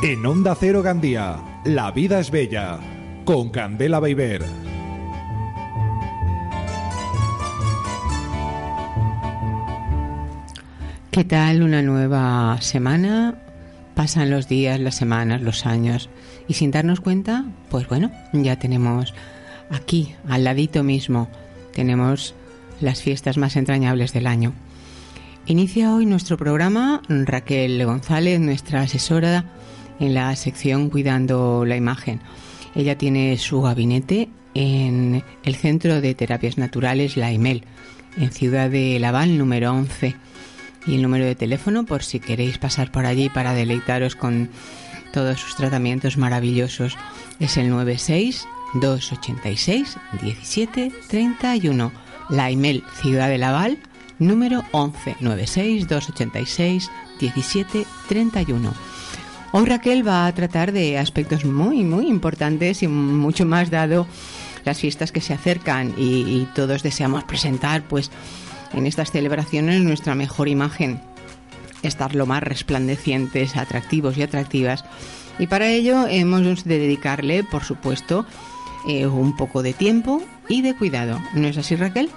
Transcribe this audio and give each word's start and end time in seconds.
En 0.05 0.25
Onda 0.25 0.55
Cero 0.55 0.81
Gandía, 0.81 1.43
La 1.65 1.91
vida 1.91 2.21
es 2.21 2.31
bella, 2.31 2.79
con 3.25 3.49
Candela 3.49 3.99
Beiber. 3.99 4.45
¿Qué 11.11 11.25
tal 11.25 11.65
una 11.65 11.83
nueva 11.83 12.59
semana? 12.61 13.44
Pasan 13.95 14.31
los 14.31 14.49
días, 14.49 14.81
las 14.81 14.97
semanas, 14.97 15.41
los 15.41 15.67
años 15.67 16.09
y 16.49 16.55
sin 16.55 16.71
darnos 16.71 17.01
cuenta, 17.01 17.45
pues 17.71 17.89
bueno, 17.89 18.11
ya 18.33 18.59
tenemos 18.59 19.15
aquí, 19.71 20.15
al 20.29 20.45
ladito 20.45 20.83
mismo, 20.83 21.29
tenemos 21.73 22.35
las 22.81 23.03
fiestas 23.03 23.37
más 23.37 23.57
entrañables 23.57 24.13
del 24.13 24.27
año. 24.27 24.53
Inicia 25.47 25.95
hoy 25.95 26.07
nuestro 26.07 26.37
programa 26.37 27.03
Raquel 27.09 27.85
González, 27.85 28.41
nuestra 28.41 28.81
asesora 28.81 29.45
en 30.01 30.15
la 30.15 30.35
sección 30.37 30.91
Cuidando 30.91 31.65
la 31.65 31.77
Imagen. 31.77 32.21
Ella 32.75 32.99
tiene 32.99 33.37
su 33.39 33.63
gabinete 33.63 34.29
en 34.55 35.23
el 35.45 35.55
Centro 35.55 36.01
de 36.01 36.15
Terapias 36.15 36.59
Naturales 36.59 37.17
La 37.17 37.33
Imel, 37.33 37.65
en 38.17 38.31
Ciudad 38.33 38.71
de 38.71 38.99
Laval, 38.99 39.39
número 39.39 39.73
11. 39.73 40.15
Y 40.87 40.97
el 40.97 41.03
número 41.03 41.25
de 41.25 41.35
teléfono 41.35 41.85
por 41.85 42.03
si 42.03 42.21
queréis 42.21 42.59
pasar 42.59 42.93
por 42.93 43.07
allí 43.07 43.29
para 43.29 43.55
deleitaros 43.55 44.17
con 44.17 44.51
todos 45.13 45.41
sus 45.41 45.55
tratamientos 45.57 46.17
maravillosos 46.17 46.97
es 47.39 47.57
el 47.57 47.71
96 47.71 48.47
286 48.75 49.97
17 50.21 50.93
31. 51.09 51.93
La 52.31 52.51
Imel 52.51 52.83
Ciudad 53.01 53.29
de 53.29 53.39
Laval, 53.39 53.79
número 54.19 54.65
11 54.73 55.17
96 55.21 55.89
286 55.89 56.91
17 57.21 57.87
31. 58.09 58.75
Hoy 59.53 59.67
Raquel 59.67 60.07
va 60.07 60.27
a 60.27 60.35
tratar 60.35 60.73
de 60.73 60.99
aspectos 60.99 61.45
muy, 61.45 61.85
muy 61.85 62.09
importantes 62.09 62.83
y 62.83 62.89
mucho 62.89 63.47
más 63.47 63.71
dado 63.71 64.07
las 64.65 64.81
fiestas 64.81 65.13
que 65.13 65.21
se 65.21 65.33
acercan 65.33 65.95
y, 65.97 66.23
y 66.23 66.49
todos 66.55 66.83
deseamos 66.83 67.23
presentar, 67.23 67.87
pues, 67.87 68.11
en 68.73 68.87
estas 68.87 69.11
celebraciones 69.11 69.83
nuestra 69.83 70.15
mejor 70.15 70.49
imagen, 70.49 71.01
estar 71.83 72.15
lo 72.15 72.27
más 72.27 72.43
resplandecientes, 72.43 73.57
atractivos 73.57 74.17
y 74.17 74.23
atractivas. 74.23 74.85
Y 75.39 75.47
para 75.47 75.69
ello 75.69 76.07
hemos 76.07 76.65
de 76.65 76.79
dedicarle, 76.79 77.45
por 77.45 77.65
supuesto, 77.65 78.27
eh, 78.89 79.07
un 79.07 79.37
poco 79.37 79.63
de 79.63 79.73
tiempo 79.73 80.23
y 80.49 80.63
de 80.63 80.75
cuidado. 80.75 81.21
¿No 81.35 81.49
es 81.49 81.59
así, 81.59 81.77
Raquel? 81.77 82.11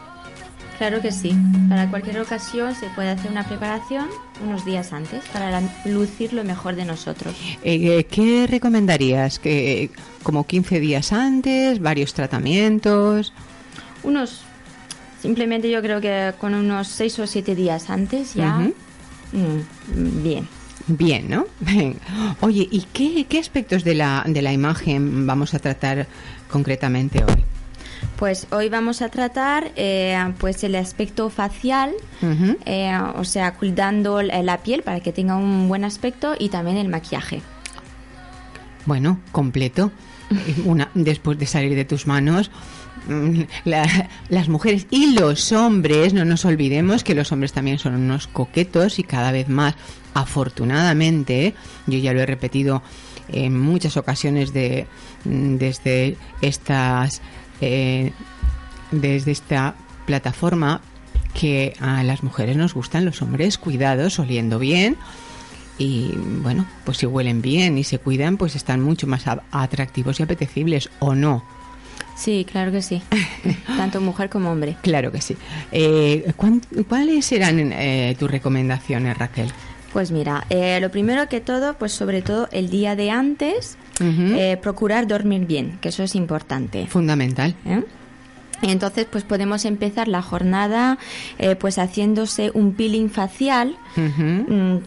Claro 0.78 1.02
que 1.02 1.12
sí. 1.12 1.36
Para 1.70 1.89
cualquier 1.89 2.20
ocasión 2.21 2.76
se 2.76 2.88
puede 2.89 3.10
hacer 3.10 3.32
una 3.32 3.48
preparación 3.48 4.08
unos 4.45 4.64
días 4.64 4.94
antes 4.94 5.23
para 5.33 5.61
lucir 5.86 6.33
lo 6.33 6.44
mejor 6.44 6.76
de 6.76 6.86
nosotros. 6.86 7.36
Eh, 7.64 8.04
¿Qué 8.04 8.45
recomendarías? 8.48 9.39
¿Que, 9.39 9.89
¿Como 10.21 10.45
15 10.45 10.80
días 10.80 11.14
antes? 11.14 11.80
¿Varios 11.82 12.14
tratamientos? 12.14 13.33
Unos, 14.04 14.44
simplemente 15.27 15.70
yo 15.70 15.82
creo 15.82 15.99
que 15.99 16.33
con 16.39 16.55
unos 16.55 16.88
6 16.88 17.20
o 17.20 17.27
7 17.27 17.54
días 17.54 17.89
antes 17.89 18.33
ya. 18.33 18.60
Mm, 19.33 20.23
bien. 20.23 20.48
Bien, 20.88 21.30
¿no? 21.30 21.48
Oye, 22.39 22.65
¿y 22.71 22.88
qué, 22.93 23.26
qué 23.27 23.38
aspectos 23.38 23.83
de 23.83 23.93
la, 23.93 24.23
de 24.26 24.42
la 24.42 24.54
imagen 24.54 25.27
vamos 25.27 25.54
a 25.54 25.60
tratar 25.60 26.08
concretamente 26.49 27.26
hoy? 27.26 27.43
Pues 28.15 28.48
hoy 28.52 28.70
vamos 28.70 29.02
a 29.02 29.10
tratar 29.10 29.73
eh, 29.76 30.17
pues 30.38 30.64
el 30.64 30.76
aspecto 30.76 31.30
facial, 31.30 31.92
eh, 32.65 32.98
o 33.15 33.26
sea, 33.26 33.54
cuidando 33.55 34.21
la 34.21 34.58
piel 34.59 34.82
para 34.82 35.02
que 35.02 35.11
tenga 35.11 35.36
un 35.36 35.67
buen 35.67 35.83
aspecto 35.83 36.36
y 36.39 36.48
también 36.48 36.77
el 36.77 36.88
maquillaje. 36.88 37.42
Bueno, 38.86 39.20
completo. 39.33 39.92
Una, 40.65 40.89
después 40.94 41.38
de 41.38 41.45
salir 41.48 41.76
de 41.76 41.86
tus 41.86 42.08
manos, 42.08 42.49
la- 43.66 44.10
las 44.30 44.50
mujeres 44.50 44.88
y 44.90 45.14
los 45.14 45.52
hombres, 45.52 46.14
no 46.14 46.26
nos 46.26 46.45
olvidemos 46.45 47.04
que 47.04 47.16
los 47.16 47.32
hombres 47.32 47.54
también 47.54 47.80
son 47.80 47.95
unos 47.95 48.28
coquetos 48.28 49.00
y 49.00 49.04
cada 49.04 49.32
vez 49.32 49.48
más, 49.50 49.76
afortunadamente, 50.14 51.54
yo 51.86 51.98
ya 52.00 52.14
lo 52.14 52.22
he 52.22 52.26
repetido 52.26 52.82
en 53.30 53.60
muchas 53.60 53.98
ocasiones 53.98 54.54
de, 54.54 54.88
mm, 55.26 55.56
desde 55.58 56.18
estas 56.42 57.22
eh, 57.62 58.12
desde 58.92 59.32
esta 59.32 59.76
plataforma 60.06 60.82
que 61.34 61.74
a 61.80 62.04
las 62.04 62.24
mujeres 62.24 62.56
nos 62.56 62.74
gustan 62.74 63.04
los 63.06 63.22
hombres 63.22 63.58
cuidados, 63.58 64.18
oliendo 64.20 64.60
bien 64.60 64.95
y 65.78 66.14
bueno, 66.42 66.66
pues 66.86 66.98
si 67.00 67.06
huelen 67.06 67.42
bien 67.42 67.78
y 67.78 67.84
se 67.84 68.00
cuidan, 68.00 68.38
pues 68.38 68.56
están 68.56 68.82
mucho 68.82 69.06
más 69.08 69.26
atractivos 69.52 70.20
y 70.20 70.24
apetecibles 70.24 70.89
o 71.00 71.14
no. 71.14 71.44
Sí, 72.17 72.45
claro 72.50 72.72
que 72.72 72.82
sí. 72.82 73.02
Tanto 73.78 74.02
mujer 74.02 74.30
como 74.30 74.52
hombre. 74.52 74.76
Claro 74.82 75.11
que 75.11 75.22
sí. 75.22 75.38
Eh, 75.72 76.32
¿cuán- 76.36 76.61
¿Cuáles 76.89 77.26
serán 77.26 77.72
eh, 77.72 78.16
tus 78.20 78.30
recomendaciones, 78.32 79.17
Raquel? 79.17 79.52
Pues 79.94 80.11
mira, 80.11 80.45
eh, 80.50 80.80
lo 80.82 80.92
primero 80.92 81.27
que 81.30 81.39
todo, 81.42 81.76
pues 81.76 81.92
sobre 81.92 82.22
todo 82.22 82.50
el 82.52 82.70
día 82.70 82.95
de 82.95 83.10
antes, 83.11 83.77
eh, 84.00 84.58
procurar 84.61 85.08
dormir 85.08 85.45
bien, 85.48 85.77
que 85.82 85.89
eso 85.89 86.04
es 86.04 86.14
importante. 86.16 86.88
Fundamental. 86.88 87.56
¿eh? 87.66 87.83
Entonces, 88.64 89.06
pues 89.10 89.23
podemos 89.23 89.66
empezar 89.66 90.08
la 90.08 90.22
jornada 90.22 90.98
eh, 91.38 91.56
pues 91.56 91.77
haciéndose 91.77 92.52
un 92.54 92.73
peeling 92.73 93.10
facial. 93.10 93.76
Mm, 93.95 94.77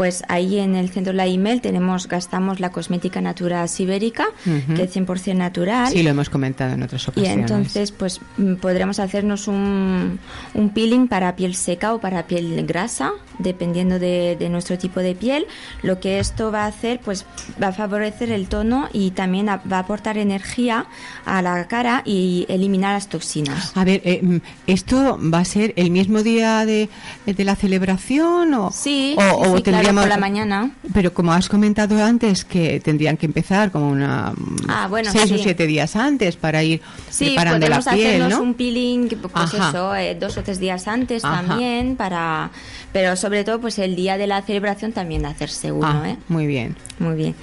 Pues 0.00 0.22
ahí 0.28 0.58
en 0.58 0.76
el 0.76 0.88
centro 0.88 1.12
de 1.12 1.18
la 1.18 1.26
email 1.26 1.60
tenemos, 1.60 2.08
gastamos 2.08 2.58
la 2.58 2.70
cosmética 2.72 3.20
natural 3.20 3.68
sibérica, 3.68 4.28
Ujú. 4.46 4.72
que 4.74 4.84
es 4.84 4.96
100% 4.96 5.34
natural. 5.36 5.92
Sí, 5.92 6.02
lo 6.02 6.08
hemos 6.08 6.30
comentado 6.30 6.72
en 6.72 6.82
otras 6.82 7.06
Y 7.08 7.10
ocasiones. 7.10 7.36
entonces, 7.50 7.92
pues 7.92 8.18
mm, 8.38 8.54
podremos 8.54 8.98
hacernos 8.98 9.46
un, 9.46 10.18
un 10.54 10.70
peeling 10.70 11.06
para 11.06 11.36
piel 11.36 11.54
seca 11.54 11.92
o 11.92 12.00
para 12.00 12.26
piel 12.26 12.64
grasa, 12.66 13.12
dependiendo 13.38 13.98
de, 13.98 14.36
de 14.40 14.48
nuestro 14.48 14.78
tipo 14.78 15.00
de 15.00 15.14
piel. 15.14 15.44
Lo 15.82 16.00
que 16.00 16.18
esto 16.18 16.50
va 16.50 16.64
a 16.64 16.68
hacer, 16.68 17.00
pues 17.04 17.26
va 17.62 17.66
a 17.68 17.72
favorecer 17.72 18.30
el 18.30 18.48
tono 18.48 18.88
y 18.94 19.10
también 19.10 19.50
a- 19.50 19.60
va 19.70 19.76
a 19.76 19.80
aportar 19.80 20.16
energía 20.16 20.86
a 21.26 21.42
la 21.42 21.68
cara 21.68 22.00
y 22.06 22.46
eliminar 22.48 22.94
las 22.94 23.10
toxinas. 23.10 23.76
A 23.76 23.84
ver, 23.84 24.00
eh, 24.06 24.20
mm, 24.22 24.36
¿esto 24.66 25.18
va 25.22 25.40
a 25.40 25.44
ser 25.44 25.74
el 25.76 25.90
mismo 25.90 26.22
día 26.22 26.64
de, 26.64 26.88
de 27.26 27.44
la 27.44 27.54
celebración 27.54 28.54
o, 28.54 28.70
Sí, 28.72 29.14
o, 29.18 29.20
sí, 29.20 29.26
o 29.36 29.56
sí, 29.58 29.62
tendríamos- 29.62 29.89
por 29.94 30.08
la 30.08 30.16
mañana. 30.16 30.70
Pero 30.94 31.12
como 31.14 31.32
has 31.32 31.48
comentado 31.48 32.02
antes 32.04 32.44
que 32.44 32.80
tendrían 32.80 33.16
que 33.16 33.26
empezar 33.26 33.70
como 33.70 33.88
una 33.90 34.32
Ah, 34.68 34.86
bueno, 34.88 35.10
seis 35.10 35.30
o 35.32 35.38
siete 35.38 35.66
días 35.66 35.96
antes 35.96 36.36
para 36.36 36.62
ir 36.62 36.80
Sí, 37.08 37.26
preparando 37.26 37.68
la 37.68 37.80
piel, 37.80 38.22
hacernos 38.22 38.30
¿no? 38.30 38.42
un 38.42 38.54
peeling, 38.54 39.08
pues 39.08 39.54
eso, 39.54 39.94
eh, 39.94 40.14
dos 40.14 40.36
o 40.38 40.42
tres 40.42 40.58
días 40.60 40.86
antes 40.88 41.24
Ajá. 41.24 41.46
también, 41.46 41.96
para, 41.96 42.50
pero 42.92 43.16
sobre 43.16 43.44
todo, 43.44 43.60
pues 43.60 43.78
el 43.78 43.96
día 43.96 44.16
de 44.18 44.26
la 44.26 44.42
celebración 44.42 44.92
también 44.92 45.26
hacerse 45.26 45.72
uno, 45.72 45.86
Ah, 46.04 46.10
¿eh? 46.10 46.16
Muy 46.28 46.46
bien. 46.46 46.76
Muy 46.98 47.14
bien. 47.16 47.34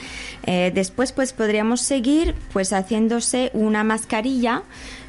Eh, 0.48 0.72
después, 0.74 1.12
pues 1.12 1.34
podríamos 1.34 1.82
seguir, 1.82 2.34
pues 2.54 2.72
haciéndose 2.72 3.52
una 3.54 3.84
mascarilla. 3.84 4.64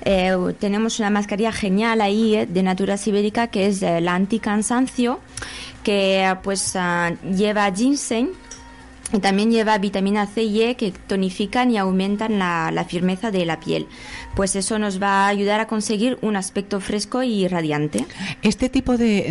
Eh, 0.05 0.37
tenemos 0.58 0.99
una 0.99 1.11
mascarilla 1.11 1.52
genial 1.52 2.00
ahí 2.00 2.35
eh, 2.35 2.46
de 2.46 2.62
Natura 2.64 2.96
Sibérica 2.96 3.46
que 3.46 3.67
es 3.67 3.81
la 3.81 4.14
anticansancio, 4.14 5.20
que 5.85 6.37
pues 6.43 6.75
ah, 6.75 7.12
lleva 7.23 7.73
ginseng 7.73 8.31
Y 9.12 9.20
también 9.20 9.50
lleva 9.50 9.78
vitamina 9.78 10.26
C 10.26 10.43
y 10.43 10.62
E 10.62 10.75
que 10.76 10.93
tonifican 10.93 11.70
y 11.70 11.78
aumentan 11.78 12.38
la, 12.38 12.84
firmeza 12.87 13.31
de 13.31 13.46
la 13.46 13.58
piel. 13.58 13.87
Pues 14.34 14.55
eso 14.55 14.78
nos 14.78 15.02
va 15.02 15.25
a 15.25 15.28
ayudar 15.28 15.60
a 15.60 15.66
conseguir 15.66 16.19
un 16.20 16.37
aspecto 16.37 16.81
fresco 16.81 17.22
y 17.22 17.49
radiante. 17.49 18.05
Este 18.43 18.69
tipo 18.69 18.99
de, 18.99 19.26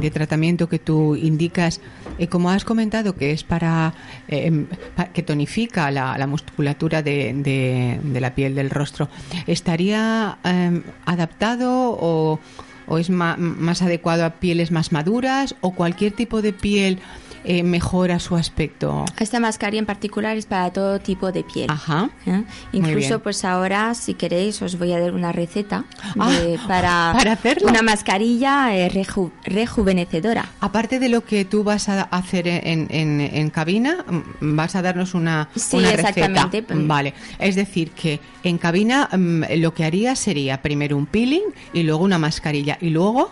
de, 0.00 0.10
tratamiento 0.10 0.68
que 0.68 0.78
tú 0.78 1.16
indicas, 1.16 1.80
eh, 2.18 2.28
como 2.28 2.50
has 2.50 2.64
comentado, 2.64 3.14
que 3.14 3.32
es 3.32 3.44
para, 3.44 3.92
eh, 4.28 4.66
que 5.12 5.22
tonifica 5.22 5.90
la, 5.90 6.16
la 6.16 6.26
musculatura 6.26 7.02
de, 7.02 8.00
de, 8.02 8.20
la 8.20 8.34
piel 8.34 8.54
del 8.54 8.70
rostro, 8.70 9.08
¿estaría 9.46 10.38
eh, 10.44 10.82
adaptado 11.04 11.90
o, 12.00 12.40
o 12.86 12.98
es 12.98 13.10
ma, 13.10 13.36
más 13.36 13.82
adecuado 13.82 14.24
a 14.24 14.30
pieles 14.30 14.70
más 14.70 14.92
maduras 14.92 15.56
o 15.60 15.72
cualquier 15.72 16.12
tipo 16.12 16.40
de 16.40 16.52
piel? 16.54 17.00
Eh, 17.44 17.62
mejora 17.62 18.18
su 18.18 18.36
aspecto? 18.36 19.04
Esta 19.18 19.40
mascarilla 19.40 19.80
en 19.80 19.86
particular 19.86 20.36
es 20.36 20.46
para 20.46 20.72
todo 20.72 20.98
tipo 21.00 21.32
de 21.32 21.44
piel. 21.44 21.70
Ajá. 21.70 22.10
¿eh? 22.26 22.42
Incluso, 22.72 23.20
pues 23.20 23.44
ahora, 23.44 23.94
si 23.94 24.14
queréis, 24.14 24.60
os 24.62 24.78
voy 24.78 24.92
a 24.92 25.00
dar 25.00 25.12
una 25.12 25.32
receta 25.32 25.84
de, 26.14 26.58
ah, 26.58 26.64
para, 26.66 27.12
para 27.18 27.32
hacerlo. 27.32 27.68
una 27.68 27.82
mascarilla 27.82 28.76
eh, 28.76 28.88
reju 28.88 29.30
rejuvenecedora. 29.44 30.48
Aparte 30.60 30.98
de 30.98 31.08
lo 31.08 31.24
que 31.24 31.44
tú 31.44 31.64
vas 31.64 31.88
a 31.88 32.02
hacer 32.02 32.48
en, 32.48 32.86
en, 32.90 33.20
en 33.20 33.50
cabina, 33.50 34.04
vas 34.40 34.74
a 34.74 34.82
darnos 34.82 35.14
una, 35.14 35.48
sí, 35.54 35.76
una 35.76 35.92
exactamente. 35.92 36.60
receta. 36.60 36.74
Vale. 36.76 37.14
Es 37.38 37.54
decir, 37.54 37.90
que 37.90 38.20
en 38.42 38.58
cabina 38.58 39.08
lo 39.12 39.74
que 39.74 39.84
haría 39.84 40.16
sería 40.16 40.62
primero 40.62 40.96
un 40.96 41.06
peeling 41.06 41.42
y 41.72 41.82
luego 41.82 42.04
una 42.04 42.18
mascarilla 42.18 42.78
y 42.80 42.90
luego 42.90 43.30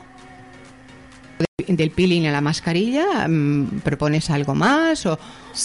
del 1.67 1.91
peeling 1.91 2.27
a 2.27 2.33
la 2.33 2.41
mascarilla 2.41 3.27
mmm, 3.29 3.81
propones 3.85 4.31
algo 4.31 4.55
más 4.55 5.07
o, 5.07 5.19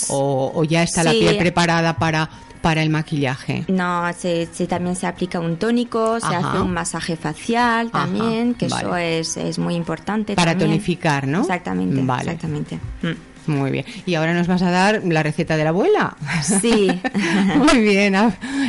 o, 0.09 0.51
o 0.53 0.63
ya 0.63 0.83
está 0.83 1.01
sí. 1.01 1.07
la 1.07 1.11
piel 1.13 1.37
preparada 1.37 1.97
para 1.97 2.29
para 2.61 2.81
el 2.81 2.89
maquillaje 2.89 3.65
no 3.67 4.11
se, 4.13 4.47
se 4.51 4.67
también 4.67 4.95
se 4.95 5.07
aplica 5.07 5.39
un 5.39 5.57
tónico 5.57 6.19
se 6.19 6.27
Ajá. 6.27 6.51
hace 6.51 6.59
un 6.61 6.73
masaje 6.73 7.15
facial 7.15 7.91
también 7.91 8.49
Ajá. 8.49 8.57
que 8.57 8.67
vale. 8.67 8.83
eso 8.83 8.97
es, 8.97 9.37
es, 9.37 9.59
muy 9.59 9.75
importante 9.75 10.35
para 10.35 10.51
también. 10.51 10.71
tonificar 10.71 11.27
no 11.27 11.41
exactamente 11.41 12.01
vale. 12.01 12.23
exactamente 12.23 12.79
mm. 13.01 13.36
Muy 13.47 13.71
bien. 13.71 13.85
Y 14.05 14.15
ahora 14.15 14.33
nos 14.33 14.47
vas 14.47 14.61
a 14.61 14.71
dar 14.71 15.01
la 15.03 15.23
receta 15.23 15.57
de 15.57 15.63
la 15.63 15.69
abuela. 15.69 16.15
Sí. 16.41 16.89
Muy 17.55 17.79
bien. 17.79 18.15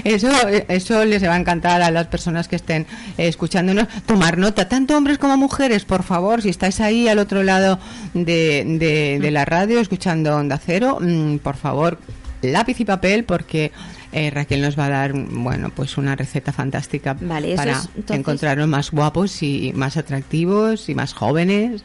Eso, 0.04 0.30
eso 0.68 1.04
les 1.04 1.22
va 1.24 1.34
a 1.34 1.38
encantar 1.38 1.82
a 1.82 1.90
las 1.90 2.06
personas 2.06 2.48
que 2.48 2.56
estén 2.56 2.86
escuchándonos. 3.16 3.88
Tomar 4.06 4.38
nota, 4.38 4.68
tanto 4.68 4.96
hombres 4.96 5.18
como 5.18 5.36
mujeres, 5.36 5.84
por 5.84 6.02
favor, 6.02 6.42
si 6.42 6.48
estáis 6.48 6.80
ahí 6.80 7.08
al 7.08 7.18
otro 7.18 7.42
lado 7.42 7.78
de, 8.14 8.64
de, 8.78 9.18
de 9.20 9.30
la 9.30 9.44
radio 9.44 9.80
escuchando 9.80 10.36
Onda 10.36 10.58
Cero, 10.64 10.98
mmm, 11.00 11.36
por 11.38 11.56
favor, 11.56 11.98
lápiz 12.42 12.80
y 12.80 12.84
papel 12.84 13.24
porque 13.24 13.72
eh, 14.12 14.30
Raquel 14.30 14.62
nos 14.62 14.78
va 14.78 14.86
a 14.86 14.90
dar 14.90 15.12
bueno 15.12 15.70
pues 15.74 15.98
una 15.98 16.16
receta 16.16 16.52
fantástica 16.52 17.14
vale, 17.20 17.54
para 17.56 17.72
es, 17.72 17.88
entonces... 17.94 18.16
encontrarnos 18.16 18.66
más 18.66 18.90
guapos 18.90 19.42
y 19.42 19.72
más 19.74 19.96
atractivos 19.96 20.88
y 20.88 20.94
más 20.94 21.12
jóvenes 21.12 21.82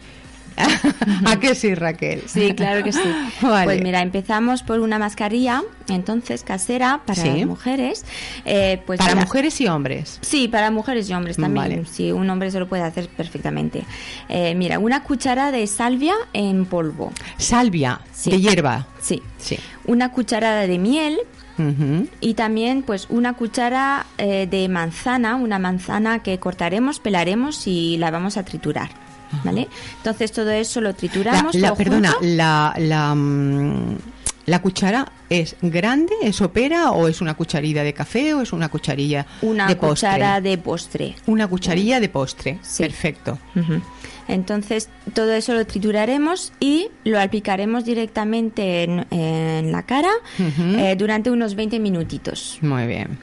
¿A 1.26 1.40
que 1.40 1.56
sí, 1.56 1.76
Raquel? 1.76 2.24
Sí, 2.28 2.54
claro 2.54 2.84
que 2.84 2.92
sí. 2.92 3.00
Vale. 3.42 3.66
Pues 3.66 3.82
mira, 3.84 4.02
empezamos 4.02 4.64
por 4.64 4.80
una 4.80 5.00
mascarilla, 5.00 5.64
entonces 5.88 6.44
casera 6.44 7.02
para 7.06 7.22
sí. 7.22 7.46
mujeres. 7.46 8.06
Eh, 8.46 8.82
pues 8.86 9.00
para 9.00 9.16
mira, 9.16 9.26
mujeres 9.26 9.60
y 9.62 9.68
hombres. 9.68 10.20
Sí, 10.22 10.48
para 10.48 10.72
mujeres 10.72 11.10
y 11.10 11.14
hombres 11.14 11.38
también. 11.38 11.70
Vale. 11.70 11.86
Sí, 11.86 12.12
un 12.12 12.30
hombre 12.30 12.52
se 12.52 12.60
lo 12.60 12.68
puede 12.68 12.84
hacer 12.84 13.08
perfectamente. 13.10 13.84
Eh, 14.30 14.56
mira, 14.56 14.80
una 14.80 15.04
cuchara 15.04 15.52
de 15.52 15.66
salvia 15.68 16.14
en 16.34 16.66
polvo. 16.66 17.12
Salvia, 17.38 18.02
sí. 18.12 18.32
de 18.32 18.42
hierba. 18.42 18.88
Sí. 19.02 19.22
sí. 19.38 19.58
Una 19.86 20.12
cucharada 20.12 20.68
de 20.68 20.78
miel. 20.78 21.20
Uh 21.56 21.62
-huh. 21.62 22.10
Y 22.20 22.34
también 22.34 22.82
pues 22.82 23.06
una 23.10 23.34
cuchara 23.34 24.08
eh, 24.18 24.48
de 24.50 24.68
manzana, 24.70 25.36
una 25.36 25.60
manzana 25.60 26.24
que 26.24 26.40
cortaremos, 26.40 27.00
pelaremos 27.00 27.68
y 27.68 27.98
la 27.98 28.10
vamos 28.10 28.38
a 28.38 28.44
triturar. 28.44 29.03
¿Vale? 29.44 29.68
Entonces 29.98 30.32
todo 30.32 30.50
eso 30.52 30.82
lo 30.82 30.94
trituramos. 30.94 31.56
La, 31.56 31.70
la 31.70 31.76
perdona, 31.76 32.16
la, 32.22 32.74
la, 32.78 33.16
mm, 33.16 33.98
la, 34.46 34.62
cuchara 34.62 35.12
es 35.30 35.56
grande, 35.62 36.14
es 36.22 36.42
opera 36.42 36.92
o 36.92 37.08
es 37.08 37.22
una 37.22 37.34
cucharilla 37.34 37.84
de 37.84 37.94
café 37.94 38.34
o 38.34 38.42
es 38.42 38.54
una 38.54 38.70
cucharilla 38.70 39.26
una 39.42 39.68
de 39.68 39.76
postre. 39.76 39.90
cuchara 40.10 40.42
de 40.42 40.58
postre. 40.58 41.16
Una 41.26 41.48
cucharilla 41.48 42.00
de 42.00 42.10
postre. 42.10 42.60
Sí. 42.62 42.84
Perfecto. 42.84 43.40
Uh 43.56 43.60
-huh. 43.60 43.82
Entonces 44.28 44.90
todo 45.14 45.34
eso 45.34 45.54
lo 45.54 45.66
trituraremos 45.66 46.54
y 46.60 46.88
lo 47.04 47.20
aplicaremos 47.20 47.84
directamente 47.84 48.84
en, 48.84 49.06
en 49.12 49.72
la 49.72 49.84
cara 49.84 50.12
uh 50.40 50.44
-huh. 50.44 50.80
eh, 50.80 50.96
durante 50.96 51.30
unos 51.30 51.56
20 51.56 51.80
minutitos. 51.80 52.58
Muy 52.62 52.86
bien. 52.88 53.18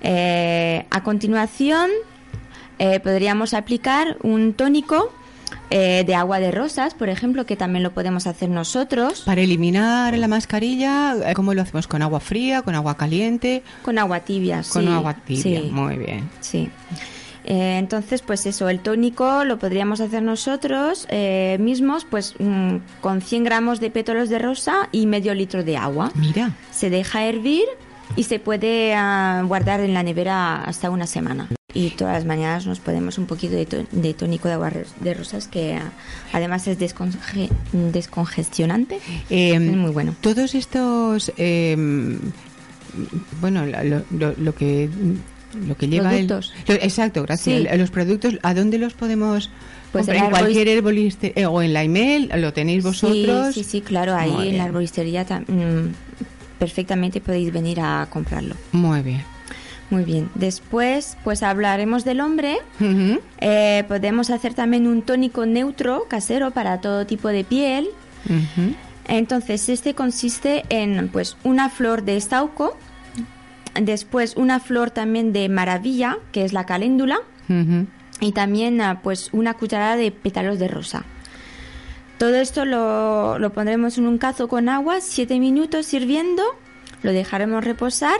Eh, 0.00 0.86
a 0.90 1.02
continuación 1.02 1.90
eh, 2.78 3.00
podríamos 3.00 3.54
aplicar 3.54 4.16
un 4.22 4.52
tónico 4.54 5.12
eh, 5.76 6.04
de 6.06 6.14
agua 6.14 6.38
de 6.38 6.52
rosas, 6.52 6.94
por 6.94 7.08
ejemplo, 7.08 7.46
que 7.46 7.56
también 7.56 7.82
lo 7.82 7.92
podemos 7.92 8.28
hacer 8.28 8.48
nosotros. 8.48 9.22
Para 9.22 9.40
eliminar 9.40 10.16
la 10.16 10.28
mascarilla, 10.28 11.16
¿cómo 11.34 11.52
lo 11.52 11.62
hacemos? 11.62 11.88
¿Con 11.88 12.00
agua 12.00 12.20
fría, 12.20 12.62
con 12.62 12.76
agua 12.76 12.96
caliente? 12.96 13.64
Con 13.82 13.98
agua 13.98 14.20
tibia, 14.20 14.62
Con 14.72 14.84
sí. 14.84 14.88
agua 14.88 15.14
tibia, 15.14 15.62
sí. 15.62 15.70
muy 15.72 15.96
bien. 15.96 16.30
Sí. 16.38 16.70
Eh, 17.44 17.78
entonces, 17.78 18.22
pues 18.22 18.46
eso, 18.46 18.68
el 18.68 18.78
tónico 18.78 19.42
lo 19.44 19.58
podríamos 19.58 20.00
hacer 20.00 20.22
nosotros 20.22 21.08
eh, 21.10 21.56
mismos, 21.58 22.06
pues 22.08 22.36
mm, 22.38 22.76
con 23.00 23.20
100 23.20 23.42
gramos 23.42 23.80
de 23.80 23.90
pétalos 23.90 24.28
de 24.28 24.38
rosa 24.38 24.88
y 24.92 25.06
medio 25.06 25.34
litro 25.34 25.64
de 25.64 25.76
agua. 25.76 26.12
Mira. 26.14 26.52
Se 26.70 26.88
deja 26.88 27.24
hervir 27.24 27.64
y 28.14 28.22
se 28.22 28.38
puede 28.38 28.94
uh, 28.94 29.44
guardar 29.48 29.80
en 29.80 29.92
la 29.92 30.04
nevera 30.04 30.62
hasta 30.62 30.88
una 30.90 31.08
semana 31.08 31.48
y 31.74 31.90
todas 31.90 32.14
las 32.14 32.24
mañanas 32.24 32.66
nos 32.66 32.78
ponemos 32.78 33.18
un 33.18 33.26
poquito 33.26 33.54
de, 33.54 33.86
de 33.90 34.14
tónico 34.14 34.48
de 34.48 34.54
agua 34.54 34.72
de 35.00 35.14
rosas 35.14 35.48
que 35.48 35.74
uh, 35.74 35.90
además 36.32 36.66
es 36.68 36.78
desconge 36.78 37.50
descongestionante 37.72 39.00
eh, 39.28 39.54
es 39.54 39.60
muy 39.60 39.90
bueno 39.90 40.14
todos 40.20 40.54
estos 40.54 41.32
eh, 41.36 41.76
bueno 43.40 43.66
lo, 43.66 44.02
lo, 44.10 44.34
lo, 44.38 44.54
que 44.54 44.88
lo 45.66 45.76
que 45.76 45.88
lleva 45.88 46.10
productos. 46.10 46.52
el 46.68 46.76
exacto 46.76 47.22
gracias 47.22 47.62
sí. 47.62 47.76
los 47.76 47.90
productos 47.90 48.38
a 48.42 48.54
dónde 48.54 48.78
los 48.78 48.94
podemos 48.94 49.50
pues 49.92 50.08
en, 50.08 50.16
en 50.16 50.30
cualquier 50.30 50.68
herbolistería 50.68 51.42
eh, 51.42 51.46
o 51.46 51.60
en 51.60 51.72
la 51.72 51.82
email 51.82 52.30
lo 52.36 52.52
tenéis 52.52 52.84
vosotros 52.84 53.54
sí 53.54 53.64
sí, 53.64 53.70
sí 53.70 53.80
claro 53.80 54.14
ahí 54.14 54.30
muy 54.30 54.42
en 54.42 54.50
bien. 54.50 54.58
la 54.58 54.66
herbolistería 54.66 55.24
mmm, 55.24 55.88
perfectamente 56.58 57.20
podéis 57.20 57.52
venir 57.52 57.80
a 57.80 58.06
comprarlo 58.10 58.54
muy 58.72 59.02
bien 59.02 59.33
muy 59.94 60.04
bien. 60.04 60.28
Después, 60.34 61.16
pues 61.22 61.44
hablaremos 61.44 62.04
del 62.04 62.20
hombre. 62.20 62.58
Uh 62.80 62.84
-huh. 62.84 63.20
eh, 63.40 63.84
podemos 63.86 64.30
hacer 64.30 64.52
también 64.52 64.88
un 64.88 65.02
tónico 65.02 65.46
neutro 65.46 66.06
casero 66.08 66.50
para 66.50 66.80
todo 66.80 67.06
tipo 67.06 67.28
de 67.28 67.44
piel. 67.44 67.88
Uh 68.28 68.32
-huh. 68.32 68.74
Entonces, 69.06 69.68
este 69.68 69.94
consiste 69.94 70.64
en 70.68 71.08
pues 71.10 71.36
una 71.44 71.68
flor 71.68 72.02
de 72.02 72.16
estauco, 72.16 72.76
después 73.80 74.36
una 74.36 74.58
flor 74.58 74.90
también 74.90 75.32
de 75.32 75.48
maravilla, 75.48 76.18
que 76.32 76.44
es 76.44 76.52
la 76.52 76.66
caléndula, 76.66 77.18
uh 77.48 77.52
-huh. 77.52 77.86
y 78.20 78.32
también 78.32 78.80
ah, 78.80 79.00
pues 79.00 79.28
una 79.32 79.54
cucharada 79.54 79.96
de 79.96 80.10
pétalos 80.10 80.58
de 80.58 80.66
rosa. 80.66 81.04
Todo 82.18 82.34
esto 82.36 82.64
lo, 82.64 83.38
lo 83.38 83.50
pondremos 83.52 83.98
en 83.98 84.06
un 84.06 84.18
cazo 84.18 84.48
con 84.48 84.68
agua, 84.68 85.00
7 85.00 85.38
minutos 85.38 85.92
hirviendo, 85.94 86.42
lo 87.02 87.12
dejaremos 87.12 87.62
reposar 87.62 88.18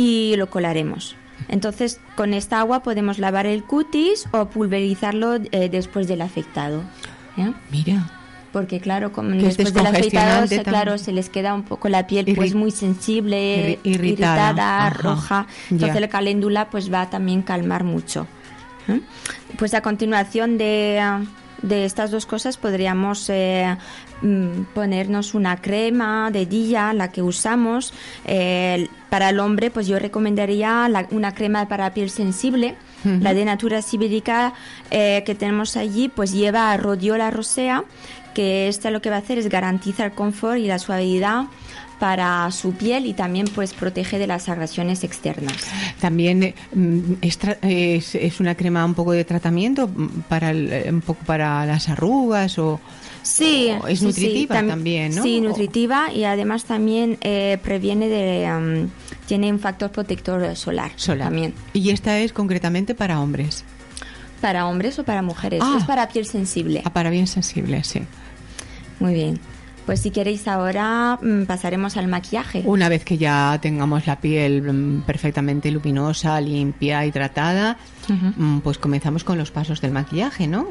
y 0.00 0.34
lo 0.36 0.48
colaremos. 0.48 1.14
Entonces, 1.48 2.00
con 2.16 2.32
esta 2.32 2.60
agua 2.60 2.82
podemos 2.82 3.18
lavar 3.18 3.44
el 3.44 3.64
cutis 3.64 4.26
o 4.32 4.46
pulverizarlo 4.46 5.34
eh, 5.52 5.68
después 5.68 6.08
del 6.08 6.22
afectado. 6.22 6.82
¿eh? 7.36 7.52
Mira. 7.70 8.10
Porque 8.50 8.80
claro, 8.80 9.12
como 9.12 9.30
después 9.30 9.74
del 9.74 9.86
afeitado, 9.86 10.46
se, 10.46 10.62
claro, 10.62 10.96
se 10.96 11.12
les 11.12 11.28
queda 11.28 11.54
un 11.54 11.64
poco 11.64 11.88
la 11.90 12.06
piel 12.06 12.32
pues 12.34 12.54
muy 12.54 12.70
sensible, 12.70 13.78
irritada, 13.84 14.50
irritada 14.50 14.90
roja. 14.90 15.46
Entonces 15.70 15.94
ya. 15.94 16.00
la 16.00 16.08
caléndula 16.08 16.70
pues 16.70 16.92
va 16.92 17.02
a 17.02 17.10
también 17.10 17.42
calmar 17.42 17.84
mucho. 17.84 18.26
¿eh? 18.88 19.00
Pues 19.58 19.74
a 19.74 19.82
continuación 19.82 20.56
de, 20.56 21.00
de 21.62 21.84
estas 21.84 22.10
dos 22.10 22.26
cosas 22.26 22.56
podríamos 22.56 23.28
eh, 23.28 23.76
ponernos 24.74 25.34
una 25.34 25.56
crema 25.60 26.30
de 26.30 26.46
día, 26.46 26.92
la 26.92 27.10
que 27.10 27.22
usamos. 27.22 27.92
Eh, 28.24 28.88
para 29.08 29.30
el 29.30 29.40
hombre, 29.40 29.70
pues 29.70 29.86
yo 29.86 29.98
recomendaría 29.98 30.88
la, 30.88 31.06
una 31.10 31.34
crema 31.34 31.66
para 31.68 31.92
piel 31.92 32.10
sensible. 32.10 32.76
Uh 33.04 33.08
-huh. 33.08 33.22
La 33.22 33.34
de 33.34 33.44
Natura 33.44 33.82
Sibérica 33.82 34.52
eh, 34.90 35.22
que 35.24 35.34
tenemos 35.34 35.76
allí, 35.76 36.08
pues 36.08 36.32
lleva 36.32 36.76
rhodiola 36.76 37.30
rosea, 37.30 37.84
que 38.34 38.68
esta 38.68 38.90
lo 38.90 39.00
que 39.00 39.10
va 39.10 39.16
a 39.16 39.20
hacer 39.20 39.38
es 39.38 39.48
garantizar 39.48 40.06
el 40.06 40.12
confort 40.12 40.58
y 40.58 40.66
la 40.66 40.78
suavidad 40.78 41.46
para 42.00 42.50
su 42.50 42.72
piel 42.72 43.06
y 43.06 43.12
también 43.12 43.46
pues 43.54 43.74
protege 43.74 44.18
de 44.18 44.26
las 44.26 44.48
agresiones 44.48 45.04
externas. 45.04 45.54
También 46.00 46.42
eh, 46.42 46.54
mm, 46.74 46.98
es, 47.20 47.38
es- 47.62 48.14
es 48.16 48.40
una 48.40 48.54
crema 48.56 48.84
un 48.84 48.94
poco 48.94 49.12
de 49.12 49.24
tratamiento 49.24 49.86
mm, 49.86 50.22
para 50.28 50.50
el- 50.50 50.72
eh, 50.72 50.86
un 50.90 51.02
poco 51.02 51.22
para 51.24 51.64
las 51.66 51.88
arrugas 51.88 52.58
o 52.58 52.80
Sí, 53.22 53.70
o 53.82 53.86
es 53.86 53.98
sí, 53.98 54.12
sí, 54.12 54.22
nutritiva 54.22 54.56
tam- 54.56 54.68
también, 54.68 55.14
¿no? 55.14 55.22
Sí, 55.22 55.38
O- 55.40 55.48
nutritiva 55.48 56.10
y 56.10 56.24
además 56.24 56.64
también 56.64 57.18
eh, 57.20 57.58
previene 57.62 58.08
de 58.08 58.46
am, 58.46 58.88
tiene 59.26 59.52
un 59.52 59.58
factor 59.60 59.90
protector 59.92 60.56
solar, 60.56 60.90
solar. 60.96 61.26
también 61.28 61.52
Y 61.74 61.90
esta 61.90 62.18
es 62.18 62.32
concretamente 62.32 62.94
para 62.94 63.20
hombres. 63.20 63.62
para 64.40 64.66
hombres 64.66 64.98
o 64.98 65.04
para 65.04 65.20
mujeres. 65.20 65.60
Ah. 65.62 65.76
Es 65.78 65.84
para 65.84 66.08
piel 66.08 66.24
sensible. 66.24 66.80
Ah, 66.86 66.92
para 66.94 67.10
bien 67.10 67.26
sensible, 67.26 67.84
sí. 67.84 68.00
Muy 69.00 69.12
bien. 69.12 69.38
Pues 69.86 70.00
si 70.00 70.10
queréis 70.10 70.46
ahora 70.48 71.18
mm, 71.20 71.44
pasaremos 71.44 71.96
al 71.96 72.08
maquillaje. 72.08 72.62
Una 72.64 72.88
vez 72.88 73.04
que 73.04 73.18
ya 73.18 73.58
tengamos 73.60 74.06
la 74.06 74.20
piel 74.20 74.62
mm, 74.62 75.02
perfectamente 75.02 75.70
luminosa, 75.70 76.40
limpia, 76.40 77.04
hidratada, 77.04 77.76
mm, 78.08 78.58
pues 78.58 78.78
comenzamos 78.78 79.24
con 79.24 79.38
los 79.38 79.50
pasos 79.50 79.80
del 79.80 79.92
maquillaje, 79.92 80.46
¿no? 80.46 80.68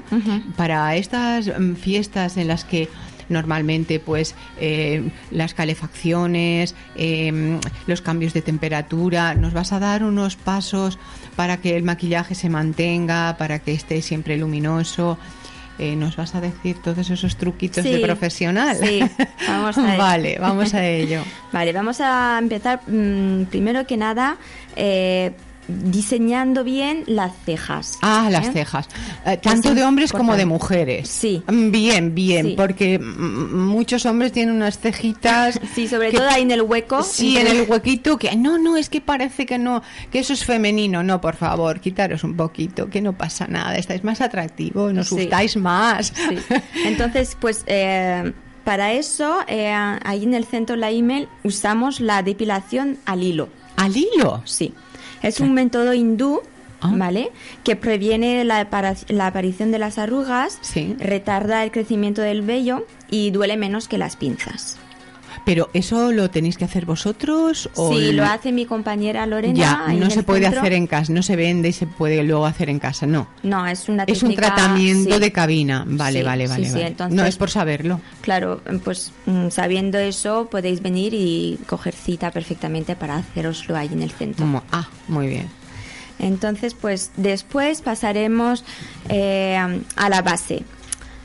Para 0.55 0.95
estas 0.95 1.51
fiestas 1.79 2.37
en 2.37 2.47
las 2.47 2.63
que 2.63 2.89
normalmente 3.29 3.99
pues 3.99 4.35
eh, 4.59 5.09
las 5.31 5.53
calefacciones, 5.53 6.75
eh, 6.95 7.59
los 7.87 8.01
cambios 8.01 8.33
de 8.33 8.41
temperatura, 8.41 9.35
nos 9.35 9.53
vas 9.53 9.71
a 9.71 9.79
dar 9.79 10.03
unos 10.03 10.35
pasos 10.35 10.99
para 11.35 11.57
que 11.57 11.77
el 11.77 11.83
maquillaje 11.83 12.35
se 12.35 12.49
mantenga, 12.49 13.37
para 13.37 13.59
que 13.59 13.73
esté 13.73 14.01
siempre 14.01 14.37
luminoso. 14.37 15.17
Eh, 15.79 15.95
¿Nos 15.95 16.17
vas 16.17 16.35
a 16.35 16.41
decir 16.41 16.77
todos 16.81 17.09
esos 17.09 17.37
truquitos 17.37 17.83
de 17.85 17.99
profesional? 17.99 18.75
sí, 18.75 18.99
vamos 19.47 19.77
a 19.77 19.81
ello. 19.93 19.97
vale, 19.97 20.37
vamos 20.39 20.73
a 20.73 20.85
ello. 20.85 21.21
Vale, 21.53 21.71
vamos 21.73 21.99
a 22.01 22.37
empezar 22.37 22.81
mm, 22.85 23.45
primero 23.45 23.87
que 23.87 23.97
nada 23.97 24.37
eh, 24.75 25.31
diseñando 25.69 26.63
bien 26.63 27.03
las 27.07 27.31
cejas. 27.45 27.97
Ah, 28.01 28.27
las 28.31 28.47
¿eh? 28.47 28.51
cejas. 28.53 28.87
Eh, 29.25 29.37
tanto 29.37 29.73
de 29.75 29.83
hombres 29.83 30.11
como 30.11 30.35
de 30.35 30.45
mujeres. 30.45 31.07
Sí. 31.09 31.43
Bien, 31.47 32.15
bien, 32.15 32.45
Sí. 32.47 32.53
porque 32.57 32.99
muchos 32.99 34.05
hombres 34.05 34.31
tienen 34.31 34.55
unas 34.55 34.79
cejitas. 34.79 35.59
Sí, 35.75 35.87
sobre 35.87 36.09
que- 36.11 36.17
todo 36.17 36.27
ahí 36.29 36.41
en 36.41 36.51
el 36.51 36.61
hueco. 36.63 37.03
Sí, 37.03 37.37
en 37.37 37.47
el 37.47 37.69
huequito 37.69 38.17
que 38.17 38.35
no, 38.35 38.57
no, 38.57 38.75
es 38.77 38.89
que 38.89 39.01
parece 39.01 39.45
que 39.45 39.57
no, 39.57 39.81
que 40.11 40.19
eso 40.19 40.33
es 40.33 40.43
femenino. 40.43 41.03
No, 41.03 41.21
por 41.21 41.35
favor, 41.35 41.79
quitaros 41.79 42.23
un 42.23 42.35
poquito, 42.35 42.89
que 42.89 43.01
no 43.01 43.13
pasa 43.17 43.47
nada. 43.47 43.75
Estáis 43.75 44.03
más 44.03 44.21
atractivos, 44.21 44.93
nos 44.93 45.09
Sí. 45.09 45.15
gustáis 45.15 45.55
más. 45.57 46.07
Sí. 46.15 46.37
Entonces, 46.85 47.37
pues 47.39 47.63
eh, 47.67 48.33
para 48.63 48.93
eso, 48.93 49.37
ahí 49.47 50.23
en 50.23 50.33
el 50.33 50.45
centro 50.45 50.75
de 50.75 50.81
la 50.81 50.91
email 50.91 51.27
usamos 51.43 51.99
la 51.99 52.23
depilación 52.23 52.97
al 53.05 53.23
hilo. 53.23 53.49
Al 53.77 53.95
hilo. 53.95 54.41
Sí. 54.45 54.73
Es 55.21 55.39
un 55.39 55.53
método 55.53 55.93
hindú, 55.93 56.41
Ah. 56.81 56.93
¿vale? 56.95 57.31
Que 57.65 57.75
previene 57.75 58.45
la, 58.45 58.65
la 59.09 59.27
aparición 59.27 59.69
de 59.71 59.79
las 59.79 59.97
arrugas, 59.97 60.59
Sí. 60.61 60.95
retarda 60.97 61.61
el 61.65 61.71
crecimiento 61.71 62.21
del 62.21 62.41
vello 62.41 62.85
y 63.09 63.31
duele 63.31 63.57
menos 63.57 63.89
que 63.89 63.97
las 63.97 64.15
pinzas. 64.15 64.77
Pero 65.45 65.69
eso 65.73 66.11
lo 66.11 66.29
tenéis 66.29 66.57
que 66.57 66.65
hacer 66.65 66.85
vosotros 66.85 67.69
o 67.75 67.93
Sí, 67.93 68.11
lo 68.13 68.23
hace 68.25 68.51
mi 68.51 68.65
compañera 68.65 69.25
Lorena. 69.25 69.53
ya 69.87 69.93
no 69.93 70.09
se 70.09 70.23
puede 70.23 70.43
centro. 70.43 70.61
hacer 70.61 70.73
en 70.73 70.87
casa, 70.87 71.13
no 71.13 71.23
se 71.23 71.35
vende 71.35 71.69
y 71.69 71.73
se 71.73 71.87
puede 71.87 72.23
luego 72.23 72.45
hacer 72.45 72.69
en 72.69 72.79
casa, 72.79 73.05
no. 73.05 73.27
No, 73.43 73.65
es 73.67 73.89
una 73.89 74.03
Es 74.03 74.23
un 74.23 74.35
tratamiento 74.35 75.15
sí. 75.15 75.19
de 75.21 75.31
cabina. 75.31 75.83
Vale, 75.87 76.19
Sí, 76.19 76.25
vale, 76.25 76.47
vale. 76.47 76.65
sí, 76.67 76.71
vale. 76.73 76.87
entonces- 76.87 77.15
no 77.15 77.25
es 77.25 77.35
por 77.37 77.49
saberlo. 77.49 78.01
Claro, 78.21 78.61
pues 78.83 79.11
mm, 79.25 79.49
sabiendo 79.49 79.97
eso 79.97 80.47
podéis 80.51 80.81
venir 80.81 81.13
y 81.13 81.59
coger 81.67 81.93
cita 81.93 82.31
perfectamente 82.31 82.95
para 82.95 83.17
haceroslo 83.17 83.75
ahí 83.77 83.89
en 83.91 84.01
el 84.01 84.11
centro. 84.11 84.63
Ah, 84.71 84.87
muy 85.07 85.27
bien. 85.27 85.47
Entonces, 86.19 86.73
pues 86.73 87.11
después 87.15 87.81
pasaremos 87.81 88.63
eh, 89.07 89.57
a 89.95 90.09
la 90.09 90.21
base. 90.21 90.63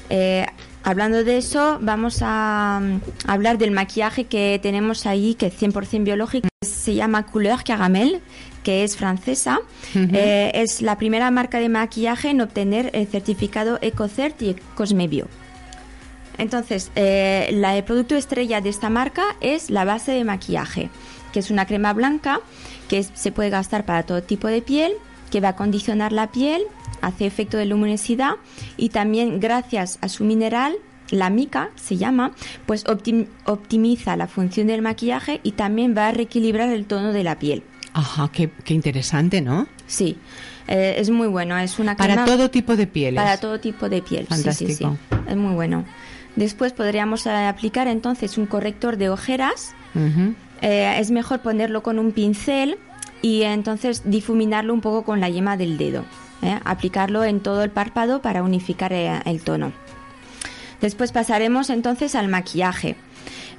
Eh, 0.08 0.46
hablando 0.84 1.24
de 1.24 1.38
eso, 1.38 1.78
vamos 1.80 2.18
a 2.20 2.80
mm, 2.80 3.30
hablar 3.30 3.58
del 3.58 3.72
maquillaje 3.72 4.24
que 4.24 4.60
tenemos 4.62 5.06
ahí, 5.06 5.34
que 5.34 5.46
es 5.46 5.60
100% 5.60 6.04
biológico. 6.04 6.48
Se 6.62 6.94
llama 6.94 7.26
Couleur 7.26 7.64
Caramel, 7.64 8.20
que 8.62 8.84
es 8.84 8.96
francesa. 8.96 9.60
Eh, 9.94 10.52
es 10.54 10.82
la 10.82 10.96
primera 10.96 11.30
marca 11.30 11.58
de 11.58 11.68
maquillaje 11.68 12.30
en 12.30 12.40
obtener 12.40 12.90
el 12.94 13.06
certificado 13.06 13.78
EcoCert 13.82 14.40
y 14.42 14.54
Cosmebio. 14.74 15.26
Entonces, 16.38 16.90
eh, 16.96 17.50
la, 17.52 17.76
el 17.76 17.84
producto 17.84 18.16
estrella 18.16 18.60
de 18.60 18.70
esta 18.70 18.90
marca 18.90 19.22
es 19.40 19.70
la 19.70 19.84
base 19.84 20.12
de 20.12 20.24
maquillaje, 20.24 20.90
que 21.32 21.38
es 21.38 21.50
una 21.50 21.66
crema 21.66 21.92
blanca 21.92 22.40
que 22.88 23.02
se 23.02 23.32
puede 23.32 23.50
gastar 23.50 23.84
para 23.84 24.02
todo 24.02 24.22
tipo 24.22 24.48
de 24.48 24.60
piel, 24.62 24.94
que 25.34 25.40
va 25.40 25.48
a 25.48 25.50
acondicionar 25.50 26.12
la 26.12 26.30
piel, 26.30 26.62
hace 27.00 27.26
efecto 27.26 27.56
de 27.56 27.66
luminosidad 27.66 28.34
y 28.76 28.90
también 28.90 29.40
gracias 29.40 29.98
a 30.00 30.08
su 30.08 30.22
mineral, 30.22 30.76
la 31.10 31.28
mica 31.28 31.70
se 31.74 31.96
llama, 31.96 32.30
pues 32.66 32.84
optim- 32.84 33.26
optimiza 33.44 34.16
la 34.16 34.28
función 34.28 34.68
del 34.68 34.80
maquillaje 34.80 35.40
y 35.42 35.50
también 35.52 35.92
va 35.98 36.06
a 36.06 36.12
reequilibrar 36.12 36.68
el 36.68 36.84
tono 36.86 37.12
de 37.12 37.24
la 37.24 37.36
piel. 37.40 37.64
Ajá, 37.94 38.30
qué, 38.32 38.48
qué 38.62 38.74
interesante, 38.74 39.40
¿no? 39.40 39.66
Sí, 39.88 40.18
eh, 40.68 40.94
es 40.98 41.10
muy 41.10 41.26
bueno, 41.26 41.58
es 41.58 41.80
una 41.80 41.96
Para 41.96 42.24
todo 42.24 42.48
tipo 42.48 42.76
de 42.76 42.86
pieles. 42.86 43.20
para 43.20 43.36
todo 43.38 43.58
tipo 43.58 43.88
de 43.88 44.02
piel. 44.02 44.28
Sí, 44.30 44.36
sí, 44.52 44.52
sí. 44.52 44.84
Fantástico. 44.84 44.96
Es 45.28 45.36
muy 45.36 45.54
bueno. 45.54 45.84
Después 46.36 46.72
podríamos 46.72 47.26
eh, 47.26 47.30
aplicar 47.30 47.88
entonces 47.88 48.38
un 48.38 48.46
corrector 48.46 48.98
de 48.98 49.08
ojeras. 49.10 49.74
Eh, 50.62 50.94
es 50.98 51.10
mejor 51.10 51.40
ponerlo 51.40 51.82
con 51.82 51.98
un 51.98 52.12
pincel 52.12 52.78
y 53.24 53.42
entonces 53.44 54.02
difuminarlo 54.04 54.74
un 54.74 54.82
poco 54.82 55.02
con 55.02 55.18
la 55.20 55.30
yema 55.30 55.56
del 55.56 55.78
dedo. 55.78 56.04
¿eh? 56.42 56.58
Aplicarlo 56.64 57.24
en 57.24 57.40
todo 57.40 57.62
el 57.64 57.70
párpado 57.70 58.20
para 58.20 58.42
unificar 58.42 58.92
eh, 58.92 59.18
el 59.24 59.40
tono. 59.42 59.72
Después 60.80 61.10
pasaremos 61.12 61.70
entonces 61.70 62.14
al 62.14 62.28
maquillaje. 62.28 62.96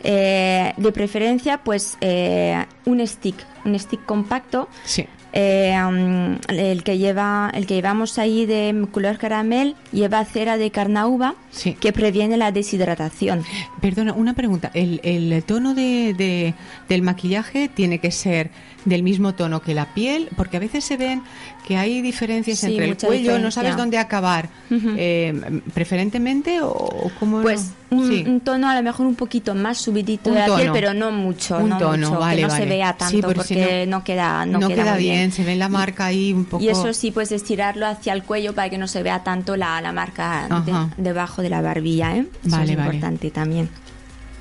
Eh, 0.03 0.73
de 0.77 0.91
preferencia, 0.91 1.57
pues 1.63 1.97
eh, 2.01 2.63
un 2.85 3.05
stick, 3.07 3.35
un 3.63 3.79
stick 3.79 4.05
compacto 4.05 4.69
Sí. 4.83 5.07
eh, 5.33 5.75
um, 5.83 6.37
el 6.49 6.83
que 6.83 6.99
lleva 6.99 7.49
el 7.55 7.65
que 7.65 7.73
llevamos 7.73 8.19
ahí 8.19 8.45
de 8.45 8.85
color 8.91 9.17
caramel 9.17 9.75
lleva 9.91 10.23
cera 10.25 10.57
de 10.57 10.69
carnauba 10.69 11.33
Sí. 11.49 11.73
que 11.73 11.91
previene 11.91 12.37
la 12.37 12.51
deshidratación 12.51 13.43
Perdona, 13.81 14.13
una 14.13 14.33
pregunta. 14.35 14.69
¿El, 14.75 14.99
el 15.03 15.43
tono 15.43 15.73
de, 15.73 16.13
de- 16.13 16.53
del 16.87 17.01
maquillaje 17.01 17.67
tiene 17.67 17.97
que 17.97 18.11
ser 18.11 18.51
del 18.85 19.03
mismo 19.03 19.33
tono 19.33 19.61
que 19.61 19.73
la 19.73 19.93
piel? 19.93 20.29
Porque 20.37 20.57
a 20.57 20.59
veces 20.59 20.83
se 20.83 20.95
ven 20.97 21.21
que 21.67 21.75
hay 21.77 22.01
diferencias 22.01 22.59
Sí, 22.59 22.67
entre 22.67 22.85
el 22.89 22.97
cuello, 22.97 23.39
no 23.39 23.49
sabes 23.51 23.75
dónde 23.75 23.97
acabar. 23.97 24.49
Eh, 24.71 25.61
¿Preferentemente 25.73 26.61
o, 26.61 26.69
o 26.69 27.11
cómo? 27.19 27.41
pues 27.41 27.71
un, 27.89 28.07
Sí. 28.07 28.23
un 28.27 28.39
tono 28.41 28.69
a 28.69 28.75
lo 28.75 28.83
mejor 28.83 29.05
un 29.05 29.15
poquito 29.15 29.55
más 29.55 29.77
subidito 29.77 30.29
Un 30.29 30.35
de 30.35 30.47
la 30.47 30.55
piel 30.55 30.69
pero 30.73 30.93
no 30.93 31.11
mucho 31.11 31.57
Un 31.57 31.69
no 31.69 31.77
tono, 31.77 32.09
mucho, 32.09 32.19
vale, 32.19 32.35
que 32.37 32.41
no 32.43 32.47
vale. 32.49 32.63
se 32.63 32.69
vea 32.69 32.91
Sí, 32.91 32.97
tanto 33.21 33.33
porque 33.33 33.85
no, 33.87 34.03
queda 34.03 34.45
no, 34.45 34.59
no 34.59 34.67
queda, 34.67 34.97
bien, 34.97 35.31
se 35.31 35.43
ve 35.43 35.55
la 35.55 35.69
marca 35.69 36.05
ahí 36.05 36.33
un 36.33 36.45
poco. 36.45 36.63
y 36.63 36.69
eso 36.69 36.93
sí 36.93 37.11
pues 37.11 37.31
estirarlo 37.31 37.85
hacia 37.87 38.13
el 38.13 38.23
cuello 38.23 38.53
para 38.53 38.69
que 38.69 38.77
no 38.77 38.87
se 38.87 39.01
vea 39.03 39.23
tanto 39.23 39.55
la, 39.55 39.79
la 39.81 39.91
marca 39.93 40.47
de- 40.65 41.01
debajo 41.03 41.41
de 41.41 41.49
la 41.49 41.61
barbilla 41.61 42.15
¿eh? 42.17 42.25
Eso 42.45 42.57
Vale, 42.57 42.71
es 42.73 42.77
vale. 42.77 42.89
importante 42.95 43.31
también 43.31 43.69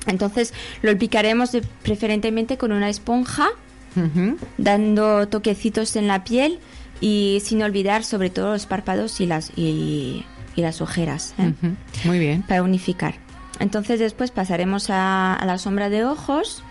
entonces 0.07 0.53
lo 0.81 0.95
picaremos 0.97 1.51
de- 1.51 1.61
preferentemente 1.81 2.57
con 2.57 2.71
una 2.71 2.89
esponja 2.89 3.47
Dando 4.57 5.27
toquecitos 5.27 5.95
en 5.95 6.07
la 6.07 6.23
piel 6.23 6.59
y 7.01 7.41
sin 7.43 7.61
olvidar 7.63 8.03
sobre 8.03 8.29
todo 8.29 8.53
los 8.53 8.65
párpados 8.65 9.19
y 9.21 9.25
las 9.25 9.51
y, 9.55 10.25
y 10.55 10.61
las 10.61 10.81
ojeras 10.81 11.33
¿eh? 11.37 11.53
Muy 12.03 12.19
bien. 12.19 12.43
para 12.43 12.63
unificar. 12.63 13.15
Entonces 13.59 13.99
después 13.99 14.31
pasaremos 14.31 14.89
a, 14.89 15.33
a 15.33 15.45
la 15.45 15.57
sombra 15.57 15.89
de 15.89 16.03
ojos. 16.05 16.63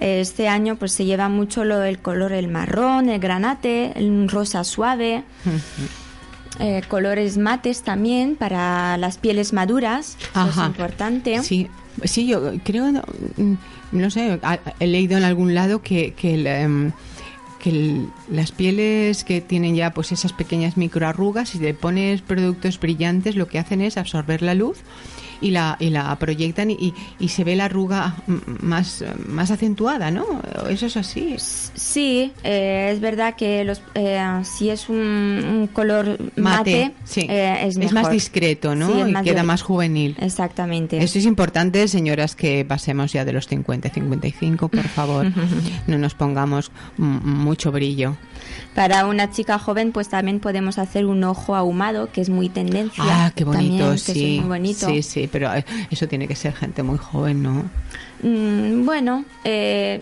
Este 0.00 0.46
año 0.48 0.76
pues 0.76 0.92
se 0.92 1.04
lleva 1.06 1.28
mucho 1.28 1.64
lo, 1.64 1.82
el 1.82 1.98
color 1.98 2.32
el 2.32 2.48
marrón, 2.48 3.08
el 3.08 3.18
granate, 3.18 3.92
el 3.98 4.28
rosa 4.28 4.62
suave, 4.62 5.24
eh, 6.60 6.82
colores 6.88 7.36
mates 7.38 7.82
también 7.82 8.36
para 8.36 8.96
las 8.96 9.18
pieles 9.18 9.52
maduras, 9.52 10.16
eso 10.20 10.30
Ajá. 10.40 10.62
es 10.62 10.68
importante. 10.68 11.42
Sí, 11.42 11.68
sí, 12.04 12.26
yo 12.26 12.52
creo, 12.64 12.90
no, 12.92 13.02
mm, 13.36 14.10
sé, 14.10 14.40
he 14.80 14.86
leído 14.86 15.16
en 15.16 15.24
algún 15.24 15.54
lado 15.54 15.82
que, 15.82 16.12
que, 16.14 16.34
el, 16.34 16.46
em, 16.46 16.92
que 17.58 18.06
las 18.30 18.52
pieles 18.52 19.24
que 19.24 19.40
tienen 19.40 19.74
ya 19.74 19.92
pues 19.92 20.12
esas 20.12 20.32
pequeñas 20.32 20.76
microarrugas, 20.76 21.50
si 21.50 21.58
le 21.58 21.74
pones 21.74 22.22
productos 22.22 22.78
brillantes, 22.78 23.36
lo 23.36 23.48
que 23.48 23.58
hacen 23.58 23.80
es 23.80 23.96
absorber 23.96 24.42
la 24.42 24.54
luz 24.54 24.78
y 25.40 25.50
la, 25.50 25.76
y 25.80 25.90
la 25.90 26.14
proyectan 26.18 26.70
y, 26.70 26.94
y 27.18 27.28
se 27.28 27.44
ve 27.44 27.56
la 27.56 27.66
arruga 27.66 28.16
más, 28.60 29.04
más 29.26 29.50
acentuada, 29.50 30.10
¿no? 30.10 30.24
Eso 30.68 30.86
es 30.86 30.96
así. 30.96 31.36
Sí, 31.38 32.32
eh, 32.44 32.90
es 32.92 33.00
verdad 33.00 33.34
que 33.36 33.64
los, 33.64 33.82
eh, 33.94 34.20
si 34.44 34.70
es 34.70 34.88
un, 34.88 34.96
un 34.96 35.66
color 35.72 36.18
mate, 36.36 36.92
sí. 37.04 37.26
eh, 37.28 37.58
es, 37.66 37.78
más 37.78 37.92
mejor. 37.92 38.12
discreto, 38.12 38.74
¿no? 38.74 38.92
Sí, 38.92 39.00
es 39.00 39.08
y 39.08 39.12
más 39.12 39.22
queda 39.22 39.40
de- 39.40 39.46
más 39.46 39.62
juvenil. 39.62 40.16
Exactamente. 40.20 40.98
Esto 41.02 41.18
es 41.18 41.24
importante, 41.24 41.86
señoras, 41.88 42.34
que 42.34 42.64
pasemos 42.64 43.12
ya 43.12 43.24
de 43.24 43.32
los 43.32 43.46
50 43.46 43.88
55, 43.90 44.68
por 44.68 44.88
favor. 44.88 45.26
no 45.86 45.98
nos 45.98 46.14
pongamos 46.14 46.70
mucho 46.96 47.72
brillo. 47.72 48.16
Para 48.78 49.06
una 49.06 49.28
chica 49.32 49.58
joven, 49.58 49.90
pues 49.90 50.08
también 50.08 50.38
podemos 50.38 50.78
hacer 50.78 51.04
un 51.06 51.24
ojo 51.24 51.56
ahumado, 51.56 52.12
que 52.12 52.20
es 52.20 52.28
muy 52.30 52.48
tendencia. 52.48 53.02
Ah, 53.04 53.32
qué 53.34 53.42
bonito, 53.42 53.78
también, 53.78 53.90
que 53.94 53.98
sí. 54.12 54.34
es 54.36 54.40
muy 54.42 54.48
bonito. 54.48 54.86
Sí, 54.86 55.02
sí, 55.02 55.28
pero 55.30 55.52
eh, 55.52 55.64
eso 55.90 56.06
tiene 56.06 56.28
que 56.28 56.36
ser 56.36 56.52
gente 56.54 56.84
muy 56.84 56.96
joven, 56.96 57.42
¿no? 57.42 57.64
Mm, 58.22 58.86
bueno, 58.86 59.24
eh, 59.42 60.00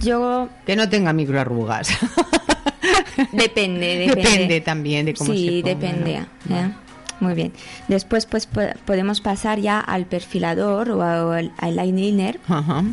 yo 0.00 0.48
Que 0.64 0.74
no 0.74 0.88
tenga 0.88 1.12
microarrugas. 1.12 1.88
depende, 3.32 3.98
depende. 3.98 4.22
Depende 4.30 4.60
también 4.62 5.04
de 5.04 5.12
cómo 5.12 5.30
sí, 5.34 5.60
se 5.62 5.62
ponga, 5.62 5.74
depende. 5.86 6.26
¿no? 6.46 6.56
¿eh? 6.56 6.72
Muy 7.20 7.34
bien. 7.34 7.52
Después, 7.88 8.24
pues 8.24 8.46
po- 8.46 8.60
podemos 8.86 9.20
pasar 9.20 9.60
ya 9.60 9.78
al 9.80 10.06
perfilador 10.06 10.90
o 10.92 11.02
al 11.02 11.52
eyeliner. 11.60 12.40
Ajá. 12.48 12.84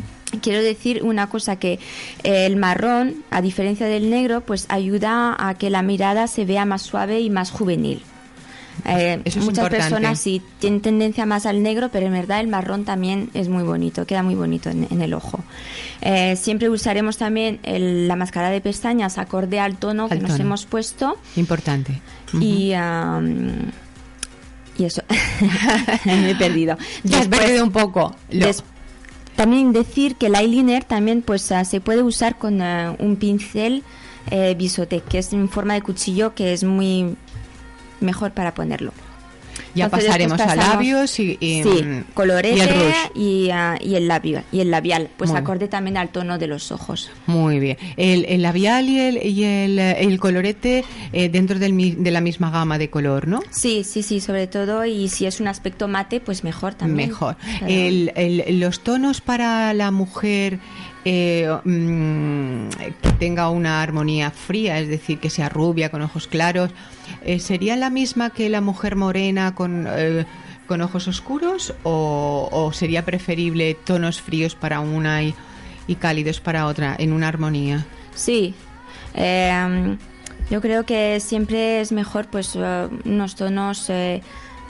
Quiero 0.42 0.62
decir 0.62 1.02
una 1.02 1.28
cosa 1.28 1.56
que 1.56 1.74
eh, 2.22 2.46
el 2.46 2.56
marrón, 2.56 3.16
a 3.30 3.42
diferencia 3.42 3.86
del 3.86 4.10
negro, 4.10 4.42
pues 4.42 4.66
ayuda 4.68 5.34
a 5.38 5.54
que 5.54 5.70
la 5.70 5.82
mirada 5.82 6.26
se 6.28 6.44
vea 6.44 6.64
más 6.64 6.82
suave 6.82 7.20
y 7.20 7.30
más 7.30 7.50
juvenil. 7.50 8.02
Eh, 8.86 9.20
Eso 9.26 9.40
es 9.40 9.44
muchas 9.44 9.64
importante. 9.64 9.76
personas 9.76 10.18
sí 10.20 10.40
tienen 10.58 10.80
tendencia 10.80 11.26
más 11.26 11.44
al 11.44 11.62
negro, 11.62 11.90
pero 11.92 12.06
en 12.06 12.12
verdad 12.12 12.40
el 12.40 12.48
marrón 12.48 12.84
también 12.86 13.28
es 13.34 13.48
muy 13.50 13.62
bonito, 13.62 14.06
queda 14.06 14.22
muy 14.22 14.34
bonito 14.36 14.70
en, 14.70 14.86
en 14.90 15.02
el 15.02 15.12
ojo. 15.12 15.44
Eh, 16.00 16.36
siempre 16.36 16.70
usaremos 16.70 17.18
también 17.18 17.58
el- 17.62 18.08
la 18.08 18.16
máscara 18.16 18.48
de 18.48 18.60
pestañas 18.62 19.18
acorde 19.18 19.60
al 19.60 19.76
tono 19.76 20.08
que 20.08 20.14
nos 20.20 20.38
hemos 20.40 20.64
puesto 20.64 21.18
Importante. 21.36 22.00
y 22.40 22.72
y 24.78 24.84
eso 24.84 25.02
me 26.06 26.30
he 26.30 26.34
perdido. 26.36 26.76
Ya 27.04 27.18
has 27.18 27.28
Después- 27.28 27.40
perdido 27.42 27.64
un 27.64 27.72
poco. 27.72 28.16
Lo- 28.30 28.46
también 29.36 29.72
decir 29.72 30.16
que 30.16 30.26
el 30.26 30.34
eyeliner 30.34 30.84
también 30.84 31.22
pues 31.22 31.50
ah, 31.52 31.64
se 31.64 31.80
puede 31.80 32.02
usar 32.02 32.38
con 32.38 32.60
ah, 32.60 32.94
un 32.98 33.16
pincel 33.16 33.82
eh, 34.30 34.54
bisotec, 34.56 35.04
que 35.06 35.18
es 35.18 35.32
en 35.32 35.48
forma 35.48 35.74
de 35.74 35.82
cuchillo 35.82 36.34
que 36.34 36.52
es 36.52 36.64
muy 36.64 37.16
mejor 38.00 38.32
para 38.32 38.54
ponerlo. 38.54 38.92
Ya 39.74 39.84
Entonces, 39.86 40.08
pasaremos 40.08 40.40
a 40.40 40.54
labios 40.56 41.18
y, 41.20 41.36
y, 41.40 41.62
sí, 41.62 41.68
mm, 41.84 42.04
colorete 42.14 42.56
y 42.56 42.60
el 42.60 42.68
rouge. 42.68 42.94
y, 43.14 43.50
ah, 43.50 43.78
y 43.80 43.94
el 43.94 44.08
labio 44.08 44.42
y 44.52 44.60
el 44.60 44.70
labial, 44.70 45.08
pues 45.16 45.30
Muy 45.30 45.38
acorde 45.38 45.68
también 45.68 45.96
al 45.96 46.08
tono 46.10 46.38
de 46.38 46.46
los 46.46 46.72
ojos. 46.72 47.10
Muy 47.26 47.58
bien. 47.60 47.76
El, 47.96 48.24
el 48.26 48.42
labial 48.42 48.88
y 48.88 48.98
el, 49.00 49.26
y 49.26 49.44
el, 49.44 49.78
eh, 49.78 50.00
el 50.02 50.18
colorete 50.18 50.84
eh, 51.12 51.28
dentro 51.28 51.58
del 51.58 52.02
de 52.02 52.10
la 52.10 52.20
misma 52.20 52.50
gama 52.50 52.78
de 52.78 52.90
color, 52.90 53.28
¿no? 53.28 53.40
Sí, 53.50 53.84
sí, 53.84 54.02
sí, 54.02 54.20
sobre 54.20 54.46
todo 54.46 54.84
y 54.84 55.08
si 55.08 55.26
es 55.26 55.40
un 55.40 55.48
aspecto 55.48 55.88
mate, 55.88 56.20
pues 56.20 56.44
mejor 56.44 56.74
también. 56.74 57.08
Mejor. 57.10 57.36
Claro. 57.36 57.66
El- 57.68 58.12
el- 58.16 58.60
los 58.60 58.80
tonos 58.80 59.20
para 59.20 59.72
la 59.74 59.90
mujer 59.90 60.58
eh, 61.04 61.48
mm, 61.64 62.68
que 63.02 63.10
tenga 63.18 63.48
una 63.50 63.82
armonía 63.82 64.30
fría, 64.30 64.78
es 64.80 64.88
decir, 64.88 65.18
que 65.18 65.30
sea 65.30 65.48
rubia, 65.48 65.88
con 65.90 66.02
ojos 66.02 66.26
claros, 66.26 66.70
eh, 67.22 67.40
¿sería 67.40 67.76
la 67.76 67.90
misma 67.90 68.30
que 68.30 68.48
la 68.48 68.60
mujer 68.60 68.96
morena 68.96 69.54
con, 69.54 69.86
eh, 69.88 70.26
con 70.66 70.80
ojos 70.82 71.08
oscuros 71.08 71.74
o, 71.82 72.70
sería 72.72 73.04
preferible 73.04 73.74
tonos 73.74 74.20
fríos 74.20 74.54
para 74.54 74.80
una 74.80 75.22
y, 75.22 75.34
y 75.86 75.96
cálidos 75.96 76.40
para 76.40 76.66
otra 76.66 76.94
en 76.98 77.12
una 77.12 77.28
armonía? 77.28 77.84
Sí. 78.14 78.54
Eh, 79.14 79.96
yo 80.50 80.60
creo 80.60 80.84
que 80.84 81.20
siempre 81.20 81.80
es 81.80 81.92
mejor 81.92 82.26
pues 82.28 82.56
eh, 82.56 82.88
unos 83.04 83.34
tonos, 83.34 83.90
eh, 83.90 84.22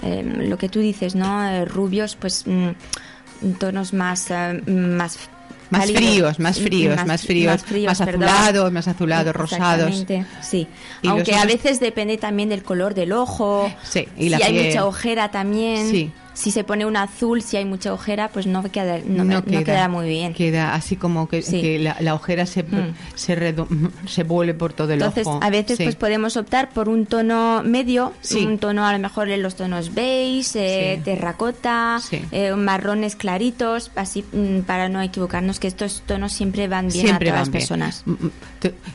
lo 0.02 0.56
que 0.56 0.68
tú 0.68 0.78
dices, 0.78 1.14
¿no? 1.14 1.64
Rubios, 1.66 2.16
pues 2.16 2.44
mm, 2.46 3.52
tonos 3.58 3.92
más... 3.92 4.30
más 4.66 5.28
Más 5.70 5.90
fríos, 5.90 6.38
más 6.38 6.58
fríos, 6.58 7.06
más 7.06 7.22
fríos, 7.22 7.62
más 7.86 7.98
perdón. 7.98 8.24
azulados, 8.24 8.72
más 8.72 8.88
azulados, 8.88 9.34
rosados. 9.34 10.04
Sí, 10.42 10.66
aunque 11.06 11.34
a 11.34 11.44
veces 11.44 11.80
depende 11.80 12.18
también 12.18 12.48
del 12.48 12.62
color 12.62 12.94
del 12.94 13.12
ojo. 13.12 13.72
Sí, 13.82 14.06
y 14.16 14.24
si 14.24 14.28
la 14.30 14.38
hay 14.38 14.52
piel. 14.52 14.66
mucha 14.66 14.86
ojera 14.86 15.30
también. 15.30 15.90
Sí. 15.90 16.12
Si 16.40 16.50
se 16.50 16.64
pone 16.64 16.86
un 16.86 16.96
azul, 16.96 17.42
si 17.42 17.58
hay 17.58 17.66
mucha 17.66 17.92
ojera, 17.92 18.28
pues 18.28 18.46
no 18.46 18.62
queda, 18.70 18.98
no, 19.04 19.24
no 19.24 19.44
queda, 19.44 19.88
muy 19.88 20.08
bien. 20.08 20.32
Queda 20.32 20.74
así 20.74 20.96
como 20.96 21.28
que, 21.28 21.42
Sí. 21.42 21.60
que 21.60 21.78
la, 21.78 21.96
la 22.00 22.14
ojera 22.14 22.46
se, 22.46 22.62
Mm. 22.62 22.94
se, 24.06 24.22
vuelve 24.24 24.54
por 24.54 24.72
todo 24.72 24.88
el 24.92 25.00
Entonces, 25.02 25.26
ojo. 25.26 25.40
a 25.42 25.50
veces 25.50 25.76
Sí. 25.76 25.84
pues 25.84 25.96
podemos 25.96 26.36
optar 26.38 26.70
por 26.70 26.88
un 26.88 27.04
tono 27.04 27.62
medio, 27.62 28.14
Sí. 28.22 28.46
un 28.46 28.58
tono 28.58 28.86
a 28.86 28.92
lo 28.92 28.98
mejor 28.98 29.28
en 29.28 29.42
los 29.42 29.54
tonos 29.56 29.92
beige, 29.94 30.94
eh, 30.94 31.00
terracota, 31.04 32.00
eh, 32.32 32.54
marrones 32.54 33.16
claritos, 33.16 33.90
así 33.96 34.24
mm, 34.32 34.60
para 34.60 34.88
no 34.88 35.02
equivocarnos 35.02 35.58
que 35.60 35.68
estos 35.68 36.02
tonos 36.06 36.32
siempre 36.32 36.68
van 36.68 36.88
bien 36.88 37.04
Siempre 37.06 37.28
a 37.30 37.32
todas 37.34 37.48
van 37.48 37.52
las 37.54 37.62
personas. 37.68 38.02
Mm, 38.06 38.14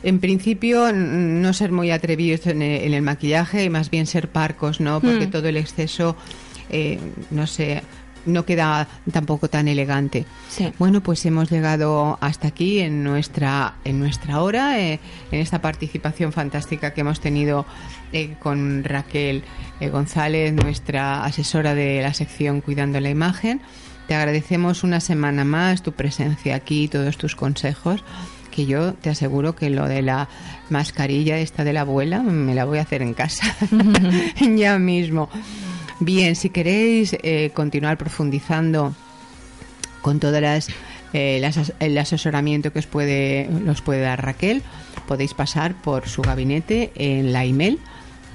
En 0.02 0.20
principio, 0.20 0.92
no 0.92 1.52
ser 1.52 1.72
muy 1.72 1.90
atrevidos 1.90 2.46
en 2.46 2.62
el, 2.62 2.82
en 2.84 2.94
el 2.94 3.02
maquillaje 3.02 3.64
y 3.64 3.70
más 3.70 3.90
bien 3.90 4.06
ser 4.06 4.28
parcos, 4.28 4.80
¿no? 4.80 5.00
Porque 5.00 5.26
Mm. 5.26 5.30
todo 5.30 5.48
el 5.48 5.56
exceso, 5.56 6.16
eh, 6.70 6.98
no 7.30 7.46
sé, 7.46 7.82
no 8.26 8.44
queda 8.44 8.88
tampoco 9.10 9.48
tan 9.48 9.68
elegante. 9.68 10.26
Sí. 10.48 10.72
Bueno, 10.78 11.00
pues 11.00 11.24
hemos 11.24 11.50
llegado 11.50 12.18
hasta 12.20 12.48
aquí 12.48 12.80
en 12.80 13.02
nuestra 13.02 13.74
en 13.84 13.98
nuestra 13.98 14.42
hora, 14.42 14.78
eh, 14.80 15.00
en 15.30 15.40
esta 15.40 15.60
participación 15.62 16.32
fantástica 16.32 16.92
que 16.92 17.00
hemos 17.00 17.20
tenido 17.20 17.64
eh, 18.12 18.34
con 18.40 18.84
Raquel 18.84 19.44
eh, 19.80 19.88
González, 19.88 20.52
nuestra 20.52 21.24
asesora 21.24 21.74
de 21.74 22.02
la 22.02 22.12
sección 22.12 22.60
Cuidando 22.60 23.00
la 23.00 23.10
Imagen. 23.10 23.60
Te 24.08 24.14
agradecemos 24.14 24.84
una 24.84 25.00
semana 25.00 25.44
más 25.44 25.82
tu 25.82 25.92
presencia 25.92 26.54
aquí, 26.54 26.86
todos 26.86 27.16
tus 27.16 27.34
consejos, 27.34 28.04
que 28.52 28.64
yo 28.64 28.94
te 28.94 29.10
aseguro 29.10 29.56
que 29.56 29.68
lo 29.68 29.88
de 29.88 30.02
la 30.02 30.28
mascarilla 30.70 31.38
esta 31.38 31.64
de 31.64 31.72
la 31.72 31.80
abuela 31.80 32.20
me 32.20 32.54
la 32.54 32.64
voy 32.64 32.78
a 32.78 32.82
hacer 32.82 33.02
en 33.02 33.14
casa 33.14 33.54
ya 34.56 34.78
mismo. 34.78 35.28
Bien, 35.98 36.36
si 36.36 36.50
queréis 36.50 37.16
eh, 37.22 37.50
continuar 37.54 37.96
profundizando 37.96 38.94
con 40.02 40.20
todas 40.20 40.42
las 40.42 40.68
eh, 41.12 41.42
el 41.80 41.98
asesoramiento 41.98 42.72
que 42.72 42.80
os 42.80 42.86
puede 42.86 43.48
os 43.68 43.80
puede 43.80 44.02
dar 44.02 44.22
Raquel, 44.22 44.62
podéis 45.08 45.32
pasar 45.32 45.74
por 45.80 46.08
su 46.08 46.20
gabinete 46.22 46.92
en 46.96 47.32
la 47.32 47.44
email 47.44 47.78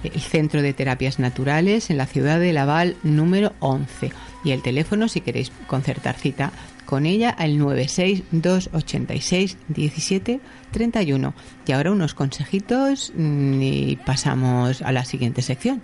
el 0.03 0.19
Centro 0.21 0.63
de 0.63 0.73
Terapias 0.73 1.19
Naturales 1.19 1.91
en 1.91 1.97
la 1.97 2.07
ciudad 2.07 2.39
de 2.39 2.53
Laval 2.53 2.95
número 3.03 3.53
11 3.59 4.11
y 4.43 4.51
el 4.51 4.63
teléfono 4.63 5.07
si 5.07 5.21
queréis 5.21 5.51
concertar 5.67 6.15
cita 6.15 6.51
con 6.85 7.05
ella 7.05 7.29
al 7.29 7.59
96286 7.59 9.57
17 9.67 10.39
31 10.71 11.33
y 11.67 11.71
ahora 11.71 11.91
unos 11.91 12.15
consejitos 12.15 13.13
mm, 13.15 13.61
y 13.61 13.99
pasamos 14.03 14.81
a 14.81 14.91
la 14.91 15.05
siguiente 15.05 15.43
sección. 15.43 15.83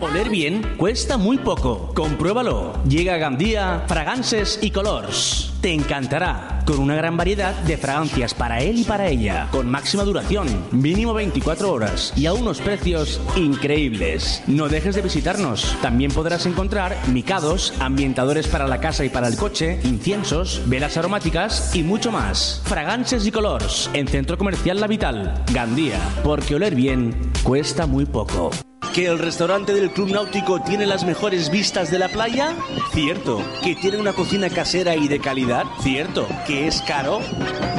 Oler 0.00 0.28
bien 0.30 0.62
cuesta 0.76 1.16
muy 1.16 1.38
poco. 1.38 1.92
Compruébalo. 1.94 2.72
Llega 2.88 3.14
a 3.14 3.18
Gandía 3.18 3.84
Fragancias 3.86 4.58
y 4.60 4.70
Colors. 4.70 5.52
Te 5.60 5.72
encantará. 5.72 6.62
Con 6.66 6.78
una 6.78 6.94
gran 6.94 7.16
variedad 7.16 7.54
de 7.54 7.76
fragancias 7.76 8.34
para 8.34 8.60
él 8.60 8.78
y 8.78 8.84
para 8.84 9.08
ella. 9.08 9.48
Con 9.50 9.68
máxima 9.68 10.04
duración, 10.04 10.46
mínimo 10.70 11.12
24 11.12 11.72
horas 11.72 12.12
y 12.16 12.26
a 12.26 12.32
unos 12.32 12.60
precios 12.60 13.20
increíbles. 13.36 14.42
No 14.46 14.68
dejes 14.68 14.94
de 14.94 15.02
visitarnos. 15.02 15.76
También 15.82 16.12
podrás 16.12 16.46
encontrar 16.46 16.96
micados, 17.08 17.74
ambientadores 17.80 18.48
para 18.48 18.66
la 18.66 18.80
casa 18.80 19.04
y 19.04 19.08
para 19.08 19.28
el 19.28 19.36
coche, 19.36 19.80
inciensos, 19.84 20.62
velas 20.66 20.96
aromáticas 20.96 21.74
y 21.74 21.82
mucho 21.82 22.10
más. 22.12 22.62
Fragancias 22.64 23.26
y 23.26 23.32
Colors. 23.32 23.90
En 23.92 24.08
Centro 24.08 24.38
Comercial 24.38 24.80
La 24.80 24.86
Vital, 24.86 25.44
Gandía. 25.52 25.98
Porque 26.22 26.54
oler 26.54 26.74
bien 26.74 27.32
cuesta 27.44 27.86
muy 27.86 28.04
poco. 28.04 28.50
¿Que 28.94 29.06
el 29.06 29.18
restaurante 29.18 29.72
del 29.72 29.90
Club 29.90 30.10
Náutico 30.10 30.60
tiene 30.60 30.84
las 30.84 31.06
mejores 31.06 31.50
vistas 31.50 31.90
de 31.90 31.98
la 31.98 32.08
playa? 32.08 32.54
Cierto. 32.92 33.42
¿Que 33.64 33.74
tiene 33.74 33.96
una 33.96 34.12
cocina 34.12 34.50
casera 34.50 34.94
y 34.94 35.08
de 35.08 35.18
calidad? 35.18 35.64
Cierto. 35.80 36.28
¿Que 36.46 36.66
es 36.66 36.82
caro? 36.82 37.20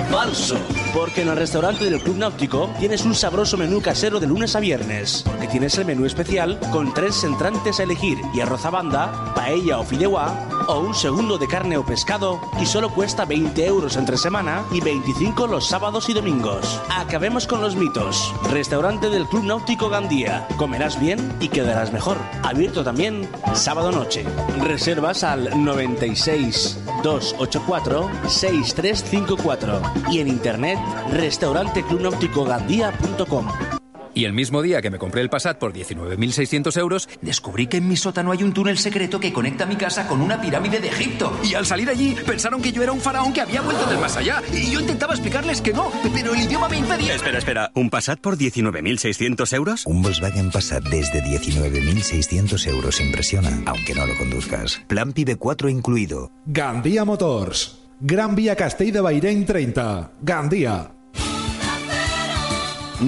Falso. 0.10 0.58
Porque 0.92 1.22
en 1.22 1.30
el 1.30 1.38
restaurante 1.38 1.86
del 1.86 2.02
Club 2.02 2.18
Náutico 2.18 2.68
tienes 2.80 3.06
un 3.06 3.14
sabroso 3.14 3.58
menú 3.58 3.80
casero 3.80 4.20
de 4.20 4.26
lunes 4.26 4.56
a 4.56 4.60
viernes. 4.60 5.22
Porque 5.24 5.48
tienes 5.48 5.78
el 5.78 5.86
menú 5.86 6.06
especial 6.06 6.60
con 6.72 6.92
tres 6.96 7.24
entrantes 7.24 7.80
a 7.80 7.84
elegir 7.84 8.18
y 8.34 8.40
arroz 8.40 8.66
a 8.66 8.72
banda, 8.72 9.34
paella 9.36 9.78
o 9.78 9.84
fideuá 9.84 10.50
o 10.68 10.80
un 10.80 10.94
segundo 10.94 11.38
de 11.38 11.48
carne 11.48 11.78
o 11.78 11.86
pescado 11.86 12.42
y 12.60 12.66
solo 12.66 12.90
cuesta 12.90 13.24
20 13.26 13.66
euros 13.66 13.96
entre 13.98 14.18
semana 14.18 14.64
y 14.72 14.82
25 14.82 15.48
los 15.48 15.68
sábados 15.68 16.10
y 16.10 16.14
domingos. 16.14 16.82
Acabemos 16.90 17.48
con 17.48 17.62
los 17.62 17.76
mitos. 17.76 18.34
Restaurante 18.52 19.10
del 19.10 19.28
Club 19.28 19.44
Náutico 19.44 19.90
Gandía. 19.90 20.48
Comerás 20.58 21.00
bien 21.00 21.36
y 21.40 21.50
quedarás 21.50 21.92
mejor. 21.92 22.18
Abierto 22.44 22.84
también 22.84 23.28
sábado 23.54 23.92
noche. 23.92 24.26
Reservas 24.62 25.24
al 25.24 25.64
96 25.64 26.80
284 27.04 28.10
6354 28.28 29.82
y 30.12 30.20
en 30.20 30.28
internet 30.28 30.80
restauranteclubnauticogandía.com. 31.12 33.83
Y 34.14 34.26
el 34.26 34.34
mismo 34.34 34.62
día 34.62 34.82
que 34.82 34.92
me 34.92 35.00
compré 35.00 35.22
el 35.22 35.30
Passat 35.30 35.58
por 35.58 35.74
19.600 35.74 36.78
euros, 36.78 37.10
descubrí 37.22 37.68
que 37.68 37.78
en 37.78 37.88
mi 37.88 37.98
sótano 37.98 38.32
hay 38.32 38.44
un 38.44 38.54
túnel 38.54 38.78
secreto 38.78 39.20
que 39.20 39.34
conecta 39.34 39.66
mi 39.66 39.76
casa 39.76 40.08
con 40.08 40.22
una 40.22 40.40
pirámide 40.40 40.80
de 40.80 40.90
Egipto. 40.90 41.36
Y 41.44 41.56
al 41.56 41.66
salir 41.66 41.90
allí, 41.90 42.16
pensaron 42.26 42.62
que 42.62 42.72
yo 42.72 42.84
era 42.84 42.92
un 42.92 43.02
faraón 43.02 43.34
que 43.34 43.42
había 43.42 43.62
vuelto 43.62 43.86
del 43.88 43.98
más 43.98 44.16
allá. 44.16 44.42
Y 44.54 44.72
yo 44.72 44.80
intentaba 44.80 45.14
explicarles 45.14 45.62
que 45.62 45.74
no, 45.74 45.92
pero 46.14 46.34
el 46.36 46.42
idioma 46.42 46.70
me 46.70 46.78
impedía. 46.78 47.16
Espera, 47.16 47.40
espera. 47.40 47.72
¿Un 47.74 47.90
Passat 47.90 48.20
por 48.20 48.38
19.600 48.38 49.54
euros? 49.56 49.86
Un 49.88 50.02
Volkswagen 50.02 50.52
Passat 50.52 50.84
desde 50.84 51.24
19.600 51.24 52.68
euros 52.68 53.02
impresiona, 53.02 53.64
aunque 53.66 53.96
no 53.96 54.06
lo 54.06 54.16
conduzcas. 54.16 54.80
Plan 54.88 55.14
PIB 55.14 55.38
4 55.38 55.70
incluido. 55.70 56.32
Gandía 56.46 57.04
Motors. 57.04 57.80
Gran 58.00 58.36
Vía 58.36 58.56
Castell 58.56 58.92
de 58.92 59.02
Bairén 59.02 59.46
30. 59.46 60.12
Gandía. 60.22 60.93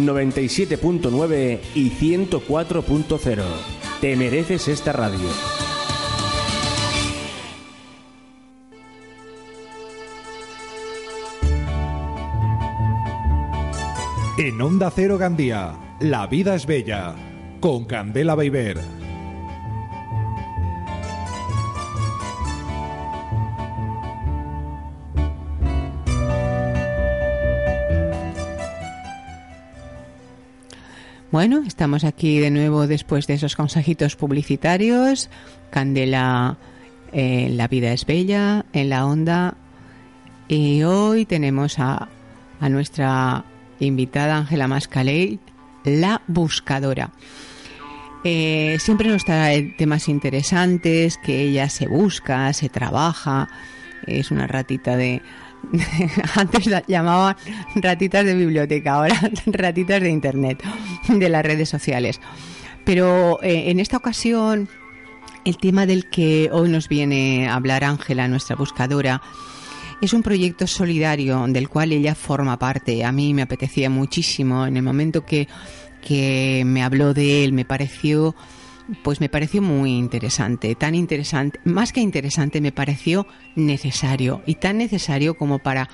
97.9 0.04 1.60
y 1.76 1.90
104.0. 1.92 3.44
Te 4.02 4.16
mereces 4.16 4.68
esta 4.68 4.92
radio. 4.92 5.30
En 14.38 14.62
Onda 14.62 14.92
Cero 14.94 15.18
Gandía. 15.18 15.98
La 16.02 16.28
vida 16.28 16.56
es 16.56 16.66
bella. 16.66 17.16
Con 17.62 17.86
Candela 17.86 18.36
Beiber. 18.36 19.05
Bueno, 31.36 31.64
estamos 31.68 32.06
aquí 32.06 32.40
de 32.40 32.50
nuevo 32.50 32.88
después 32.88 33.28
de 33.28 33.34
esos 33.34 33.58
consejitos 33.58 34.16
publicitarios. 34.16 35.30
Candela, 35.70 36.56
eh, 37.12 37.50
La 37.52 37.68
vida 37.68 37.92
es 37.92 38.06
bella, 38.06 38.64
en 38.72 38.88
la 38.88 39.06
onda. 39.06 39.56
Y 40.48 40.84
hoy 40.84 41.26
tenemos 41.26 41.78
a, 41.78 42.08
a 42.62 42.70
nuestra 42.70 43.44
invitada 43.82 44.38
Ángela 44.38 44.70
Mascaley, 44.70 45.42
la 45.84 46.22
buscadora. 46.28 47.12
Eh, 48.24 48.78
siempre 48.80 49.10
nos 49.10 49.26
trae 49.26 49.76
temas 49.78 50.08
interesantes, 50.08 51.18
que 51.18 51.42
ella 51.42 51.68
se 51.68 51.88
busca, 51.88 52.54
se 52.54 52.70
trabaja, 52.70 53.50
es 54.08 54.32
una 54.32 54.48
ratita 54.48 54.96
de... 54.96 55.22
Antes 56.36 56.66
la 56.68 56.84
llamaban 56.88 57.36
ratitas 57.76 58.26
de 58.26 58.36
biblioteca, 58.36 58.94
ahora 58.94 59.20
ratitas 59.46 60.02
de 60.02 60.10
internet, 60.10 60.64
de 61.08 61.30
las 61.30 61.44
redes 61.46 61.70
sociales. 61.70 62.20
Pero 62.84 63.42
eh, 63.42 63.72
en 63.72 63.80
esta 63.80 63.98
ocasión, 63.98 64.70
el 65.44 65.58
tema 65.58 65.86
del 65.86 66.10
que 66.10 66.50
hoy 66.52 66.70
nos 66.70 66.88
viene 66.88 67.48
a 67.48 67.56
hablar 67.56 67.84
Ángela, 67.84 68.28
nuestra 68.28 68.56
buscadora, 68.56 69.22
es 70.02 70.14
un 70.14 70.24
proyecto 70.24 70.68
solidario 70.68 71.46
del 71.48 71.70
cual 71.70 71.92
ella 71.92 72.16
forma 72.16 72.60
parte. 72.60 73.04
A 73.04 73.12
mí 73.12 73.34
me 73.34 73.42
apetecía 73.42 73.90
muchísimo. 73.90 74.66
En 74.66 74.78
el 74.78 74.84
momento 74.84 75.26
que, 75.26 75.48
que 76.02 76.64
me 76.66 76.84
habló 76.84 77.14
de 77.14 77.44
él, 77.44 77.54
me 77.54 77.66
pareció, 77.66 78.36
pues 79.04 79.20
me 79.22 79.30
pareció 79.30 79.62
muy 79.62 79.92
interesante. 79.92 80.76
Tan 80.76 80.96
interesante, 80.96 81.60
más 81.64 81.92
que 81.92 82.02
interesante, 82.02 82.62
me 82.62 82.72
pareció 82.72 83.28
necesario. 83.56 84.42
Y 84.46 84.56
tan 84.56 84.78
necesario 84.78 85.36
como 85.36 85.60
para 85.60 85.90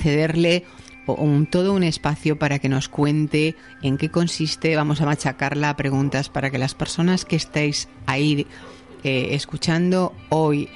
cederle 0.00 0.64
un, 1.06 1.46
todo 1.46 1.72
un 1.72 1.82
espacio 1.82 2.38
para 2.38 2.58
que 2.58 2.68
nos 2.68 2.88
cuente 2.88 3.56
en 3.82 3.96
qué 3.96 4.10
consiste. 4.10 4.76
Vamos 4.76 5.00
a 5.00 5.06
machacarla 5.06 5.70
a 5.70 5.76
preguntas 5.76 6.28
para 6.28 6.50
que 6.50 6.58
las 6.58 6.74
personas 6.74 7.24
que 7.24 7.36
estáis 7.36 7.88
ahí 8.06 8.46
eh, 9.04 9.28
escuchando 9.32 10.12
hoy 10.28 10.68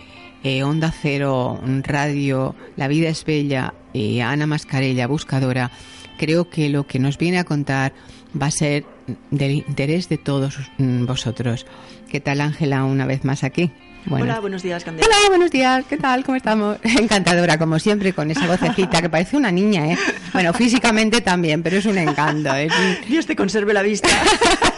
eh, 0.44 0.64
Onda 0.64 0.92
Cero, 0.92 1.60
Radio, 1.82 2.54
La 2.76 2.88
Vida 2.88 3.08
es 3.08 3.24
Bella 3.24 3.74
y 3.92 4.20
Ana 4.20 4.46
Mascarella, 4.46 5.06
buscadora, 5.06 5.70
creo 6.18 6.48
que 6.48 6.68
lo 6.68 6.86
que 6.86 6.98
nos 6.98 7.18
viene 7.18 7.38
a 7.38 7.44
contar 7.44 7.92
va 8.40 8.46
a 8.46 8.50
ser 8.50 8.84
del 9.30 9.52
interés 9.52 10.08
de 10.08 10.18
todos 10.18 10.58
mm, 10.78 11.06
vosotros. 11.06 11.66
¿Qué 12.10 12.20
tal, 12.20 12.40
Ángela, 12.40 12.84
una 12.84 13.06
vez 13.06 13.24
más 13.24 13.44
aquí? 13.44 13.70
Bueno. 14.04 14.24
Hola, 14.24 14.40
buenos 14.40 14.62
días, 14.62 14.84
Candela. 14.84 15.06
Hola, 15.06 15.28
buenos 15.28 15.50
días, 15.50 15.84
¿qué 15.88 15.96
tal? 15.96 16.24
¿Cómo 16.24 16.36
estamos? 16.36 16.78
Encantadora, 16.82 17.56
como 17.58 17.78
siempre, 17.78 18.12
con 18.12 18.30
esa 18.30 18.46
vocecita 18.46 19.00
que 19.00 19.08
parece 19.08 19.36
una 19.36 19.52
niña, 19.52 19.92
¿eh? 19.92 19.98
Bueno, 20.32 20.52
físicamente 20.52 21.20
también, 21.20 21.62
pero 21.62 21.76
es 21.76 21.86
un 21.86 21.98
encanto. 21.98 22.54
¿eh? 22.54 22.68
Dios 23.08 23.26
te 23.26 23.36
conserve 23.36 23.72
la 23.72 23.82
vista. 23.82 24.08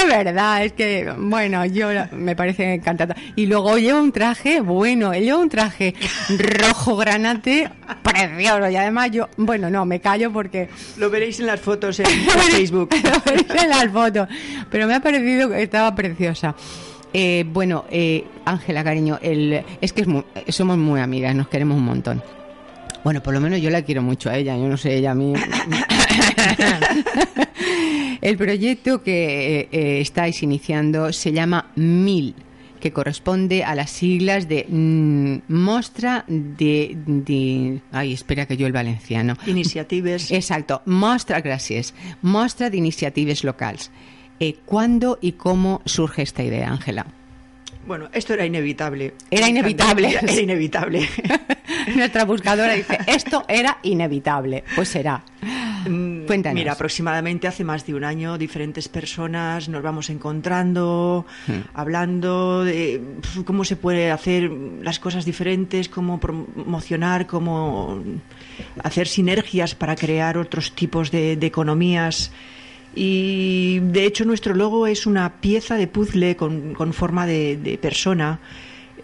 es 0.00 0.06
verdad, 0.06 0.64
es 0.64 0.72
que, 0.72 1.12
bueno, 1.16 1.64
yo 1.66 1.88
me 2.12 2.36
parece 2.36 2.74
encantada. 2.74 3.16
Y 3.36 3.46
luego 3.46 3.78
lleva 3.78 4.00
un 4.00 4.12
traje, 4.12 4.60
bueno, 4.60 5.12
lleva 5.12 5.38
un 5.38 5.48
traje 5.48 5.94
rojo 6.28 6.96
granate 6.96 7.70
precioso. 8.02 8.68
Y 8.68 8.76
además 8.76 9.10
yo, 9.10 9.28
bueno, 9.36 9.70
no, 9.70 9.84
me 9.84 10.00
callo 10.00 10.32
porque... 10.32 10.68
Lo 10.96 11.10
veréis 11.10 11.40
en 11.40 11.46
las 11.46 11.60
fotos 11.60 12.00
en, 12.00 12.06
Facebook. 12.50 12.90
Lo 13.04 13.20
veréis 13.24 13.62
en 13.62 13.68
las 13.68 13.88
fotos. 13.90 14.28
Pero 14.70 14.86
me 14.86 14.94
ha 14.94 15.00
parecido 15.00 15.48
que 15.48 15.62
estaba 15.62 15.94
preciosa. 15.94 16.54
Eh, 17.12 17.44
bueno, 17.48 17.84
Ángela, 18.44 18.84
cariño, 18.84 19.18
el, 19.22 19.64
es 19.80 19.92
que 19.92 20.04
somos 20.48 20.76
muy 20.76 21.00
amigas, 21.00 21.34
nos 21.34 21.48
queremos 21.48 21.76
un 21.76 21.84
montón. 21.84 22.22
Bueno, 23.04 23.22
por 23.22 23.32
lo 23.32 23.40
menos 23.40 23.60
yo 23.60 23.70
la 23.70 23.82
quiero 23.82 24.02
mucho 24.02 24.28
a 24.28 24.36
ella, 24.36 24.56
yo 24.56 24.68
no 24.68 24.76
sé, 24.76 24.96
ella 24.96 25.12
a 25.12 25.14
mí. 25.14 25.32
el 28.20 28.36
proyecto 28.36 29.02
que 29.02 29.68
eh, 29.70 30.00
estáis 30.00 30.42
iniciando 30.42 31.12
se 31.12 31.32
llama 31.32 31.70
MIL, 31.76 32.34
que 32.80 32.92
corresponde 32.92 33.64
a 33.64 33.74
las 33.74 33.90
siglas 33.90 34.48
de 34.48 34.66
mm, 34.68 35.52
Mostra 35.52 36.24
de, 36.28 36.96
de, 37.06 37.80
Ay, 37.92 38.12
espera 38.12 38.46
que 38.46 38.56
yo 38.56 38.66
el 38.66 38.72
valenciano. 38.72 39.36
Iniciatives. 39.46 40.30
Exacto, 40.30 40.82
Mostra, 40.86 41.40
gracias. 41.40 41.94
Mostra 42.22 42.70
de 42.70 42.76
Iniciatives 42.76 43.44
Locales. 43.44 43.90
Eh, 44.40 44.56
¿Cuándo 44.64 45.18
y 45.20 45.32
cómo 45.32 45.82
surge 45.84 46.22
esta 46.22 46.44
idea, 46.44 46.70
Ángela? 46.70 47.06
Bueno, 47.88 48.10
esto 48.12 48.34
era 48.34 48.44
inevitable. 48.44 49.14
Era 49.30 49.48
inevitable. 49.48 50.10
Era, 50.10 50.20
era 50.20 50.40
inevitable. 50.42 51.08
Nuestra 51.96 52.26
buscadora 52.26 52.74
dice, 52.74 52.98
esto 53.06 53.46
era 53.48 53.78
inevitable. 53.82 54.62
Pues 54.74 54.90
será. 54.90 55.24
Cuéntanos. 56.26 56.54
Mira, 56.54 56.72
aproximadamente 56.72 57.48
hace 57.48 57.64
más 57.64 57.86
de 57.86 57.94
un 57.94 58.04
año 58.04 58.36
diferentes 58.36 58.88
personas 58.88 59.70
nos 59.70 59.82
vamos 59.82 60.10
encontrando, 60.10 61.24
hmm. 61.46 61.52
hablando 61.72 62.62
de 62.62 63.00
cómo 63.46 63.64
se 63.64 63.76
puede 63.76 64.10
hacer 64.10 64.50
las 64.82 64.98
cosas 64.98 65.24
diferentes, 65.24 65.88
cómo 65.88 66.20
promocionar, 66.20 67.26
cómo 67.26 68.02
hacer 68.84 69.08
sinergias 69.08 69.74
para 69.74 69.96
crear 69.96 70.36
otros 70.36 70.72
tipos 70.72 71.10
de, 71.10 71.36
de 71.36 71.46
economías 71.46 72.32
y 72.98 73.78
de 73.78 74.06
hecho 74.06 74.24
nuestro 74.24 74.54
logo 74.54 74.88
es 74.88 75.06
una 75.06 75.40
pieza 75.40 75.76
de 75.76 75.86
puzzle 75.86 76.34
con, 76.36 76.92
forma 76.92 77.26
de, 77.26 77.78
persona 77.80 78.40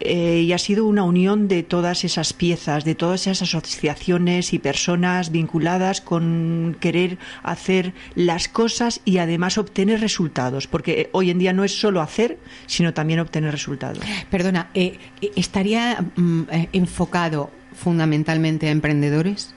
eh, 0.01 0.41
y 0.41 0.53
ha 0.53 0.59
sido 0.59 0.85
una 0.87 1.05
unión 1.05 1.47
de 1.47 1.63
todas 1.63 2.03
esas 2.03 2.33
piezas, 2.33 2.85
de 2.85 2.97
todas 2.97 3.29
esas 3.29 3.55
asociaciones 3.55 4.53
y 4.53 4.59
personas 4.59 5.31
vinculadas 5.31 6.01
con 6.01 6.77
querer 6.81 7.19
hacer 7.45 7.93
las 8.17 8.49
cosas 8.49 9.01
y 9.05 9.19
además 9.19 9.59
obtener 9.59 10.01
resultados, 10.01 10.67
porque 10.67 11.09
hoy 11.13 11.31
en 11.31 11.39
día 11.39 11.53
no 11.53 11.63
es 11.63 11.79
solo 11.79 12.01
hacer, 12.01 12.41
sino 12.67 12.95
también 12.95 13.21
obtener 13.21 13.53
resultados. 13.53 14.03
Perdona, 14.29 14.71
eh, 14.75 14.99
¿estaría 15.37 16.05
mm, 16.17 16.43
eh, 16.51 16.69
enfocado 16.73 17.53
fundamentalmente 17.73 18.67
a 18.67 18.73
emprendedores? 18.73 19.55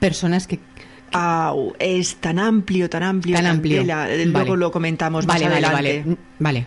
Personas 0.00 0.46
que, 0.46 0.58
es 1.78 2.16
tan 2.16 2.38
amplio, 2.38 2.90
tan 2.90 3.02
amplio. 3.02 3.36
Tan 3.36 3.46
amplio. 3.46 3.84
Luego 4.26 4.56
lo 4.56 4.70
comentamos 4.70 5.26
vale, 5.26 5.44
más 5.44 5.52
vale, 5.52 5.66
adelante. 5.66 6.16
Vale, 6.38 6.66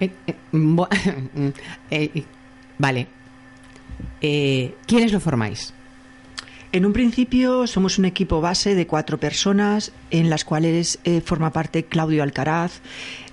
Eh, 0.00 0.10
eh, 0.26 1.52
eh, 1.90 2.24
vale. 2.78 3.06
¿Quiénes 4.86 5.12
lo 5.12 5.20
formáis? 5.20 5.74
En 6.74 6.84
un 6.84 6.92
principio 6.92 7.68
somos 7.68 8.00
un 8.00 8.04
equipo 8.04 8.40
base 8.40 8.74
de 8.74 8.88
cuatro 8.88 9.16
personas, 9.18 9.92
en 10.10 10.28
las 10.28 10.44
cuales 10.44 10.98
eh, 11.04 11.20
forma 11.20 11.52
parte 11.52 11.84
Claudio 11.84 12.24
Alcaraz. 12.24 12.80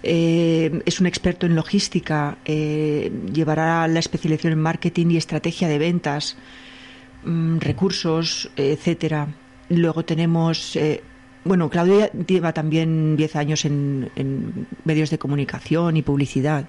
Eh, 0.04 0.84
es 0.86 1.00
un 1.00 1.08
experto 1.08 1.48
en 1.48 1.56
logística, 1.56 2.38
eh, 2.46 3.12
llevará 3.34 3.88
la 3.88 3.98
especialización 3.98 4.54
en 4.54 4.60
marketing 4.60 5.08
y 5.10 5.18
estrategia 5.18 5.68
de 5.68 5.80
ventas, 5.80 6.38
mm, 7.24 7.58
recursos, 7.60 8.50
etcétera. 8.56 9.28
Luego 9.70 10.04
tenemos, 10.04 10.78
bueno, 11.44 11.70
Claudio 11.70 12.12
lleva 12.28 12.54
también 12.54 13.16
diez 13.16 13.36
años 13.36 13.66
en, 13.66 14.10
medios 14.84 15.10
de 15.10 15.18
comunicación 15.18 15.98
y 15.98 16.02
publicidad. 16.02 16.66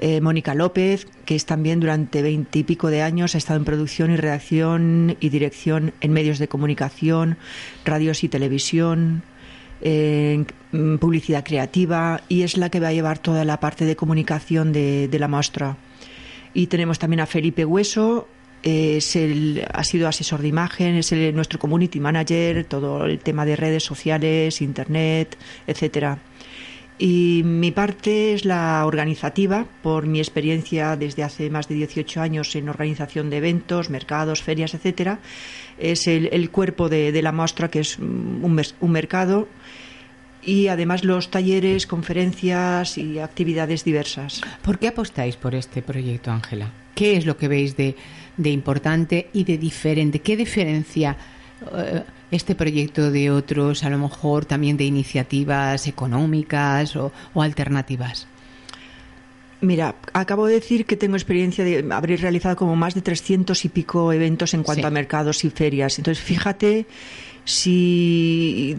Eh, 0.00 0.20
Mónica 0.20 0.54
López, 0.54 1.06
que 1.24 1.34
es 1.34 1.46
también 1.46 1.80
durante 1.80 2.22
veintipico 2.22 2.88
de 2.88 3.02
años 3.02 3.34
ha 3.34 3.38
estado 3.38 3.58
en 3.58 3.64
producción 3.64 4.10
y 4.12 4.16
redacción 4.16 5.16
y 5.20 5.28
dirección 5.28 5.92
en 6.00 6.12
medios 6.12 6.38
de 6.38 6.48
comunicación, 6.48 7.36
radios 7.84 8.22
y 8.22 8.28
televisión, 8.28 9.22
en 9.80 10.46
publicidad 10.98 11.44
creativa 11.44 12.20
y 12.28 12.42
es 12.42 12.56
la 12.56 12.68
que 12.68 12.80
va 12.80 12.88
a 12.88 12.92
llevar 12.92 13.18
toda 13.18 13.44
la 13.44 13.60
parte 13.60 13.84
de 13.84 13.96
comunicación 13.96 14.72
de, 14.72 15.08
la 15.18 15.28
muestra. 15.28 15.76
Y 16.54 16.66
tenemos 16.66 16.98
también 16.98 17.20
a 17.20 17.26
Felipe 17.26 17.64
Hueso, 17.64 18.28
es 18.62 19.16
el, 19.16 19.66
ha 19.72 19.84
sido 19.84 20.08
asesor 20.08 20.40
de 20.42 20.48
imagen, 20.48 20.96
es 20.96 21.12
el, 21.12 21.34
nuestro 21.34 21.58
community 21.58 22.00
manager, 22.00 22.64
todo 22.64 23.06
el 23.06 23.18
tema 23.18 23.44
de 23.44 23.56
redes 23.56 23.84
sociales, 23.84 24.60
internet, 24.60 25.36
etcétera. 25.66 26.18
Y 26.98 27.42
mi 27.44 27.70
parte 27.70 28.34
es 28.34 28.44
la 28.44 28.84
organizativa, 28.84 29.66
por 29.82 30.06
mi 30.06 30.18
experiencia 30.18 30.96
desde 30.96 31.22
hace 31.22 31.48
más 31.48 31.68
de 31.68 31.76
18 31.76 32.20
años 32.20 32.56
en 32.56 32.68
organización 32.68 33.30
de 33.30 33.36
eventos, 33.36 33.88
mercados, 33.88 34.42
ferias, 34.42 34.74
etcétera. 34.74 35.20
Es 35.78 36.08
el, 36.08 36.50
cuerpo 36.50 36.88
de, 36.88 37.22
la 37.22 37.30
muestra, 37.30 37.70
que 37.70 37.78
es 37.80 38.00
un, 38.00 38.60
un 38.80 38.90
mercado, 38.90 39.46
y 40.42 40.66
además 40.68 41.04
los 41.04 41.30
talleres, 41.30 41.86
conferencias 41.86 42.98
y 42.98 43.20
actividades 43.20 43.84
diversas. 43.84 44.40
¿Por 44.62 44.80
qué 44.80 44.88
apostáis 44.88 45.36
por 45.36 45.54
este 45.54 45.82
proyecto, 45.82 46.32
Ángela? 46.32 46.72
¿Qué 46.96 47.16
es 47.16 47.26
lo 47.26 47.36
que 47.36 47.46
veis 47.46 47.76
de, 47.76 47.94
de 48.38 48.50
importante 48.50 49.28
y 49.34 49.44
de 49.44 49.58
diferente? 49.58 50.20
¿Qué 50.20 50.36
diferencia? 50.36 51.16
Eh, 51.76 52.02
este 52.30 52.54
proyecto 52.54 53.10
de 53.10 53.30
otros, 53.30 53.84
a 53.84 53.90
lo 53.90 53.98
mejor 53.98 54.44
también 54.44 54.76
de 54.76 54.84
iniciativas 54.84 55.86
económicas 55.86 56.94
o, 56.96 57.12
alternativas? 57.34 58.26
Mira, 59.60 59.96
acabo 60.12 60.46
de 60.46 60.54
decir 60.54 60.84
que 60.84 60.96
tengo 60.96 61.16
experiencia 61.16 61.64
de 61.64 61.84
haber 61.90 62.20
realizado 62.20 62.54
como 62.54 62.76
más 62.76 62.94
de 62.94 63.02
300 63.02 63.64
y 63.64 63.68
pico 63.70 64.12
eventos 64.12 64.54
en 64.54 64.62
cuanto 64.62 64.86
a 64.86 64.90
mercados 64.90 65.44
y 65.44 65.50
ferias. 65.50 65.98
Entonces, 65.98 66.22
fíjate 66.22 66.86
si, 67.48 68.76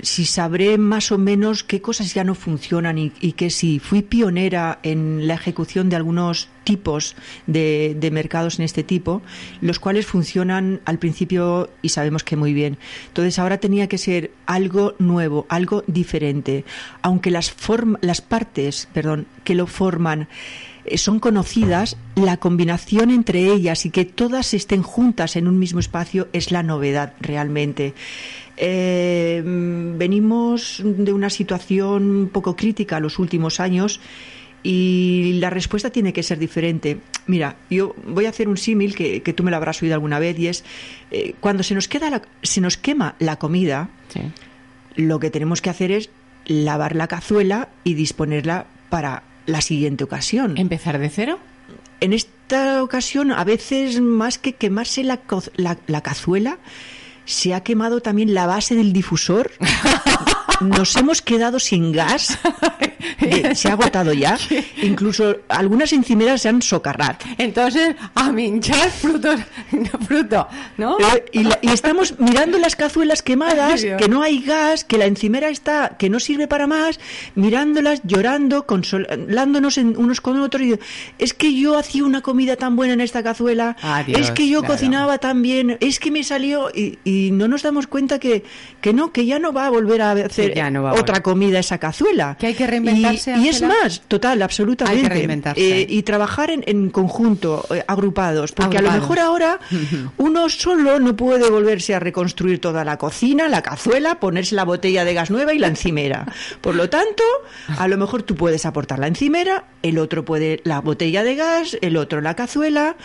si 0.00 0.24
sabré 0.24 0.78
más 0.78 1.12
o 1.12 1.18
menos 1.18 1.62
qué 1.62 1.82
cosas 1.82 2.14
ya 2.14 2.24
no 2.24 2.34
funcionan 2.34 2.96
y, 2.96 3.10
que 3.10 3.50
si 3.50 3.78
fui 3.78 4.00
pionera 4.00 4.78
en 4.82 5.26
la 5.28 5.34
ejecución 5.34 5.90
de 5.90 5.96
algunos 5.96 6.48
tipos 6.64 7.14
de, 7.46 7.94
de, 8.00 8.10
mercados 8.10 8.58
en 8.58 8.64
este 8.64 8.84
tipo, 8.84 9.20
los 9.60 9.78
cuales 9.78 10.06
funcionan 10.06 10.80
al 10.86 10.98
principio 10.98 11.68
y 11.82 11.90
sabemos 11.90 12.24
que 12.24 12.36
muy 12.36 12.54
bien. 12.54 12.78
Entonces 13.08 13.38
ahora 13.38 13.58
tenía 13.58 13.86
que 13.86 13.98
ser 13.98 14.30
algo 14.46 14.94
nuevo, 14.98 15.44
algo 15.50 15.84
diferente, 15.86 16.64
aunque 17.02 17.30
las, 17.30 17.54
las 18.00 18.22
partes 18.22 18.88
perdón, 18.94 19.26
que 19.44 19.54
lo 19.54 19.66
forman 19.66 20.26
son 20.96 21.20
conocidas, 21.20 21.96
la 22.16 22.36
combinación 22.36 23.10
entre 23.10 23.52
ellas 23.52 23.86
y 23.86 23.90
que 23.90 24.04
todas 24.04 24.54
estén 24.54 24.82
juntas 24.82 25.36
en 25.36 25.48
un 25.48 25.58
mismo 25.58 25.80
espacio 25.80 26.28
es 26.32 26.50
la 26.50 26.62
novedad 26.62 27.14
realmente. 27.20 27.94
Eh, 28.56 29.42
venimos 29.44 30.82
de 30.84 31.12
una 31.12 31.30
situación 31.30 32.10
un 32.10 32.28
poco 32.28 32.56
crítica 32.56 33.00
los 33.00 33.18
últimos 33.18 33.58
años 33.58 34.00
y 34.62 35.38
la 35.40 35.48
respuesta 35.48 35.90
tiene 35.90 36.12
que 36.12 36.22
ser 36.22 36.38
diferente. 36.38 36.98
Mira, 37.26 37.56
yo 37.70 37.94
voy 38.06 38.26
a 38.26 38.30
hacer 38.30 38.48
un 38.48 38.58
símil 38.58 38.94
que, 38.94 39.20
tú 39.34 39.42
me 39.42 39.50
lo 39.50 39.56
habrás 39.56 39.82
oído 39.82 39.94
alguna 39.94 40.18
vez 40.18 40.38
y 40.38 40.48
es 40.48 40.64
eh, 41.10 41.34
cuando 41.40 41.62
se 41.62 41.74
nos 41.74 41.88
queda 41.88 42.22
se 42.42 42.60
nos 42.60 42.76
quema 42.76 43.14
la 43.18 43.38
comida, 43.38 43.88
lo 44.96 45.20
que 45.20 45.30
tenemos 45.30 45.62
que 45.62 45.70
hacer 45.70 45.92
es 45.92 46.10
lavar 46.46 46.96
la 46.96 47.06
cazuela 47.06 47.68
y 47.84 47.94
disponerla 47.94 48.66
para 48.90 49.22
la 49.46 49.60
siguiente 49.60 50.04
ocasión. 50.04 50.56
¿Empezar 50.56 50.98
de 50.98 51.08
cero? 51.08 51.38
En 52.00 52.12
esta 52.12 52.82
ocasión, 52.82 53.32
a 53.32 53.44
veces 53.44 54.00
más 54.00 54.38
que 54.38 54.54
quemarse 54.54 55.04
la, 55.04 55.20
la 55.86 56.00
cazuela, 56.00 56.58
se 57.24 57.54
ha 57.54 57.60
quemado 57.62 58.00
también 58.00 58.34
la 58.34 58.46
base 58.46 58.74
del 58.74 58.92
difusor. 58.92 59.50
Nos 60.60 60.96
hemos 60.96 61.22
quedado 61.22 61.58
sin 61.58 61.92
gas 61.92 62.38
se 63.54 63.68
ha 63.68 63.72
agotado 63.72 64.12
ya. 64.12 64.38
Incluso 64.82 65.36
algunas 65.48 65.92
encimeras 65.92 66.42
se 66.42 66.48
han 66.48 66.62
socarrat. 66.62 67.22
Entonces, 67.38 67.94
a 68.14 68.30
minchar 68.32 68.90
frutos, 68.90 69.40
fruto, 70.06 70.48
¿no? 70.76 70.98
Eh, 70.98 71.24
y, 71.62 71.68
estamos 71.70 72.18
mirando 72.18 72.58
las 72.58 72.76
cazuelas 72.76 73.22
quemadas, 73.22 73.84
que 73.98 74.08
no 74.08 74.22
hay 74.22 74.42
gas, 74.42 74.84
que 74.84 74.98
la 74.98 75.06
encimera 75.06 75.48
está, 75.48 75.96
que 75.98 76.10
no 76.10 76.20
sirve 76.20 76.48
para 76.48 76.66
más, 76.66 77.00
mirándolas, 77.34 78.02
llorando, 78.04 78.66
consolándonos 78.66 79.76
unos 79.78 80.20
con 80.20 80.40
otros. 80.40 80.62
Y, 80.62 80.78
es 81.18 81.34
que 81.34 81.54
yo 81.54 81.78
hacía 81.78 82.04
una 82.04 82.22
comida 82.22 82.56
tan 82.56 82.76
buena 82.76 82.94
en 82.94 83.00
esta 83.00 83.22
cazuela, 83.22 83.76
es 84.06 84.30
que 84.30 84.48
yo 84.48 84.62
cocinaba 84.62 85.18
tan 85.18 85.42
bien, 85.42 85.76
es 85.80 85.98
que 85.98 86.10
me 86.10 86.24
salió 86.24 86.70
y, 86.74 87.30
no 87.30 87.48
nos 87.48 87.62
damos 87.62 87.86
cuenta 87.86 88.18
que, 88.18 88.44
que 88.80 88.92
no, 88.92 89.12
que 89.12 89.24
ya 89.24 89.38
no 89.38 89.52
va 89.52 89.66
a 89.66 89.70
volver 89.70 90.02
a 90.02 90.12
hacer 90.12 90.49
otra 90.92 91.22
comida 91.22 91.58
esa 91.58 91.78
cazuela. 91.78 92.36
Que 92.38 92.48
hay 92.48 92.54
que 92.54 92.66
reinventar 92.66 93.14
y, 93.14 93.48
es 93.48 93.62
más, 93.62 94.02
total, 94.08 94.42
absolutamente. 94.42 95.52
Eh, 95.56 95.86
y 95.88 96.02
trabajar 96.02 96.50
en, 96.50 96.90
conjunto, 96.90 97.64
eh, 97.74 97.84
agrupados, 97.86 98.52
porque 98.52 98.78
a 98.78 98.82
lo 98.82 98.90
mejor 98.90 99.18
ahora 99.18 99.58
uno 100.16 100.48
solo 100.48 100.98
no 100.98 101.16
puede 101.16 101.50
volverse 101.50 101.94
a 101.94 102.00
reconstruir 102.00 102.60
toda 102.60 102.84
la 102.84 102.96
cocina, 102.96 103.48
la 103.48 103.62
cazuela, 103.62 104.20
ponerse 104.20 104.54
la 104.54 104.64
botella 104.64 105.04
de 105.04 105.14
gas 105.14 105.30
nueva 105.30 105.54
y 105.54 105.58
la 105.58 105.68
encimera. 105.68 106.26
Por 106.60 106.74
lo 106.74 106.88
tanto, 106.90 107.22
a 107.78 107.88
lo 107.88 107.96
mejor 107.96 108.22
tú 108.22 108.34
puedes 108.34 108.66
aportar 108.66 108.98
la 108.98 109.06
encimera, 109.06 109.64
el 109.82 109.98
otro 109.98 110.24
puede 110.24 110.60
la 110.64 110.80
botella 110.80 111.24
de 111.24 111.36
gas, 111.36 111.76
el 111.80 111.96
otro 111.96 112.20
la 112.20 112.34
cazuela, 112.34 112.96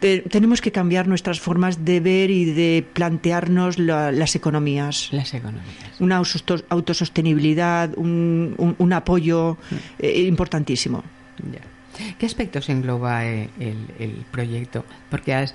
tenemos 0.00 0.60
que 0.60 0.72
cambiar 0.72 1.06
nuestras 1.06 1.40
formas 1.40 1.84
de 1.84 2.00
ver 2.00 2.30
y 2.30 2.46
de 2.46 2.84
plantearnos 2.92 3.78
las 3.78 4.34
economías. 4.34 5.08
Las 5.12 5.34
economías. 5.34 6.00
Una 6.00 6.22
autosostenibilidad, 6.68 7.96
un, 7.96 8.92
apoyo 8.92 9.58
eh, 9.98 10.22
importantísimo. 10.22 11.04
¿Qué 12.18 12.26
aspectos 12.26 12.68
engloba 12.68 13.26
eh, 13.26 13.50
el, 13.58 14.24
proyecto? 14.30 14.84
Porque 15.10 15.46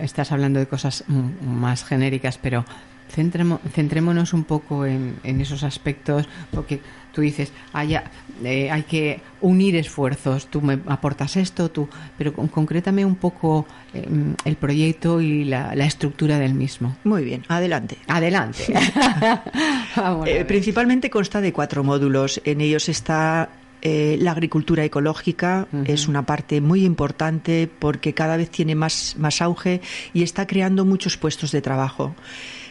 estás 0.00 0.32
hablando 0.32 0.60
de 0.60 0.66
cosas 0.66 1.04
más 1.08 1.84
genéricas, 1.84 2.38
pero 2.38 2.64
centrémonos 3.08 4.32
un 4.32 4.44
poco 4.44 4.86
en, 4.86 5.18
esos 5.24 5.62
aspectos, 5.62 6.28
porque 6.50 6.80
tú 7.12 7.20
dices, 7.20 7.52
eh, 8.44 8.70
hay 8.70 8.82
que 8.82 9.20
unir 9.40 9.76
esfuerzos, 9.76 10.46
tú 10.46 10.60
me 10.60 10.78
aportas 10.86 11.36
esto, 11.36 11.70
tú, 11.70 11.88
pero 12.16 12.32
concrétame 12.32 13.04
un 13.04 13.16
poco 13.16 13.66
em, 13.94 14.34
el 14.44 14.56
proyecto 14.56 15.20
y 15.20 15.44
la, 15.44 15.72
estructura 15.72 16.38
del 16.38 16.54
mismo. 16.54 16.96
Muy 17.04 17.24
bien, 17.24 17.44
adelante. 17.48 17.98
Adelante. 18.06 18.64
Eh, 20.26 20.44
principalmente 20.44 21.10
consta 21.10 21.40
de 21.40 21.52
cuatro 21.52 21.82
módulos. 21.82 22.40
En 22.44 22.60
ellos 22.60 22.88
está 22.88 23.48
eh, 23.80 24.18
la 24.20 24.32
agricultura 24.32 24.84
ecológica 24.84 25.68
es 25.84 26.08
una 26.08 26.26
parte 26.26 26.60
muy 26.60 26.84
importante 26.84 27.70
porque 27.78 28.12
cada 28.12 28.36
vez 28.36 28.50
tiene 28.50 28.74
más, 28.74 29.14
más 29.18 29.40
auge 29.40 29.80
y 30.12 30.24
está 30.24 30.48
creando 30.48 30.84
muchos 30.84 31.16
puestos 31.16 31.52
de 31.52 31.62
trabajo. 31.62 32.16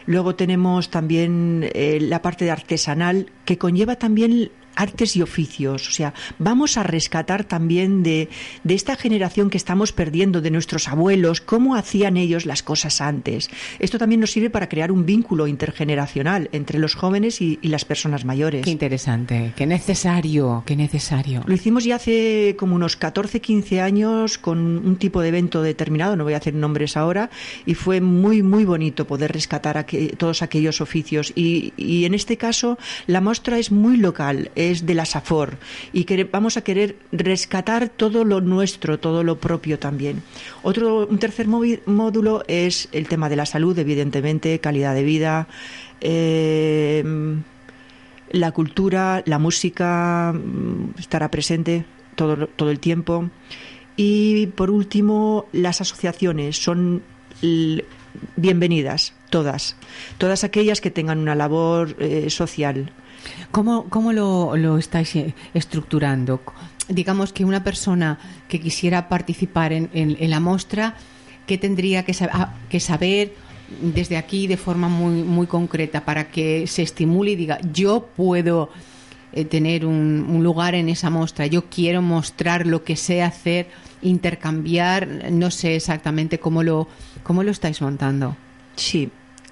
Luego 0.08 0.36
tenemos 0.36 0.90
también 0.90 1.70
eh, 1.74 2.00
la 2.02 2.22
parte 2.22 2.46
de 2.46 2.52
artesanal 2.52 3.30
que 3.44 3.58
conlleva 3.58 3.98
también 3.98 4.52
artes 4.78 5.16
y 5.16 5.22
oficios. 5.22 5.90
O 5.90 5.92
sea, 5.92 6.14
vamos 6.40 6.78
a 6.78 6.84
rescatar 6.84 7.44
también 7.44 8.04
de, 8.04 8.30
de, 8.64 8.74
esta 8.74 8.96
generación 8.96 9.50
que 9.50 9.58
estamos 9.58 9.92
perdiendo, 9.92 10.40
de 10.40 10.52
nuestros 10.52 10.88
abuelos, 10.88 11.42
cómo 11.42 11.76
hacían 11.76 12.16
ellos 12.16 12.46
las 12.46 12.64
cosas 12.64 13.02
antes. 13.02 13.50
Esto 13.80 13.98
también 13.98 14.22
nos 14.22 14.32
sirve 14.32 14.50
para 14.50 14.70
crear 14.70 14.92
un 14.92 15.06
vínculo 15.06 15.48
intergeneracional 15.48 16.50
entre 16.52 16.80
los 16.80 16.96
jóvenes 16.96 17.42
y, 17.42 17.60
las 17.68 17.84
personas 17.84 18.24
mayores. 18.24 18.64
Qué 18.64 18.70
interesante, 18.70 19.52
qué 19.58 19.66
necesario, 19.66 20.64
qué 20.66 20.78
necesario. 20.78 21.44
Lo 21.46 21.54
hicimos 21.54 21.84
ya 21.84 21.96
hace 21.96 22.56
como 22.58 22.76
unos 22.76 22.96
14, 22.96 23.42
15 23.42 23.82
años 23.82 24.38
con 24.38 24.58
un 24.58 24.96
tipo 24.96 25.22
de 25.22 25.30
evento 25.30 25.62
determinado, 25.62 26.16
no 26.16 26.24
voy 26.24 26.34
a 26.34 26.38
hacer 26.38 26.54
nombres 26.54 26.96
ahora, 26.96 27.30
y 27.66 27.74
fue 27.74 28.00
muy, 28.00 28.42
muy 28.42 28.64
bonito 28.64 29.06
poder 29.06 29.34
rescatar 29.34 29.86
todos 30.18 30.42
aquellos 30.42 30.80
oficios. 30.80 31.34
Y, 31.36 31.74
y, 31.76 32.06
en 32.06 32.14
este 32.14 32.38
caso, 32.38 32.78
la 33.06 33.20
muestra 33.20 33.60
es 33.60 33.72
muy 33.72 33.98
local 33.98 34.50
es 34.72 34.86
de 34.86 34.94
la 34.94 35.06
SAFOR 35.06 35.58
y 35.94 36.04
que 36.04 36.24
vamos 36.24 36.58
a 36.58 36.62
querer 36.62 36.98
rescatar 37.12 37.90
todo 37.90 38.24
lo 38.24 38.42
nuestro, 38.42 39.00
todo 39.00 39.24
lo 39.24 39.40
propio 39.40 39.80
también. 39.80 40.24
Otro, 40.64 41.08
un 41.08 41.20
tercer 41.20 41.48
módulo 41.48 42.44
es 42.48 42.90
el 42.92 43.08
tema 43.08 43.30
de 43.30 43.36
la 43.36 43.46
salud, 43.46 43.78
evidentemente, 43.78 44.60
calidad 44.60 44.94
de 44.96 45.04
vida, 45.04 45.48
eh, 46.02 47.04
la 48.32 48.52
cultura, 48.52 49.24
la 49.26 49.40
música 49.40 50.34
mm, 50.34 51.00
estará 51.00 51.32
presente 51.32 51.86
todo, 52.16 52.48
todo 52.48 52.72
el 52.72 52.80
tiempo. 52.80 53.30
Y 53.96 54.48
por 54.48 54.70
último, 54.70 55.48
las 55.52 55.82
asociaciones 55.82 56.58
son 56.58 57.02
bienvenidas, 58.36 59.14
todas, 59.30 59.76
todas 60.18 60.44
aquellas 60.44 60.82
que 60.82 60.92
tengan 60.92 61.20
una 61.20 61.36
labor 61.36 61.96
eh, 62.00 62.30
social. 62.30 62.92
¿Cómo, 63.52 63.90
cómo 63.90 64.14
lo, 64.14 64.56
lo, 64.56 64.78
estáis 64.78 65.16
eh, 65.16 65.34
estructurando? 65.54 66.42
Digamos 66.88 67.34
que 67.34 67.46
una 67.46 67.64
persona 67.64 68.18
que 68.48 68.60
quisiera 68.60 69.10
participar 69.10 69.74
en, 69.74 69.90
en, 69.94 70.30
la 70.30 70.40
muestra, 70.40 70.96
¿qué 71.46 71.58
tendría 71.58 72.04
que, 72.04 72.16
ah, 72.32 72.54
que 72.70 72.80
saber 72.80 73.34
desde 73.82 74.18
aquí 74.18 74.48
de 74.48 74.58
forma 74.58 74.88
muy, 74.88 75.24
muy 75.24 75.48
concreta 75.48 76.06
para 76.06 76.30
que 76.30 76.68
se 76.68 76.84
estimule 76.84 77.32
y 77.32 77.36
diga, 77.36 77.60
yo 77.74 78.08
puedo 78.16 78.70
eh, 79.34 79.44
tener 79.46 79.86
un, 79.86 80.26
un, 80.30 80.44
lugar 80.44 80.74
en 80.76 80.88
esa 80.88 81.10
muestra, 81.10 81.48
yo 81.48 81.66
quiero 81.66 82.02
mostrar 82.02 82.66
lo 82.66 82.84
que 82.84 82.96
sé 82.96 83.22
hacer, 83.22 83.68
intercambiar, 84.02 85.32
no 85.32 85.52
sé 85.52 85.76
exactamente 85.76 86.40
cómo 86.40 86.64
lo, 86.64 86.88
cómo 87.24 87.44
lo 87.44 87.52
estáis 87.52 87.82
montando. 87.82 88.38
Sí, 88.76 89.10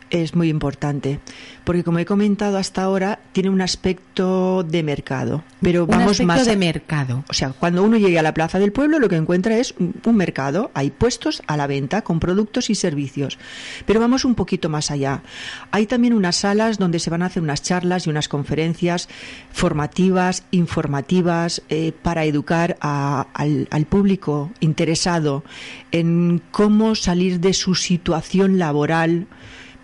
es 0.09 0.35
muy 0.35 0.49
importante, 0.49 1.19
porque 1.63 1.83
como 1.83 1.99
he 1.99 2.05
comentado 2.05 2.57
hasta 2.57 2.83
ahora, 2.83 3.19
tiene 3.31 3.49
un 3.49 3.61
aspecto 3.61 4.63
de 4.63 4.83
mercado. 4.83 5.43
Pero 5.61 5.87
vamos 5.87 6.21
más 6.21 6.45
de 6.45 6.55
mercado. 6.55 7.23
O 7.29 7.33
sea, 7.33 7.49
cuando 7.49 7.83
uno 7.83 7.97
llegue 7.97 8.19
a 8.19 8.23
la 8.23 8.33
plaza 8.33 8.59
del 8.59 8.71
pueblo, 8.71 8.99
lo 8.99 9.09
que 9.09 9.15
encuentra 9.15 9.57
es 9.57 9.73
un 9.77 10.15
mercado. 10.15 10.71
Hay 10.73 10.91
puestos 10.91 11.41
a 11.47 11.57
la 11.57 11.67
venta 11.67 12.03
con 12.03 12.19
productos 12.19 12.69
y 12.69 12.75
servicios. 12.75 13.37
Pero 13.85 13.99
vamos 13.99 14.25
un 14.25 14.35
poquito 14.35 14.69
más 14.69 14.91
allá. 14.91 15.23
Hay 15.71 15.87
también 15.87 16.13
unas 16.13 16.35
salas 16.35 16.77
donde 16.77 16.99
se 16.99 17.09
van 17.09 17.23
a 17.23 17.27
hacer 17.27 17.41
unas 17.41 17.63
charlas 17.63 18.05
y 18.05 18.09
unas 18.09 18.29
conferencias 18.29 19.09
formativas, 19.51 20.43
informativas, 20.51 21.61
eh, 21.69 21.93
para 22.01 22.25
educar 22.25 22.77
al, 22.79 23.67
al 23.69 23.85
público 23.85 24.51
interesado 24.59 25.43
en 25.91 26.41
cómo 26.51 26.95
salir 26.95 27.39
de 27.39 27.53
su 27.53 27.75
situación 27.75 28.59
laboral 28.59 29.27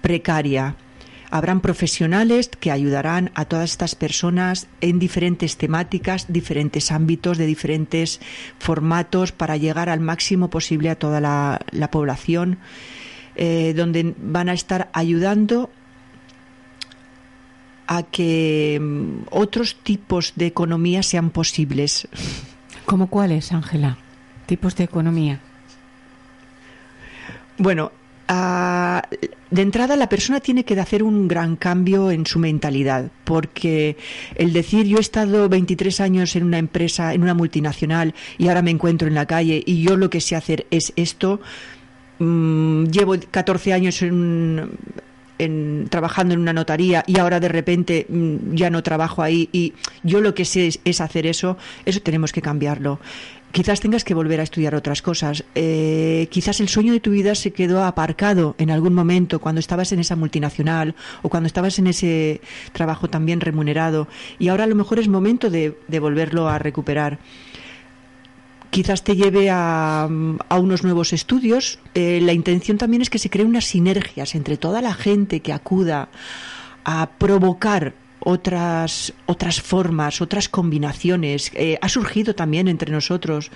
precaria. 0.01 0.75
Habrán 1.29 1.61
profesionales 1.61 2.49
que 2.59 2.71
ayudarán 2.71 3.31
a 3.35 3.45
todas 3.45 3.71
estas 3.71 3.95
personas 3.95 4.67
en 4.81 4.99
diferentes 4.99 5.55
temáticas, 5.55 6.25
diferentes 6.27 6.91
ámbitos, 6.91 7.37
de 7.37 7.45
diferentes 7.45 8.19
formatos 8.59 9.31
para 9.31 9.55
llegar 9.55 9.87
al 9.87 10.01
máximo 10.01 10.49
posible 10.49 10.89
a 10.89 10.95
toda 10.95 11.21
la, 11.21 11.89
población, 11.89 12.57
eh, 13.35 13.73
donde 13.77 14.13
van 14.17 14.49
a 14.49 14.53
estar 14.53 14.89
ayudando 14.91 15.69
a 17.87 18.03
que 18.03 18.77
mm, 18.81 19.27
otros 19.31 19.77
tipos 19.83 20.33
de 20.35 20.47
economía 20.47 21.01
sean 21.01 21.29
posibles. 21.29 22.09
¿Cómo 22.85 23.07
cuáles, 23.07 23.53
Ángela? 23.53 23.97
¿Tipos 24.47 24.75
de 24.75 24.83
economía? 24.83 25.39
Bueno, 27.57 27.91
de 28.31 29.61
entrada 29.61 29.95
la 29.95 30.07
persona 30.07 30.39
tiene 30.39 30.63
que 30.63 30.79
hacer 30.79 31.03
un 31.03 31.27
gran 31.27 31.55
cambio 31.55 32.11
en 32.11 32.25
su 32.25 32.39
mentalidad, 32.39 33.11
porque 33.25 33.97
el 34.35 34.53
decir 34.53 34.85
yo 34.85 34.97
he 34.97 35.01
estado 35.01 35.49
23 35.49 35.99
años 35.99 36.35
en 36.35 36.43
una 36.43 36.57
empresa, 36.57 37.13
en 37.13 37.23
una 37.23 37.33
multinacional, 37.33 38.13
y 38.37 38.47
ahora 38.47 38.61
me 38.61 38.71
encuentro 38.71 39.07
en 39.07 39.15
la 39.15 39.25
calle 39.25 39.61
y 39.65 39.83
yo 39.83 39.97
lo 39.97 40.09
que 40.09 40.21
sé 40.21 40.35
hacer 40.35 40.65
es 40.71 40.93
esto, 40.95 41.41
mm, 42.19 42.85
llevo 42.85 43.15
14 43.31 43.73
años 43.73 44.01
en, 44.01 44.69
trabajando 45.89 46.35
en 46.35 46.39
una 46.39 46.53
notaría 46.53 47.03
y 47.07 47.17
ahora 47.17 47.39
de 47.39 47.49
repente 47.49 48.05
mm, 48.07 48.53
ya 48.53 48.69
no 48.69 48.83
trabajo 48.83 49.23
ahí 49.23 49.49
y 49.51 49.73
yo 50.03 50.21
lo 50.21 50.35
que 50.35 50.45
sé 50.45 50.69
es, 50.85 51.01
hacer 51.01 51.25
eso, 51.25 51.57
eso 51.85 51.99
tenemos 52.01 52.31
que 52.31 52.41
cambiarlo 52.41 52.99
quizás 53.51 53.79
tengas 53.79 54.03
que 54.03 54.13
volver 54.13 54.39
a 54.39 54.43
estudiar 54.43 54.75
otras 54.75 55.01
cosas. 55.01 55.43
Eh, 55.55 56.27
quizás 56.31 56.59
el 56.59 56.69
sueño 56.69 56.93
de 56.93 56.99
tu 56.99 57.11
vida 57.11 57.35
se 57.35 57.51
quedó 57.51 57.83
aparcado 57.83 58.55
en 58.57 58.71
algún 58.71 58.93
momento 58.93 59.39
cuando 59.39 59.59
estabas 59.59 59.91
en 59.91 59.99
esa 59.99 60.15
multinacional 60.15 60.95
o 61.21 61.29
cuando 61.29 61.47
estabas 61.47 61.77
en 61.79 61.87
ese 61.87 62.41
trabajo 62.73 63.09
también 63.09 63.41
remunerado 63.41 64.07
y 64.39 64.47
ahora 64.47 64.63
a 64.65 64.67
lo 64.67 64.75
mejor 64.75 64.99
es 64.99 65.07
momento 65.07 65.49
de, 65.49 65.75
volverlo 65.99 66.47
a 66.47 66.57
recuperar. 66.57 67.19
Quizás 68.69 69.03
te 69.03 69.15
lleve 69.17 69.49
a, 69.51 70.07
unos 70.09 70.83
nuevos 70.83 71.11
estudios. 71.11 71.79
Eh, 71.93 72.19
la 72.21 72.31
intención 72.31 72.77
también 72.77 73.01
es 73.01 73.09
que 73.09 73.19
se 73.19 73.29
creen 73.29 73.49
unas 73.49 73.65
sinergias 73.65 74.33
entre 74.33 74.55
toda 74.55 74.81
la 74.81 74.93
gente 74.93 75.41
que 75.41 75.51
acuda 75.51 76.09
a 76.85 77.09
provocar 77.17 77.93
otras, 78.21 79.13
otras 79.25 79.61
formas, 79.61 80.21
otras 80.21 80.47
combinaciones. 80.49 81.51
Eh, 81.55 81.77
ha 81.81 81.89
surgido 81.89 82.33
también 82.35 82.67
entre 82.67 82.91
nosotros 82.91 83.51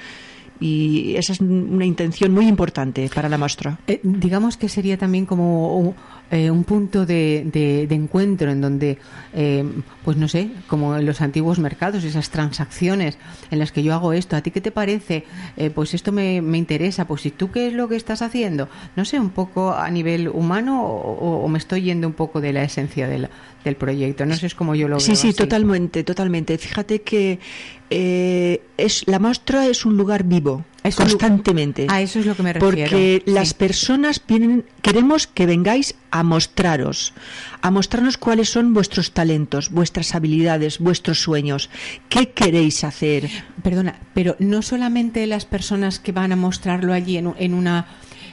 y 0.60 1.15
esa 1.17 1.34
es 1.34 1.41
una 1.41 1.86
intención 1.86 2.32
muy 2.32 2.47
importante 2.47 3.10
para 3.13 3.30
la 3.30 3.38
muestra. 3.38 3.80
Eh, 3.88 3.99
digamos 4.04 4.58
que 4.58 4.69
sería 4.69 4.97
también 4.97 5.25
como 5.25 5.95
eh, 6.31 6.49
un 6.49 6.63
punto 6.63 7.05
de, 7.05 7.43
de, 7.88 7.95
encuentro 7.95 8.49
en 8.49 8.59
donde, 8.59 8.97
eh, 9.33 9.63
pues 10.03 10.17
no 10.17 10.27
sé, 10.27 10.49
como 10.67 10.95
en 10.97 11.05
los 11.05 11.21
antiguos 11.21 11.59
mercados, 11.59 12.03
esas 12.03 12.31
transacciones 12.31 13.17
en 13.51 13.59
las 13.59 13.71
que 13.71 13.83
yo 13.83 13.93
hago 13.93 14.11
esto, 14.11 14.35
¿a 14.35 14.41
ti 14.41 14.49
qué 14.49 14.59
te 14.59 14.71
parece? 14.71 15.25
Eh, 15.55 15.69
pues 15.69 15.93
esto 15.93 16.11
me, 16.11 16.41
me, 16.41 16.57
interesa, 16.57 17.05
pues 17.05 17.21
si 17.21 17.31
tú 17.31 17.51
qué 17.51 17.67
es 17.67 17.73
lo 17.73 17.88
que 17.88 17.95
estás 17.95 18.23
haciendo? 18.23 18.69
No 18.95 19.05
sé, 19.05 19.19
un 19.19 19.29
poco 19.29 19.73
a 19.73 19.89
nivel 19.91 20.27
humano 20.27 20.83
o, 20.83 21.47
me 21.47 21.59
estoy 21.59 21.83
yendo 21.83 22.07
un 22.07 22.13
poco 22.13 22.41
de 22.41 22.53
la 22.53 22.63
esencia 22.63 23.07
del, 23.07 23.29
del 23.63 23.75
proyecto. 23.75 24.25
No 24.25 24.35
sé, 24.35 24.47
es 24.47 24.55
como 24.55 24.73
yo 24.73 24.88
lo 24.88 24.97
veo. 24.97 25.05
Sí, 25.05 25.15
sí, 25.15 25.31
totalmente, 25.31 26.03
totalmente. 26.03 26.57
Fíjate 26.57 27.01
que 27.01 27.39
es, 27.89 29.07
la 29.07 29.19
muestra 29.19 29.67
es 29.67 29.85
un 29.85 29.95
lugar 29.95 30.23
vivo 30.23 30.65
constantemente. 30.93 31.87
A 31.89 32.01
eso 32.01 32.19
es 32.19 32.25
lo 32.25 32.35
que 32.35 32.43
me 32.43 32.53
refiero. 32.53 32.69
Porque 32.69 33.23
las 33.25 33.53
personas 33.53 34.21
vienen, 34.27 34.65
queremos 34.81 35.27
que 35.27 35.45
vengáis 35.45 35.95
a 36.11 36.23
mostraros, 36.23 37.13
a 37.61 37.71
mostrarnos 37.71 38.17
cuáles 38.17 38.49
son 38.49 38.73
vuestros 38.73 39.11
talentos, 39.11 39.71
vuestras 39.71 40.13
habilidades, 40.13 40.79
vuestros 40.79 41.19
sueños, 41.21 41.69
qué 42.09 42.31
queréis 42.31 42.83
hacer. 42.83 43.29
Perdona, 43.63 43.99
pero 44.13 44.35
no 44.39 44.61
solamente 44.61 45.25
las 45.27 45.45
personas 45.45 45.99
que 45.99 46.11
van 46.11 46.31
a 46.31 46.35
mostrarlo 46.35 46.93
allí 46.93 47.17
en, 47.17 47.33
en 47.37 47.53
una 47.53 47.87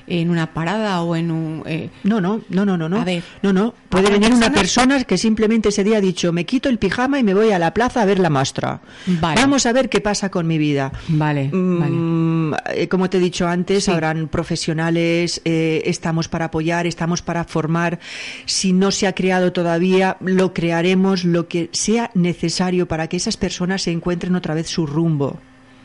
en 0.06 0.30
una 0.30 0.52
parada 0.52 1.02
o 1.02 1.16
en 1.16 1.30
un... 1.30 1.62
Eh, 1.66 1.90
no, 2.04 2.20
no, 2.20 2.40
no, 2.48 2.64
no, 2.64 2.76
no, 2.76 2.88
no. 2.88 3.04
No, 3.42 3.52
no. 3.52 3.74
Puede 3.88 4.10
venir 4.10 4.32
una 4.32 4.52
persona 4.52 5.02
que 5.04 5.18
simplemente 5.18 5.68
ese 5.68 5.84
día 5.84 5.98
ha 5.98 6.00
dicho, 6.00 6.32
me 6.32 6.46
quito 6.46 6.68
el 6.68 6.78
pijama 6.78 7.18
y 7.18 7.22
me 7.22 7.34
voy 7.34 7.52
a 7.52 7.58
la 7.58 7.74
plaza 7.74 8.02
a 8.02 8.04
ver 8.04 8.18
la 8.18 8.30
muestra. 8.30 8.80
Vamos 9.06 9.66
a 9.66 9.72
ver 9.72 9.88
qué 9.88 10.00
pasa 10.00 10.30
con 10.30 10.46
mi 10.46 10.58
vida. 10.58 10.92
Vale, 11.08 11.50
mm, 11.52 12.54
eh, 12.74 12.88
Como 12.88 13.10
te 13.10 13.18
he 13.18 13.20
dicho 13.20 13.46
antes, 13.46 13.88
habrán 13.88 14.28
profesionales, 14.28 15.40
eh, 15.44 15.82
estamos 15.86 16.28
para 16.28 16.46
apoyar, 16.46 16.86
estamos 16.86 17.22
para 17.22 17.44
formar. 17.44 17.98
Si 18.46 18.72
no 18.72 18.90
se 18.90 19.06
ha 19.06 19.14
creado 19.14 19.52
todavía, 19.52 20.16
lo 20.20 20.52
crearemos 20.52 21.24
lo 21.24 21.48
que 21.48 21.70
sea 21.72 22.10
necesario 22.14 22.86
para 22.88 23.08
que 23.08 23.16
esas 23.16 23.36
personas 23.36 23.82
se 23.82 23.92
encuentren 23.92 24.34
otra 24.34 24.54
vez 24.54 24.68
su 24.68 24.86
rumbo. 24.86 25.38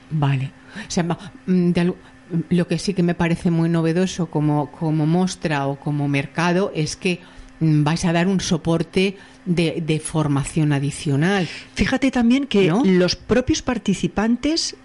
Vale. 0.10 0.52
O 0.88 0.92
sea, 0.92 1.04
mm, 1.04 1.72
de, 1.72 1.94
lo 2.50 2.68
que 2.68 2.80
sí 2.80 2.94
que 2.94 3.04
me 3.04 3.16
parece 3.16 3.52
muy 3.52 3.70
novedoso 3.70 4.28
como, 4.28 4.72
como 4.72 5.06
mostra 5.06 5.68
o 5.68 5.80
como 5.80 6.08
mercado 6.08 6.72
es 6.76 6.96
que 6.96 7.20
mm, 7.60 7.84
vais 7.84 8.06
a 8.06 8.14
dar 8.14 8.28
un 8.28 8.40
soporte 8.40 9.18
de, 9.46 9.84
de 9.86 10.00
formación 10.00 10.74
adicional. 10.74 11.48
Fíjate 11.74 12.12
también 12.12 12.46
que 12.46 12.72
los 12.84 13.16
propios 13.16 13.62
participantes 13.62 14.76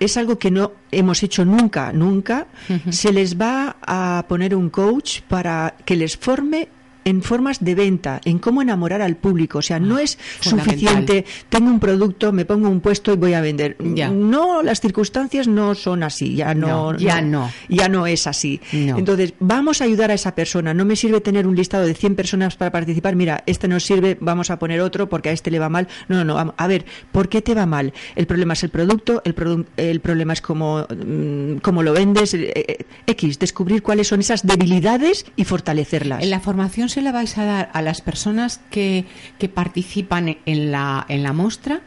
es 0.00 0.16
algo 0.16 0.38
que 0.38 0.50
no 0.50 0.72
hemos 0.90 1.22
hecho 1.22 1.44
nunca, 1.44 1.92
nunca. 1.92 2.46
Se 2.88 3.12
les 3.12 3.38
va 3.38 3.76
a 3.82 4.24
poner 4.28 4.56
un 4.56 4.70
coach 4.70 5.20
para 5.28 5.76
que 5.84 5.94
les 5.94 6.16
forme 6.16 6.68
en 7.04 7.22
formas 7.22 7.64
de 7.64 7.74
venta, 7.74 8.20
en 8.24 8.38
cómo 8.38 8.62
enamorar 8.62 9.02
al 9.02 9.16
público. 9.16 9.58
O 9.58 9.62
sea, 9.62 9.78
no 9.78 9.98
es 9.98 10.18
suficiente, 10.40 11.24
tengo 11.48 11.70
un 11.70 11.80
producto, 11.80 12.32
me 12.32 12.44
pongo 12.44 12.68
un 12.68 12.80
puesto 12.80 13.12
y 13.12 13.16
voy 13.16 13.34
a 13.34 13.40
vender. 13.40 13.76
No, 13.80 14.62
las 14.62 14.80
circunstancias 14.80 15.48
no 15.48 15.74
son 15.74 16.02
así, 16.02 16.34
ya 16.36 16.54
no, 16.54 16.96
ya 16.96 17.20
no, 17.20 17.50
ya 17.68 17.88
no 17.88 18.06
es 18.06 18.26
así. 18.26 18.60
Entonces, 18.72 19.34
vamos 19.40 19.80
a 19.80 19.84
ayudar 19.84 20.10
a 20.10 20.14
esa 20.14 20.34
persona. 20.34 20.74
No 20.74 20.84
me 20.84 20.96
sirve 20.96 21.20
tener 21.20 21.46
un 21.46 21.56
listado 21.56 21.86
de 21.86 21.94
100 21.94 22.14
personas 22.14 22.56
para 22.56 22.70
participar. 22.70 23.16
Mira, 23.16 23.42
este 23.46 23.68
no 23.68 23.80
sirve, 23.80 24.16
vamos 24.20 24.50
a 24.50 24.58
poner 24.58 24.80
otro 24.80 25.08
porque 25.08 25.30
a 25.30 25.32
este 25.32 25.50
le 25.50 25.58
va 25.58 25.68
mal. 25.68 25.88
No, 26.08 26.24
no, 26.24 26.24
no. 26.24 26.54
A 26.56 26.66
ver, 26.66 26.84
¿por 27.12 27.28
qué 27.28 27.42
te 27.42 27.54
va 27.54 27.66
mal? 27.66 27.92
El 28.14 28.26
problema 28.26 28.54
es 28.54 28.62
el 28.64 28.70
producto, 28.70 29.22
el, 29.24 29.34
el 29.76 30.00
problema 30.00 30.32
es 30.32 30.40
cómo, 30.40 30.86
mm, 30.88 31.56
cómo 31.58 31.82
lo 31.82 31.92
vendes. 31.92 32.34
Eh, 32.34 32.52
eh, 32.54 32.84
X, 33.06 33.38
descubrir 33.38 33.82
cuáles 33.82 34.08
son 34.08 34.20
esas 34.20 34.46
debilidades 34.46 35.26
y 35.36 35.44
fortalecerlas. 35.44 36.22
En 36.22 36.30
la 36.30 36.40
formación 36.40 36.88
se 36.90 37.00
la 37.00 37.12
vais 37.12 37.38
a 37.38 37.44
dar 37.44 37.70
a 37.72 37.80
las 37.80 38.02
personas 38.02 38.60
que, 38.70 39.06
que 39.38 39.48
participan 39.48 40.36
en 40.44 40.70
la, 40.70 41.06
en 41.08 41.22
la 41.22 41.32
muestra? 41.32 41.80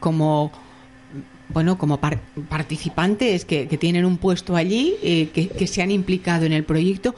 como 0.00 0.52
bueno, 1.48 1.78
como 1.78 2.00
participantes 2.00 3.44
que, 3.44 3.66
tienen 3.78 4.04
un 4.04 4.18
puesto 4.18 4.56
allí, 4.56 4.94
eh, 5.02 5.28
que, 5.32 5.66
se 5.66 5.82
han 5.82 5.90
implicado 5.90 6.44
en 6.44 6.52
el 6.52 6.64
proyecto, 6.64 7.14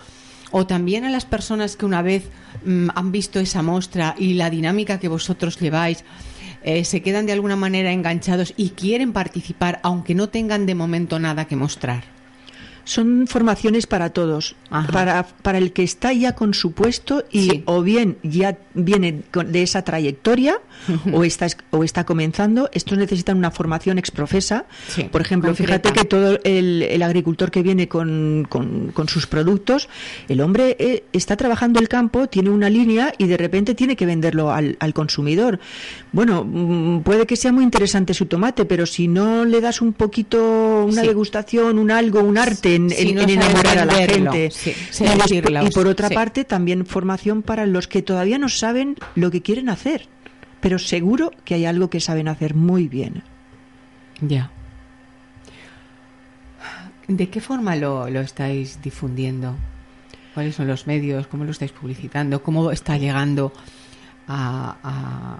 o 0.50 0.66
también 0.66 1.04
a 1.04 1.10
las 1.10 1.24
personas 1.24 1.76
que 1.76 1.86
una 1.86 2.02
vez 2.02 2.28
mm, 2.64 2.88
han 2.94 3.10
visto 3.12 3.40
esa 3.40 3.62
muestra 3.62 4.14
y 4.18 4.34
la 4.34 4.50
dinámica 4.50 4.98
que 4.98 5.08
vosotros 5.08 5.58
lleváis, 5.58 6.04
eh, 6.62 6.84
se 6.84 7.02
quedan 7.02 7.26
de 7.26 7.32
alguna 7.32 7.56
manera 7.56 7.92
enganchados 7.92 8.52
y 8.56 8.70
quieren 8.70 9.12
participar, 9.12 9.80
aunque 9.82 10.14
no 10.14 10.28
tengan 10.28 10.66
de 10.66 10.74
momento 10.74 11.18
nada 11.18 11.46
que 11.46 11.56
mostrar 11.56 12.17
son 12.88 13.26
formaciones 13.26 13.86
para 13.86 14.10
todos, 14.10 14.56
para, 14.90 15.26
para 15.42 15.58
el 15.58 15.72
que 15.72 15.82
está 15.82 16.14
ya 16.14 16.34
con 16.34 16.54
su 16.54 16.72
puesto 16.72 17.22
y 17.30 17.62
o 17.66 17.82
bien 17.82 18.16
ya 18.22 18.56
viene 18.72 19.24
de 19.30 19.62
esa 19.62 19.82
trayectoria 19.82 20.58
o, 21.12 21.22
está, 21.22 21.48
o 21.70 21.84
está 21.84 22.04
comenzando. 22.04 22.70
Estos 22.72 22.96
necesitan 22.96 23.36
una 23.36 23.50
formación 23.50 23.98
exprofesa. 23.98 24.64
Por 25.12 25.20
ejemplo, 25.20 25.54
fíjate 25.54 25.92
que 25.92 26.06
todo 26.06 26.38
el, 26.44 27.02
agricultor 27.02 27.50
que 27.50 27.62
viene 27.62 27.88
con, 27.88 28.46
con, 28.48 29.08
sus 29.08 29.26
productos, 29.26 29.88
el 30.28 30.40
hombre 30.40 30.76
eh, 30.78 31.04
está 31.12 31.36
trabajando 31.36 31.80
el 31.80 31.88
campo, 31.88 32.26
tiene 32.26 32.48
una 32.48 32.70
línea 32.70 33.12
y 33.18 33.26
de 33.26 33.36
repente 33.36 33.74
tiene 33.74 33.96
que 33.96 34.06
venderlo 34.06 34.50
al, 34.50 34.78
al 34.80 34.94
consumidor. 34.94 35.60
Bueno, 36.12 36.42
mm, 36.44 37.02
puede 37.02 37.26
que 37.26 37.36
sea 37.36 37.52
muy 37.52 37.64
interesante 37.64 38.14
su 38.14 38.26
tomate, 38.26 38.64
pero 38.64 38.86
si 38.86 39.08
no 39.08 39.44
le 39.44 39.60
das 39.60 39.82
un 39.82 39.92
poquito, 39.92 40.86
una 40.88 41.02
degustación, 41.02 41.78
un 41.78 41.90
algo, 41.90 42.20
un 42.20 42.38
arte 42.38 42.77
en, 42.78 43.30
enamorar 43.30 43.78
a 43.78 43.84
la 43.84 43.94
gente. 43.94 44.50
y, 45.30 45.70
por 45.70 45.86
otra 45.86 46.08
parte, 46.10 46.44
también 46.44 46.86
formación 46.86 47.42
para 47.42 47.66
los 47.66 47.88
que 47.88 48.02
todavía 48.02 48.38
no 48.38 48.48
saben 48.48 48.96
lo 49.14 49.30
que 49.30 49.42
quieren 49.42 49.68
hacer, 49.68 50.08
pero 50.60 50.78
seguro 50.78 51.30
que 51.44 51.54
hay 51.54 51.64
algo 51.64 51.90
que 51.90 52.00
saben 52.00 52.28
hacer 52.28 52.54
muy 52.54 52.88
bien. 52.88 53.22
Ya. 54.20 54.50
¿De 57.06 57.30
qué 57.30 57.40
forma 57.40 57.74
lo, 57.76 58.06
estáis 58.06 58.82
difundiendo? 58.82 59.56
¿Cuáles 60.34 60.54
son 60.54 60.66
los 60.66 60.86
medios? 60.86 61.26
¿Cómo 61.26 61.44
lo 61.44 61.50
estáis 61.50 61.72
publicitando? 61.72 62.42
¿Cómo 62.42 62.70
está 62.70 62.98
llegando 62.98 63.52
a, 64.28 65.38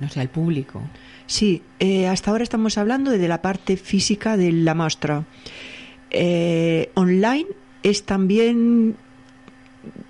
no 0.00 0.08
sé, 0.08 0.20
al 0.20 0.28
público? 0.28 0.82
Sí, 1.26 1.62
eh, 1.78 2.08
hasta 2.08 2.30
ahora 2.30 2.42
estamos 2.42 2.78
hablando 2.78 3.12
de 3.12 3.28
la 3.28 3.40
parte 3.40 3.76
física 3.76 4.36
de 4.36 4.50
la 4.50 4.74
muestra. 4.74 5.24
Eh, 6.10 6.90
online 6.94 7.46
es 7.82 8.04
también 8.04 8.96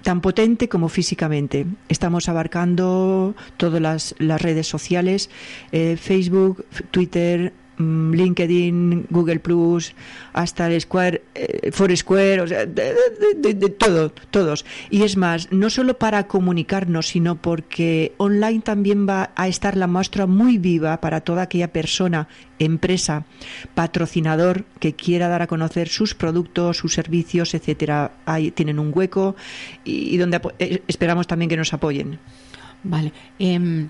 tan 0.03 0.21
potente 0.21 0.69
como 0.69 0.89
físicamente. 0.89 1.67
Estamos 1.89 2.29
abarcando 2.29 3.35
todas 3.57 3.81
las, 3.81 4.15
las 4.19 4.41
redes 4.41 4.67
sociales, 4.67 5.31
eh, 5.73 5.97
Facebook, 5.97 6.65
Twitter, 6.91 7.53
LinkedIn, 7.79 9.07
Google 9.11 9.41
Plus, 9.41 9.95
hasta 10.33 10.67
el 10.67 10.81
Square, 10.81 11.23
eh, 11.35 11.71
Foursquare, 11.73 12.41
o 12.41 12.47
sea, 12.47 12.67
de, 12.67 12.95
todo, 13.79 14.11
todos. 14.31 14.65
Y 14.91 15.03
es 15.03 15.17
más, 15.17 15.53
no 15.53 15.71
solo 15.71 15.99
para 15.99 16.27
comunicarnos, 16.27 17.09
sino 17.09 17.37
porque 17.37 18.13
online 18.19 18.61
también 18.61 19.09
va 19.09 19.31
a 19.35 19.49
estar 19.49 19.77
la 19.77 19.87
muestra 19.87 20.27
muy 20.27 20.59
viva 20.59 21.01
para 21.01 21.21
toda 21.21 21.43
aquella 21.43 21.73
persona, 21.73 22.29
empresa, 22.59 23.25
patrocinador 23.75 24.65
que 24.81 24.95
quiera 24.95 25.29
dar 25.29 25.43
a 25.43 25.47
conocer 25.47 25.89
sus 25.89 26.15
productos, 26.15 26.79
sus 26.79 26.95
servicios, 26.95 27.55
etcétera. 27.55 28.13
Ahí 28.27 28.51
tienen 28.51 28.79
un 28.79 28.93
hueco 28.95 29.37
y, 29.85 30.17
donde 30.17 30.41
eh, 30.59 30.83
esperamos 30.89 31.27
también 31.27 31.49
que 31.49 31.57
nos 31.57 31.73
apoyen. 31.73 32.19
Vale. 32.83 33.13
Em, 33.39 33.89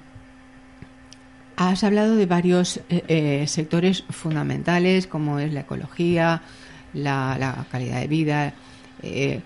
Has 1.60 1.82
hablado 1.82 2.14
de 2.14 2.26
varios 2.26 2.76
eh, 2.88 3.02
eh, 3.08 3.44
sectores 3.48 4.04
fundamentales 4.10 5.08
como 5.08 5.40
es 5.40 5.52
la 5.52 5.62
ecología, 5.62 6.40
la, 6.94 7.66
calidad 7.68 7.98
de 7.98 8.06
vida, 8.06 8.54
eh, 9.02 9.40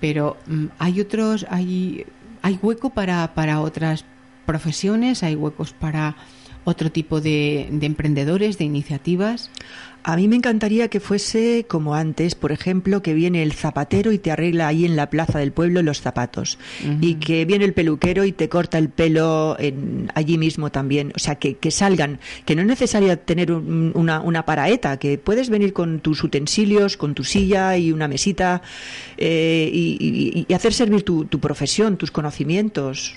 pero 0.00 0.36
mm, 0.46 0.66
hay 0.78 1.00
otros, 1.00 1.44
hay, 1.50 2.06
hay 2.42 2.56
hueco 2.62 2.90
para, 2.90 3.34
para 3.34 3.60
otras 3.60 4.04
profesiones, 4.46 5.24
hay 5.24 5.34
huecos 5.34 5.72
para 5.72 6.14
otro 6.62 6.92
tipo 6.92 7.20
de 7.20 7.62
emprendedores, 7.82 8.58
de 8.58 8.64
iniciativas. 8.64 9.50
A 10.08 10.14
mí 10.14 10.28
me 10.28 10.36
encantaría 10.36 10.86
que 10.86 11.00
fuese 11.00 11.66
como 11.66 11.96
antes, 11.96 12.36
por 12.36 12.52
ejemplo, 12.52 13.02
que 13.02 13.12
viene 13.12 13.42
el 13.42 13.52
zapatero 13.52 14.12
y 14.12 14.18
te 14.18 14.30
arregla 14.30 14.68
ahí 14.68 14.84
en 14.84 14.94
la 14.94 15.10
plaza 15.10 15.40
del 15.40 15.50
pueblo 15.50 15.82
los 15.82 16.00
zapatos. 16.00 16.60
Y 17.00 17.16
que 17.16 17.44
viene 17.44 17.64
el 17.64 17.72
peluquero 17.72 18.24
y 18.24 18.30
te 18.30 18.48
corta 18.48 18.78
el 18.78 18.88
pelo 18.88 19.56
en, 19.58 20.08
allí 20.14 20.38
mismo 20.38 20.70
también. 20.70 21.12
O 21.16 21.18
sea, 21.18 21.34
que, 21.34 21.56
salgan, 21.72 22.20
que 22.44 22.54
no 22.54 22.60
es 22.62 22.68
necesario 22.68 23.18
tener 23.18 23.50
una, 23.50 24.20
una, 24.20 24.44
paraeta, 24.44 24.96
que 24.96 25.18
puedes 25.18 25.50
venir 25.50 25.72
con 25.72 25.98
tus 25.98 26.22
utensilios, 26.22 26.96
con 26.96 27.12
tu 27.12 27.24
silla 27.24 27.76
y 27.76 27.90
una 27.90 28.06
mesita 28.06 28.62
eh, 29.16 29.68
y, 29.74 30.46
hacer 30.54 30.72
servir 30.72 31.02
tu, 31.02 31.24
tu 31.24 31.40
profesión, 31.40 31.96
tus 31.96 32.12
conocimientos. 32.12 33.16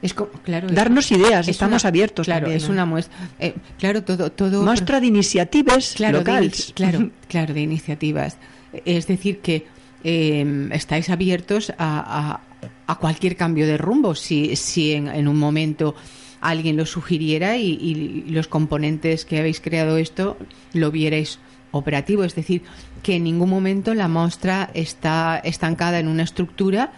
Es 0.00 0.14
claro, 0.44 0.68
Darnos 0.70 1.10
ideas, 1.10 1.48
estamos 1.48 1.84
abiertos. 1.84 2.26
Claro, 2.26 2.48
es 2.48 2.68
una 2.68 2.84
muestra. 2.86 3.16
Eh, 3.40 3.54
claro, 3.78 4.04
todo, 4.04 4.30
todo. 4.30 4.62
Muestra 4.62 5.00
de 5.00 5.06
iniciativas 5.06 5.94
claro, 5.96 6.18
locales. 6.18 6.72
claro, 6.74 7.10
claro, 7.28 7.52
de 7.52 7.60
iniciativas. 7.62 8.36
Es 8.84 9.06
decir, 9.08 9.40
que 9.40 9.66
em, 10.04 10.70
estáis 10.72 11.10
abiertos 11.10 11.72
a, 11.78 12.40
a, 12.86 12.94
cualquier 12.98 13.36
cambio 13.36 13.66
de 13.66 13.76
rumbo. 13.76 14.14
Si, 14.14 14.54
si 14.54 14.92
en, 14.92 15.26
un 15.26 15.36
momento 15.36 15.96
alguien 16.40 16.76
lo 16.76 16.86
sugiriera 16.86 17.56
y, 17.56 17.72
y, 17.72 18.30
los 18.30 18.46
componentes 18.46 19.24
que 19.24 19.40
habéis 19.40 19.60
creado 19.60 19.96
esto 19.96 20.36
lo 20.74 20.92
vierais 20.92 21.40
operativo. 21.72 22.22
Es 22.22 22.36
decir, 22.36 22.62
que 23.02 23.16
en 23.16 23.24
ningún 23.24 23.50
momento 23.50 23.94
la 23.94 24.06
muestra 24.06 24.70
está 24.74 25.40
estancada 25.42 25.98
en 25.98 26.06
una 26.06 26.22
estructura 26.22 26.92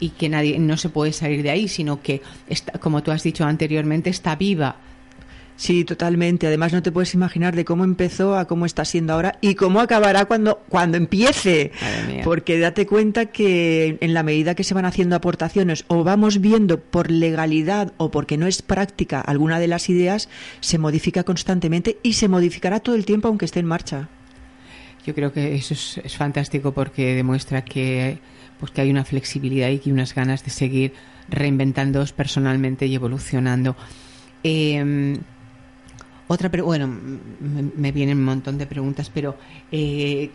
y 0.00 0.10
que 0.10 0.28
nadie 0.28 0.58
no 0.58 0.76
se 0.76 0.88
puede 0.88 1.12
salir 1.12 1.42
de 1.42 1.50
ahí, 1.50 1.68
sino 1.68 2.02
que 2.02 2.22
está, 2.48 2.78
como 2.78 3.02
tú 3.02 3.10
has 3.10 3.22
dicho 3.22 3.44
anteriormente 3.44 4.10
está 4.10 4.36
viva. 4.36 4.76
Sí, 5.56 5.84
totalmente. 5.84 6.48
Además 6.48 6.72
no 6.72 6.82
te 6.82 6.90
puedes 6.90 7.14
imaginar 7.14 7.54
de 7.54 7.64
cómo 7.64 7.84
empezó 7.84 8.36
a 8.36 8.46
cómo 8.46 8.66
está 8.66 8.84
siendo 8.84 9.12
ahora 9.12 9.38
y 9.40 9.54
cómo 9.54 9.80
acabará 9.80 10.24
cuando 10.24 10.62
cuando 10.68 10.96
empiece. 10.96 11.70
Porque 12.24 12.58
date 12.58 12.86
cuenta 12.86 13.26
que 13.26 13.96
en 14.00 14.14
la 14.14 14.24
medida 14.24 14.56
que 14.56 14.64
se 14.64 14.74
van 14.74 14.84
haciendo 14.84 15.14
aportaciones 15.14 15.84
o 15.86 16.02
vamos 16.02 16.40
viendo 16.40 16.80
por 16.80 17.10
legalidad 17.10 17.92
o 17.98 18.10
porque 18.10 18.36
no 18.36 18.48
es 18.48 18.62
práctica 18.62 19.20
alguna 19.20 19.60
de 19.60 19.68
las 19.68 19.88
ideas, 19.88 20.28
se 20.60 20.78
modifica 20.78 21.22
constantemente 21.22 21.98
y 22.02 22.14
se 22.14 22.28
modificará 22.28 22.80
todo 22.80 22.96
el 22.96 23.04
tiempo 23.04 23.28
aunque 23.28 23.44
esté 23.44 23.60
en 23.60 23.66
marcha. 23.66 24.08
Yo 25.06 25.14
creo 25.14 25.32
que 25.32 25.54
eso 25.54 25.74
es, 25.74 26.00
es 26.02 26.16
fantástico 26.16 26.72
porque 26.72 27.14
demuestra 27.14 27.62
que 27.62 28.18
pues 28.58 28.72
que 28.72 28.80
hay 28.80 28.90
una 28.90 29.04
flexibilidad 29.04 29.68
y 29.70 29.90
unas 29.90 30.14
ganas 30.14 30.44
de 30.44 30.50
seguir 30.50 30.94
reinventándoos 31.28 32.12
personalmente 32.12 32.86
y 32.86 32.94
evolucionando. 32.94 33.76
Eh, 34.42 35.18
otra, 36.26 36.48
bueno, 36.48 36.88
me, 37.76 37.92
vienen 37.92 38.18
un 38.18 38.24
montón 38.24 38.56
de 38.56 38.66
preguntas, 38.66 39.10
pero 39.12 39.36
eh, 39.70 40.30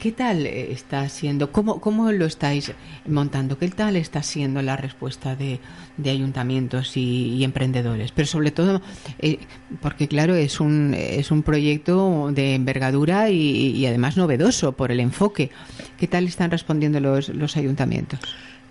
¿Qué 0.00 0.12
tal 0.12 0.46
está 0.46 1.06
siendo? 1.10 1.52
¿Cómo, 1.52 1.78
¿Cómo 1.78 2.10
lo 2.10 2.24
estáis 2.24 2.72
montando? 3.06 3.58
¿Qué 3.58 3.68
tal 3.68 3.96
está 3.96 4.22
siendo 4.22 4.62
la 4.62 4.74
respuesta 4.78 5.36
de, 5.36 5.60
ayuntamientos 6.02 6.96
y, 6.96 7.44
emprendedores? 7.44 8.10
Pero 8.10 8.26
sobre 8.26 8.50
todo, 8.50 8.80
eh, 9.18 9.38
porque 9.82 10.08
claro, 10.08 10.34
es 10.34 10.58
un, 10.58 10.94
es 10.94 11.30
un 11.30 11.42
proyecto 11.42 12.30
de 12.32 12.54
envergadura 12.54 13.28
y, 13.28 13.84
además 13.84 14.16
novedoso 14.16 14.72
por 14.72 14.90
el 14.90 15.00
enfoque. 15.00 15.50
¿Qué 15.98 16.06
tal 16.06 16.24
están 16.24 16.50
respondiendo 16.50 16.98
los, 16.98 17.28
los 17.28 17.58
ayuntamientos? 17.58 18.20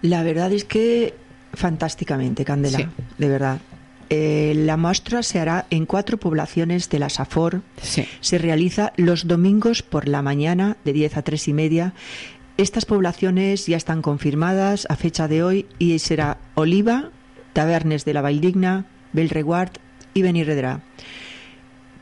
La 0.02 0.24
verdad 0.24 0.52
es 0.52 0.64
que 0.64 1.14
fantásticamente, 1.54 2.44
Candela, 2.44 2.90
de 3.20 3.28
verdad. 3.28 3.60
Eh, 4.10 4.54
la 4.56 4.78
muestra 4.78 5.22
se 5.24 5.40
hará 5.40 5.68
en 5.70 5.86
cuatro 5.86 6.18
poblaciones 6.18 6.90
de 6.90 7.00
la 7.00 7.10
SAFOR. 7.10 7.62
Se 8.22 8.38
realiza 8.38 8.94
los 8.98 9.28
domingos 9.28 9.84
por 9.84 10.08
la 10.08 10.22
mañana 10.22 10.78
de 10.84 10.94
10 10.94 11.18
a 11.18 11.22
3 11.22 11.48
y 11.48 11.54
media. 11.54 11.94
Estas 12.58 12.86
poblaciones 12.86 13.68
ya 13.68 13.78
están 13.78 14.02
confirmadas 14.02 14.88
a 14.90 14.96
fecha 14.96 15.28
de 15.28 15.44
hoy 15.44 15.66
y 15.78 16.00
será 16.00 16.40
Oliva, 16.56 17.12
Tabernes 17.54 18.04
de 18.04 18.14
la 18.14 18.22
Valdigna, 18.22 18.86
Belreguard 19.14 19.72
y 20.14 20.24
Benirredrà 20.24 20.82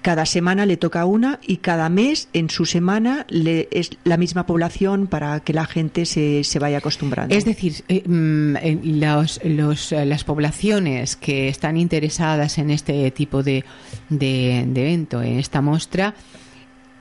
cada 0.07 0.25
semana 0.25 0.65
le 0.65 0.77
toca 0.77 1.03
una 1.03 1.37
y 1.45 1.57
cada 1.57 1.89
mes 1.89 2.29
en 2.31 2.49
su 2.49 2.63
semana 2.63 3.25
le, 3.27 3.67
es 3.71 3.89
la 4.05 4.15
misma 4.15 4.45
población 4.45 5.07
para 5.07 5.41
que 5.41 5.51
la 5.51 5.65
gente 5.65 6.05
se, 6.05 6.45
se 6.45 6.59
vaya 6.59 6.77
acostumbrando. 6.77 7.35
Es 7.35 7.43
decir, 7.43 7.83
eh, 7.89 8.07
mm, 8.07 8.55
eh, 8.55 10.05
las 10.05 10.23
poblaciones 10.23 11.17
que 11.17 11.49
están 11.49 11.75
interesadas 11.75 12.57
en 12.57 12.69
este 12.69 13.11
tipo 13.11 13.43
de, 13.43 13.65
de, 14.07 14.61
evento, 14.61 15.21
en 15.21 15.39
esta 15.39 15.59
muestra, 15.59 16.15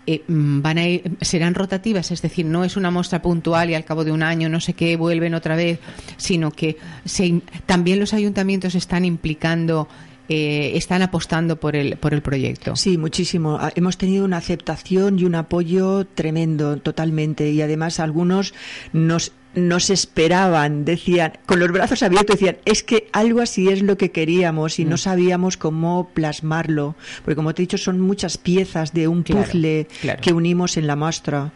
eh, 0.08 0.24
mm, 0.26 0.62
van 0.62 0.78
a 0.78 0.84
serán 1.20 1.54
rotativas, 1.54 2.10
es 2.10 2.22
decir, 2.22 2.44
no 2.44 2.64
es 2.64 2.76
una 2.76 2.90
muestra 2.90 3.22
puntual 3.22 3.70
y 3.70 3.74
al 3.74 3.84
cabo 3.84 4.02
de 4.02 4.10
un 4.10 4.24
año 4.24 4.48
no 4.48 4.58
sé 4.58 4.72
qué 4.72 4.96
vuelven 4.96 5.34
otra 5.34 5.54
vez, 5.54 5.78
sino 6.16 6.50
que 6.50 6.76
se, 7.04 7.40
también 7.66 8.00
los 8.00 8.14
ayuntamientos 8.14 8.74
están 8.74 9.04
implicando 9.04 9.86
eh, 10.28 10.72
están 10.74 11.02
apostando 11.02 11.56
por 11.56 11.76
el, 11.76 11.96
por 11.96 12.14
el 12.14 12.22
proyecto. 12.22 12.76
Sí, 12.76 12.98
muchísimo. 12.98 13.58
Ah, 13.60 13.72
hemos 13.74 13.96
tenido 13.96 14.24
una 14.24 14.38
aceptación 14.38 15.18
y 15.18 15.24
un 15.24 15.34
apoyo 15.34 16.06
tremendo, 16.06 16.78
totalmente. 16.78 17.50
Y 17.50 17.62
además 17.62 18.00
algunos 18.00 18.54
nos 18.92 19.32
nos 19.56 19.90
esperaban, 19.90 20.84
decían, 20.84 21.32
con 21.46 21.58
los 21.58 21.72
brazos 21.72 22.02
abiertos, 22.02 22.38
decían, 22.38 22.58
es 22.66 22.82
que 22.82 23.08
algo 23.12 23.40
así 23.40 23.68
es 23.68 23.82
lo 23.82 23.96
que 23.96 24.10
queríamos 24.10 24.78
y 24.78 24.84
no 24.84 24.96
mm. 24.96 24.98
sabíamos 24.98 25.56
cómo 25.56 26.10
plasmarlo, 26.12 26.94
porque 27.24 27.36
como 27.36 27.54
te 27.54 27.62
he 27.62 27.64
dicho, 27.64 27.78
son 27.78 27.98
muchas 28.00 28.36
piezas 28.36 28.92
de 28.92 29.08
un 29.08 29.24
puzzle 29.24 29.88
que 30.20 30.32
unimos 30.32 30.76
en 30.76 30.86
la 30.86 30.94
muestra. 30.94 31.52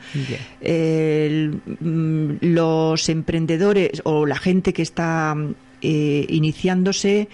Mm, 0.62 2.37
los 2.41 3.09
emprendedores 3.09 4.01
o 4.05 4.25
la 4.25 4.37
gente 4.37 4.73
que 4.73 4.83
está 4.83 5.37
eh, 5.83 6.27
iniciándose, 6.29 7.29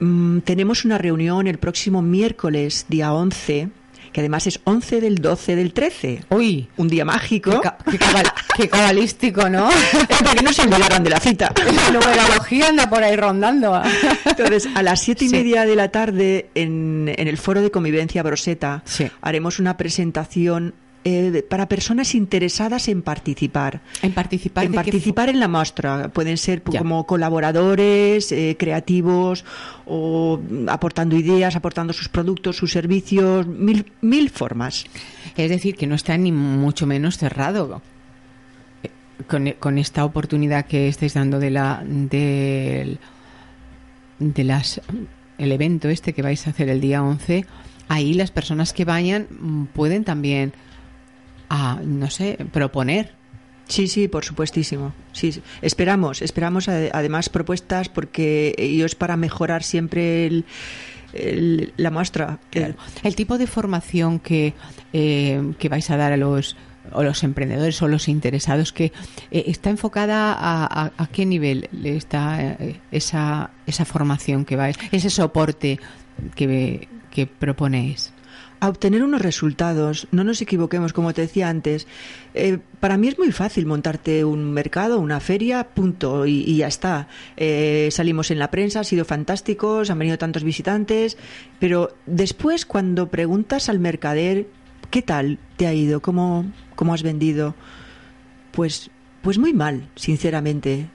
mm, 0.00 0.40
tenemos 0.40 0.84
una 0.84 0.98
reunión 0.98 1.46
el 1.46 1.58
próximo 1.58 2.02
miércoles, 2.02 2.86
día 2.88 3.12
11, 3.12 3.68
que 4.12 4.20
además 4.20 4.46
es 4.46 4.60
11 4.64 5.00
del 5.00 5.16
12 5.16 5.56
del 5.56 5.72
13. 5.72 6.24
Uy, 6.30 6.68
un 6.76 6.88
día 6.88 7.04
mágico. 7.04 7.62
Qué, 8.56 8.68
cabalístico, 8.68 9.48
¿no? 9.48 9.68
Para 10.08 10.34
que 10.34 10.42
no 10.42 10.52
se 10.52 10.62
olvidaran 10.62 11.04
de 11.04 11.10
la 11.10 11.20
cita. 11.20 11.52
La 11.56 11.90
numerología 11.90 12.68
anda 12.68 12.90
por 12.90 13.02
ahí 13.02 13.16
rondando. 13.16 13.80
Entonces, 14.24 14.68
a 14.74 14.82
las 14.82 15.00
siete 15.00 15.26
y 15.26 15.28
media 15.28 15.64
de 15.64 15.76
la 15.76 15.90
tarde, 15.90 16.50
en, 16.54 17.12
en, 17.16 17.28
el 17.28 17.38
foro 17.38 17.62
de 17.62 17.70
convivencia 17.70 18.22
Broseta, 18.22 18.82
haremos 19.20 19.58
una 19.58 19.76
presentación 19.76 20.74
eh, 21.02 21.44
para 21.48 21.66
personas 21.66 22.14
interesadas 22.14 22.88
en 22.88 23.00
participar. 23.00 23.80
En 24.02 24.12
participar. 24.12 24.64
En 24.64 24.72
participar 24.72 25.30
en 25.30 25.40
la 25.40 25.48
muestra. 25.48 26.08
Pueden 26.08 26.36
ser 26.36 26.62
como 26.62 27.06
colaboradores, 27.06 28.30
eh, 28.32 28.56
creativos 28.58 29.44
o 29.86 30.38
aportando 30.68 31.16
ideas, 31.16 31.56
aportando 31.56 31.94
sus 31.94 32.08
productos, 32.08 32.56
sus 32.56 32.72
servicios, 32.72 33.46
mil, 33.46 33.90
mil 34.02 34.28
formas. 34.28 34.84
Es 35.36 35.48
decir, 35.48 35.74
que 35.76 35.86
no 35.86 35.94
está 35.94 36.18
ni 36.18 36.32
mucho 36.32 36.86
menos 36.86 37.16
cerrado. 37.16 37.80
Eh, 38.82 38.90
con, 39.26 39.52
con 39.58 39.78
esta 39.78 40.04
oportunidad 40.04 40.66
que 40.66 40.88
estáis 40.88 41.14
dando 41.14 41.38
de 41.38 41.50
la 41.50 41.82
de, 41.82 42.98
de 44.18 44.44
las 44.44 44.82
el 45.38 45.52
evento 45.52 45.88
este 45.88 46.12
que 46.12 46.20
vais 46.20 46.46
a 46.46 46.50
hacer 46.50 46.68
el 46.68 46.82
día 46.82 47.02
11, 47.02 47.46
ahí 47.88 48.12
las 48.12 48.30
personas 48.30 48.74
que 48.74 48.84
vayan 48.84 49.28
mm, 49.30 49.64
pueden 49.72 50.04
también 50.04 50.52
a, 51.50 51.80
no 51.84 52.08
sé, 52.08 52.38
proponer. 52.52 53.12
Sí, 53.68 53.86
sí, 53.86 54.08
por 54.08 54.24
supuestísimo. 54.24 54.94
Sí, 55.12 55.42
esperamos, 55.60 56.22
esperamos 56.22 56.68
además 56.68 57.28
propuestas 57.28 57.88
porque 57.88 58.54
ello 58.56 58.86
es 58.86 58.94
para 58.94 59.16
mejorar 59.16 59.62
siempre 59.62 60.26
el, 60.26 61.72
la 61.76 61.90
muestra. 61.90 62.38
El, 62.52 63.14
tipo 63.14 63.38
de 63.38 63.46
formación 63.46 64.18
que, 64.18 64.54
eh, 64.92 65.52
que 65.58 65.68
vais 65.68 65.88
a 65.90 65.96
dar 65.96 66.12
a 66.12 66.16
los 66.16 66.56
o 66.92 67.02
los 67.02 67.22
emprendedores 67.22 67.80
o 67.82 67.88
los 67.88 68.08
interesados 68.08 68.72
que 68.72 68.92
eh, 69.30 69.44
está 69.46 69.70
enfocada 69.70 70.32
a, 70.32 70.90
a, 70.96 71.06
qué 71.08 71.26
nivel 71.26 71.68
está 71.84 72.42
eh, 72.42 72.80
esa, 72.90 73.50
esa 73.66 73.84
formación 73.84 74.44
que 74.44 74.56
vais, 74.56 74.76
ese 74.90 75.10
soporte 75.10 75.78
que, 76.34 76.88
que 77.10 77.26
proponéis 77.26 78.12
a 78.60 78.68
obtener 78.68 79.02
unos 79.02 79.22
resultados. 79.22 80.06
No 80.12 80.22
nos 80.22 80.40
equivoquemos, 80.42 80.92
como 80.92 81.14
te 81.14 81.22
decía 81.22 81.48
antes. 81.48 81.86
Eh, 82.34 82.58
para 82.78 82.98
mí 82.98 83.08
es 83.08 83.18
muy 83.18 83.32
fácil 83.32 83.66
montarte 83.66 84.24
un 84.24 84.52
mercado, 84.52 85.00
una 85.00 85.18
feria, 85.18 85.68
punto, 85.68 86.26
y, 86.26 86.56
ya 86.56 86.68
está. 86.68 87.08
Eh, 87.36 87.88
salimos 87.90 88.30
en 88.30 88.38
la 88.38 88.50
prensa, 88.50 88.80
ha 88.80 88.84
sido 88.84 89.04
fantástico, 89.04 89.82
han 89.88 89.98
venido 89.98 90.18
tantos 90.18 90.44
visitantes, 90.44 91.16
pero 91.58 91.96
después 92.06 92.66
cuando 92.66 93.08
preguntas 93.08 93.70
al 93.70 93.78
mercader, 93.78 94.46
¿qué 94.90 95.00
tal 95.00 95.38
te 95.56 95.66
ha 95.66 95.72
ido? 95.72 96.00
¿Cómo, 96.00 96.44
cómo 96.76 96.92
has 96.92 97.02
vendido? 97.02 97.54
Pues, 98.52 98.90
pues 99.22 99.38
muy 99.38 99.54
mal, 99.54 99.88
sinceramente. 99.94 100.86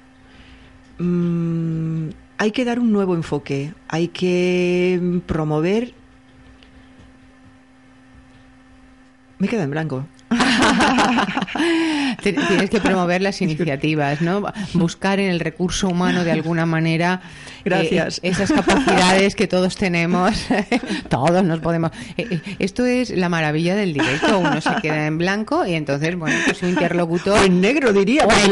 Mm, 1.00 2.10
hay 2.38 2.52
que 2.52 2.64
dar 2.64 2.80
un 2.80 2.92
nuevo 2.92 3.16
enfoque, 3.16 3.74
hay 3.88 4.10
que 4.10 5.22
promover 5.26 5.94
Me 9.38 9.48
queda 9.48 9.64
en 9.64 9.72
blanco. 9.72 10.06
Tienes 12.22 12.70
que 12.70 12.80
promover 12.82 13.22
las 13.22 13.42
iniciativas, 13.44 14.22
¿no? 14.22 14.44
Buscar 14.74 15.20
en 15.20 15.30
el 15.30 15.40
recurso 15.40 15.88
humano 15.90 16.24
de 16.24 16.32
alguna 16.32 16.66
manera 16.66 17.22
eh, 17.24 17.62
Gracias. 17.66 18.20
esas 18.24 18.52
capacidades 18.52 19.36
que 19.36 19.48
todos 19.48 19.76
tenemos. 19.78 20.48
todos 21.10 21.44
nos 21.44 21.60
podemos. 21.60 21.92
Eh, 22.18 22.28
eh, 22.32 22.42
esto 22.60 22.86
es 22.86 23.10
la 23.12 23.30
maravilla 23.30 23.76
del 23.76 23.94
directo. 23.94 24.40
Uno 24.40 24.62
se 24.62 24.74
queda 24.82 25.06
en 25.06 25.18
blanco 25.18 25.66
y 25.66 25.74
entonces, 25.74 26.16
bueno, 26.16 26.38
pues 26.46 26.58
su 26.58 26.68
interlocutor. 26.68 27.44
En 27.46 27.62
negro 27.62 27.94
diría, 27.94 28.26
pues 28.26 28.50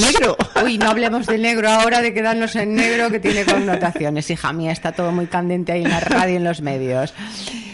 negro. 0.00 0.36
Uy, 0.64 0.78
no 0.78 0.90
hablemos 0.90 1.26
del 1.26 1.42
negro 1.42 1.68
ahora, 1.68 2.00
de 2.00 2.14
quedarnos 2.14 2.56
en 2.56 2.74
negro 2.74 3.10
que 3.10 3.20
tiene 3.20 3.44
connotaciones. 3.44 4.30
Hija 4.30 4.52
mía, 4.52 4.72
está 4.72 4.92
todo 4.92 5.12
muy 5.12 5.26
candente 5.26 5.72
ahí 5.72 5.82
en 5.82 5.90
la 5.90 6.00
radio 6.00 6.34
y 6.34 6.36
en 6.36 6.44
los 6.44 6.60
medios. 6.62 7.14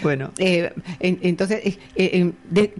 Bueno. 0.02 0.32
entonces, 1.00 1.78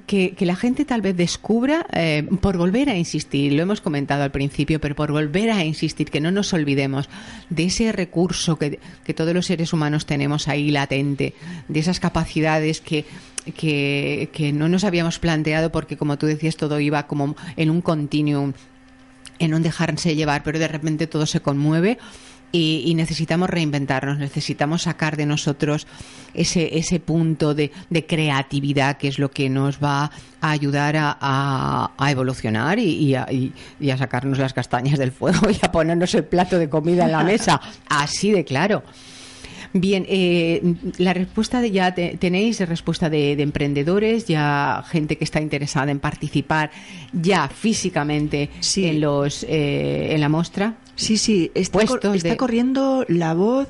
que, 0.06 0.34
que 0.34 0.46
la 0.46 0.56
gente 0.56 0.84
tal 0.84 1.02
vez 1.02 1.16
descubra, 1.16 1.86
eh, 1.92 2.26
por 2.40 2.56
volver 2.56 2.88
a 2.88 2.96
insistir, 2.96 3.52
lo 3.52 3.62
hemos 3.62 3.80
comentado 3.80 4.22
al 4.22 4.30
principio, 4.30 4.80
pero 4.80 4.94
por 4.94 5.12
volver 5.12 5.50
a 5.50 5.64
insistir, 5.64 6.10
que 6.10 6.20
no 6.20 6.30
nos 6.30 6.52
olvidemos 6.52 7.08
de 7.48 7.64
ese 7.64 7.92
recurso 7.92 8.56
que, 8.56 8.78
todos 9.14 9.34
los 9.34 9.46
seres 9.46 9.72
humanos 9.72 10.06
tenemos 10.06 10.48
ahí 10.48 10.70
latente, 10.70 11.34
de 11.68 11.80
esas 11.80 12.00
capacidades 12.00 12.80
que, 12.80 13.04
que, 13.54 14.52
no 14.54 14.68
nos 14.68 14.84
habíamos 14.84 15.18
planteado 15.18 15.70
porque, 15.70 15.96
como 15.96 16.16
tú 16.18 16.26
decías, 16.26 16.56
todo 16.56 16.80
iba 16.80 17.06
como 17.06 17.36
en 17.56 17.70
un 17.70 17.80
continuum, 17.82 18.52
en 19.38 19.54
un 19.54 19.62
dejarse 19.62 20.14
llevar, 20.14 20.42
pero 20.42 20.58
de 20.58 20.68
repente 20.68 21.06
todo 21.06 21.26
se 21.26 21.40
conmueve 21.40 21.98
y, 22.52 22.92
necesitamos 22.94 23.48
reinventarnos, 23.48 24.18
necesitamos 24.18 24.82
sacar 24.82 25.16
de 25.16 25.26
nosotros 25.26 25.86
ese, 26.34 26.78
ese 26.78 27.00
punto 27.00 27.54
de, 27.54 27.70
creatividad 28.06 28.96
que 28.96 29.08
es 29.08 29.18
lo 29.18 29.30
que 29.30 29.48
nos 29.48 29.82
va 29.82 30.10
a 30.40 30.50
ayudar 30.50 30.96
a, 30.98 31.90
evolucionar 32.08 32.78
y, 32.78 33.14
a, 33.14 33.26
sacarnos 33.96 34.38
las 34.38 34.52
castañas 34.52 34.98
del 34.98 35.12
fuego 35.12 35.48
y 35.50 35.58
a 35.64 35.70
ponernos 35.70 36.14
el 36.14 36.24
plato 36.24 36.58
de 36.58 36.68
comida 36.68 37.04
en 37.04 37.12
la 37.12 37.24
mesa. 37.24 37.60
Así 37.88 38.32
de 38.32 38.44
claro. 38.44 38.82
Bien, 39.72 40.04
eh, 40.08 40.74
la 40.98 41.12
respuesta 41.12 41.60
de 41.60 41.70
ya 41.70 41.94
tenéis 41.94 42.58
respuesta 42.68 43.08
de, 43.08 43.32
emprendedores, 43.40 44.26
ya 44.26 44.82
gente 44.88 45.16
que 45.16 45.22
está 45.22 45.40
interesada 45.40 45.92
en 45.92 46.00
participar 46.00 46.72
ya 47.12 47.46
físicamente 47.48 48.50
en 48.76 49.00
los 49.00 49.44
eh, 49.44 50.12
en 50.12 50.20
la 50.20 50.28
muestra. 50.28 50.74
Sí, 51.00 51.16
sí, 51.16 51.50
está, 51.54 51.80
está 51.82 52.36
corriendo 52.36 53.06
la 53.08 53.32
voz 53.32 53.68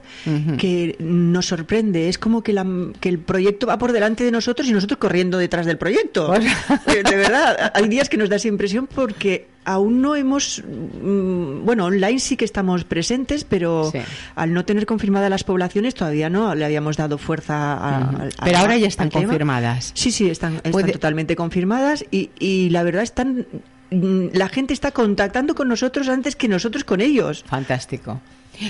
que 0.58 0.96
nos 0.98 1.46
sorprende. 1.46 2.08
Es 2.08 2.18
como 2.18 2.42
que, 2.42 2.52
la, 2.52 2.66
que 2.98 3.08
el 3.08 3.20
proyecto 3.20 3.68
va 3.68 3.78
por 3.78 3.92
delante 3.92 4.24
de 4.24 4.32
nosotros 4.32 4.66
y 4.68 4.72
nosotros 4.72 4.98
corriendo 4.98 5.38
detrás 5.38 5.64
del 5.64 5.78
proyecto. 5.78 6.34
Eh, 6.34 7.02
de 7.08 7.16
verdad, 7.16 7.72
hay 7.74 7.88
días 7.88 8.08
que 8.08 8.16
nos 8.16 8.28
da 8.28 8.36
esa 8.36 8.48
impresión 8.48 8.88
porque 8.92 9.46
aún 9.64 10.02
no 10.02 10.16
hemos, 10.16 10.62
mm, 10.64 11.64
bueno, 11.64 11.84
online 11.84 12.18
sí 12.18 12.36
que 12.36 12.44
estamos 12.44 12.84
presentes, 12.84 13.44
pero 13.44 13.92
al 14.34 14.52
no 14.52 14.64
tener 14.64 14.86
confirmadas 14.86 15.30
las 15.30 15.44
poblaciones 15.44 15.94
todavía 15.94 16.30
no 16.30 16.54
le 16.54 16.64
habíamos 16.64 16.96
dado 16.96 17.16
fuerza 17.18 17.74
a, 17.74 18.28
Pero 18.42 18.58
ahora 18.58 18.76
ya 18.76 18.88
están 18.88 19.10
confirmadas. 19.10 19.92
Sí, 19.94 20.10
sí, 20.10 20.28
están, 20.28 20.60
totalmente 20.62 21.36
confirmadas 21.36 22.04
y, 22.10 22.30
y 22.40 22.70
la 22.70 22.82
verdad 22.82 23.02
están 23.02 23.46
la 23.90 24.48
gente 24.48 24.72
está 24.74 24.92
contactando 24.92 25.54
con 25.54 25.68
nosotros 25.68 26.08
antes 26.08 26.36
que 26.36 26.48
nosotros 26.48 26.84
con 26.84 27.00
ellos. 27.00 27.44
Fantástico. 27.46 28.20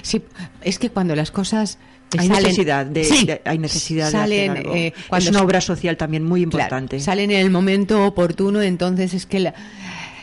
Sí, 0.03 0.23
es 0.63 0.79
que 0.79 0.91
cuando 0.91 1.17
las 1.17 1.31
cosas 1.31 1.79
hay 2.19 2.29
necesidad 2.29 2.87
de, 2.87 3.41
hay 3.45 3.59
necesidad 3.59 4.11
salen, 4.11 4.57
eh, 4.75 4.93
es 5.17 5.29
una 5.29 5.43
obra 5.43 5.61
social 5.61 5.97
también 5.97 6.25
muy 6.25 6.43
importante. 6.43 7.01
salen 7.01 7.31
en 7.31 7.39
el 7.39 7.51
momento 7.51 8.05
oportuno, 8.05 8.63
entonces 8.63 9.15
es 9.15 9.27
que 9.27 9.53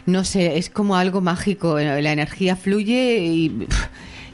no 0.05 0.23
sé, 0.23 0.57
es 0.57 0.69
como 0.69 0.95
algo 0.95 1.21
mágico, 1.21 1.77
la 1.79 2.11
energía 2.11 2.55
fluye 2.55 3.19
y 3.19 3.67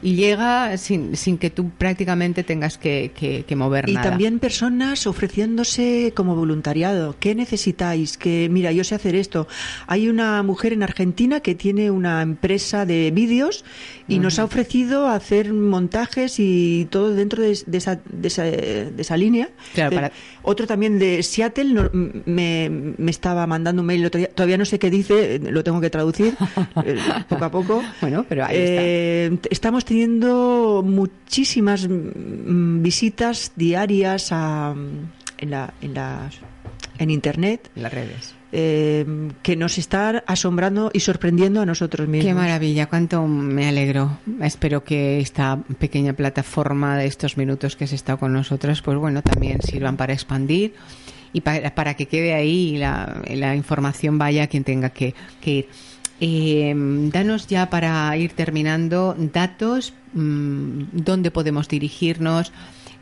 y 0.03 0.15
llega 0.15 0.77
sin, 0.77 1.15
sin 1.15 1.37
que 1.37 1.49
tú 1.49 1.69
prácticamente 1.69 2.43
tengas 2.43 2.77
que, 2.77 3.11
que, 3.15 3.55
mover 3.55 3.89
y 3.89 3.93
nada. 3.93 4.05
Y 4.05 4.09
también 4.09 4.39
personas 4.39 5.07
ofreciéndose 5.07 6.11
como 6.13 6.35
voluntariado. 6.35 7.15
¿Qué 7.19 7.33
necesitáis? 7.35 8.17
Que 8.17 8.49
mira, 8.51 8.73
yo 8.73 8.83
sé 8.83 8.95
hacer 8.95 9.15
esto. 9.15 9.47
Hay 9.87 10.09
una 10.09 10.43
mujer 10.43 10.73
en 10.73 10.83
Argentina 10.83 11.39
que 11.39 11.55
tiene 11.55 11.89
una 11.89 12.21
empresa 12.21 12.85
de 12.85 13.11
vídeos 13.11 13.63
y 14.07 14.19
nos 14.19 14.39
ha 14.39 14.43
ofrecido 14.43 15.07
hacer 15.07 15.53
montajes 15.53 16.35
y 16.37 16.87
todo 16.89 17.13
dentro 17.13 17.41
de, 17.41 17.51
esa, 17.51 18.01
de, 18.09 18.27
esa, 18.27 18.43
de 18.43 18.93
esa 18.97 19.15
línea. 19.15 19.49
Claro, 19.73 20.09
Otro 20.41 20.67
también 20.67 20.99
de 20.99 21.23
Seattle 21.23 21.89
me, 22.25 22.69
me, 22.69 23.11
estaba 23.11 23.47
mandando 23.47 23.81
un 23.81 23.85
mail 23.85 24.11
Todavía 24.11 24.57
no 24.57 24.65
sé 24.65 24.79
qué 24.79 24.89
dice, 24.89 25.39
lo 25.39 25.63
tengo 25.63 25.79
que 25.79 25.89
traducir 25.89 26.35
eh, 26.85 26.97
poco 27.29 27.45
a 27.45 27.51
poco. 27.51 27.83
Bueno, 28.01 28.25
pero 28.27 28.45
ahí 28.45 28.57
está. 28.57 28.81
Eh, 28.83 29.37
estamos 29.49 29.85
teniendo 29.93 30.81
muchísimas 30.83 31.87
mm, 31.87 32.81
visitas 32.81 33.51
diarias 33.55 34.29
a, 34.31 34.73
en, 35.37 35.51
la, 35.51 35.71
en, 35.81 35.93
las, 35.93 36.33
en 36.97 37.11
Internet. 37.11 37.69
En 37.75 37.83
las 37.83 37.93
redes. 37.93 38.33
Eh, 38.51 39.05
que 39.43 39.55
nos 39.55 39.77
está 39.77 40.23
asombrando 40.25 40.89
y 40.93 41.01
sorprendiendo 41.01 41.61
a 41.61 41.67
nosotros 41.67 42.07
mismos. 42.07 42.25
Qué 42.27 42.33
maravilla, 42.33 42.87
cuánto 42.87 43.27
me 43.27 43.67
alegro. 43.67 44.17
Espero 44.41 44.83
que 44.83 45.19
esta 45.19 45.59
pequeña 45.77 46.13
plataforma 46.13 46.97
de 46.97 47.05
estos 47.05 47.37
minutos 47.37 47.75
que 47.75 47.83
has 47.83 47.93
estado 47.93 48.17
con 48.17 48.33
nosotros, 48.33 48.81
pues 48.81 48.97
bueno, 48.97 49.21
también 49.21 49.61
sirvan 49.61 49.95
para 49.95 50.13
expandir 50.13 50.73
y 51.33 51.41
para, 51.41 51.75
para 51.75 51.93
que 51.93 52.07
quede 52.07 52.33
ahí 52.33 52.73
y 52.73 52.77
la, 52.77 53.21
la 53.29 53.55
información 53.55 54.17
vaya 54.17 54.45
a 54.45 54.47
quien 54.47 54.63
tenga 54.63 54.89
que, 54.89 55.13
que 55.39 55.51
ir. 55.51 55.69
Eh, 56.25 56.73
danos 57.11 57.47
ya 57.47 57.69
para 57.69 58.15
ir 58.15 58.31
terminando 58.31 59.13
datos, 59.17 59.93
mmm, 60.13 60.83
dónde 60.93 61.31
podemos 61.31 61.67
dirigirnos, 61.67 62.53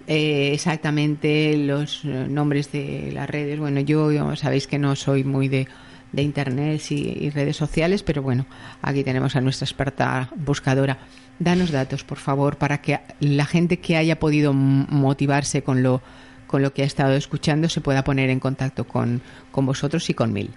eh, 0.07 0.49
exactamente 0.53 1.55
los 1.55 2.03
eh, 2.03 2.25
nombres 2.27 2.71
de 2.71 3.11
las 3.13 3.29
redes. 3.29 3.59
Bueno, 3.59 3.79
yo, 3.81 4.35
sabéis 4.35 4.65
que 4.65 4.79
no 4.79 4.95
soy 4.95 5.23
muy 5.23 5.49
de, 5.49 5.67
de 6.11 6.21
internet 6.23 6.81
y, 6.89 7.25
y, 7.25 7.29
redes 7.29 7.57
sociales, 7.57 8.01
pero 8.01 8.23
bueno, 8.23 8.47
aquí 8.81 9.03
tenemos 9.03 9.35
a 9.35 9.41
nuestra 9.41 9.65
experta 9.65 10.31
buscadora. 10.35 10.97
Danos 11.37 11.69
datos, 11.69 12.03
por 12.03 12.17
favor, 12.17 12.57
para 12.57 12.81
que 12.81 13.01
la 13.19 13.45
gente 13.45 13.77
que 13.77 13.97
haya 13.97 14.17
podido 14.17 14.51
motivarse 14.51 15.61
con 15.61 15.83
lo, 15.83 16.01
con 16.47 16.63
lo 16.63 16.73
que 16.73 16.81
ha 16.81 16.87
estado 16.87 17.13
escuchando 17.13 17.69
se 17.69 17.81
pueda 17.81 18.03
poner 18.03 18.31
en 18.31 18.39
contacto 18.39 18.85
con, 18.85 19.21
con 19.51 19.67
vosotros 19.67 20.09
y 20.09 20.15
con 20.15 20.33
Mil. 20.33 20.49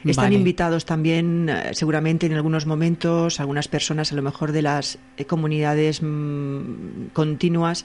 están 0.05 0.27
vale. 0.27 0.37
invitados 0.37 0.85
también, 0.85 1.49
eh, 1.49 1.71
seguramente 1.73 2.27
en 2.27 2.35
algunos 2.35 2.67
momentos, 2.67 3.41
algunas 3.41 3.69
personas, 3.69 4.13
a 4.13 4.15
lo 4.15 4.23
mejor 4.23 4.53
de 4.53 4.63
las 4.63 4.99
eh, 5.17 5.25
comunidades 5.25 6.03
mmm, 6.03 7.09
continuas. 7.13 7.85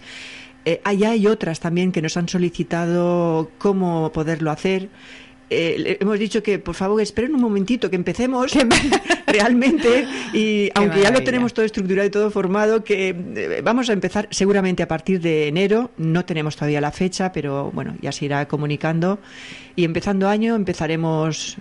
Eh, 0.66 0.82
allá 0.84 1.12
hay 1.12 1.28
otras 1.28 1.60
también 1.60 1.92
que 1.92 2.02
nos 2.02 2.16
han 2.16 2.30
solicitado 2.30 3.52
cómo 3.58 4.12
poderlo 4.12 4.52
hacer. 4.52 4.90
Eh, 5.50 5.98
hemos 6.00 6.18
dicho 6.18 6.42
que 6.42 6.58
por 6.58 6.74
favor 6.74 7.02
esperen 7.02 7.36
un 7.36 7.42
momentito 7.42 7.90
que 7.90 7.96
empecemos 7.96 8.54
realmente 9.28 10.08
y 10.34 10.72
aunque 10.74 11.02
ya 11.02 11.12
lo 11.12 11.22
tenemos 11.22 11.54
todo 11.54 11.66
estructurado 11.66 12.08
y 12.08 12.12
todo 12.12 12.32
formado 12.32 12.84
que 12.84 13.10
eh, 13.10 13.62
vamos 13.64 13.90
a 13.90 13.94
empezar 13.94 14.28
seguramente 14.32 14.82
a 14.82 14.88
partir 14.88 15.20
de 15.20 15.50
enero 15.50 15.92
no 15.98 16.26
tenemos 16.26 16.56
todavía 16.56 16.82
la 16.82 16.92
fecha 16.92 17.32
pero 17.34 17.72
bueno 17.72 17.96
ya 18.02 18.12
se 18.12 18.26
irá 18.26 18.48
comunicando 18.48 19.20
y 19.76 19.84
empezando 19.84 20.28
año 20.28 20.56
empezaremos 20.56 21.58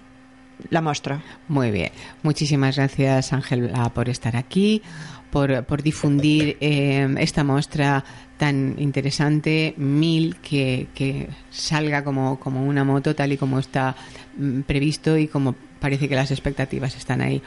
la 0.70 0.80
muestra. 0.80 1.22
Muy 1.48 1.70
bien. 1.70 1.90
Muchísimas 2.22 2.76
gracias, 2.76 3.32
Ángela, 3.32 3.90
por 3.90 4.08
estar 4.08 4.36
aquí, 4.36 4.82
por, 5.30 5.82
difundir 5.82 6.58
eh, 6.60 7.14
esta 7.18 7.42
muestra 7.42 8.04
tan 8.36 8.74
interesante, 8.78 9.74
Mil, 9.76 10.36
que, 10.36 11.28
salga 11.50 12.04
como, 12.04 12.38
como, 12.38 12.64
una 12.64 12.84
moto, 12.84 13.14
tal 13.14 13.32
y 13.32 13.36
como 13.36 13.58
está 13.58 13.96
mm, 14.36 14.60
previsto 14.62 15.16
y 15.16 15.28
como 15.28 15.54
parece 15.80 16.08
que 16.08 16.14
las 16.14 16.30
expectativas 16.30 16.96
están 16.96 17.20
ahí. 17.20 17.42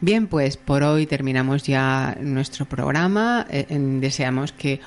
Bien, 0.00 0.26
pues 0.26 0.56
por 0.56 0.82
hoy 0.82 1.06
terminamos 1.06 1.64
ya 1.64 2.16
nuestro 2.20 2.64
programa. 2.64 3.46
Eh, 3.50 3.66
deseamos 4.00 4.52
que, 4.52 4.80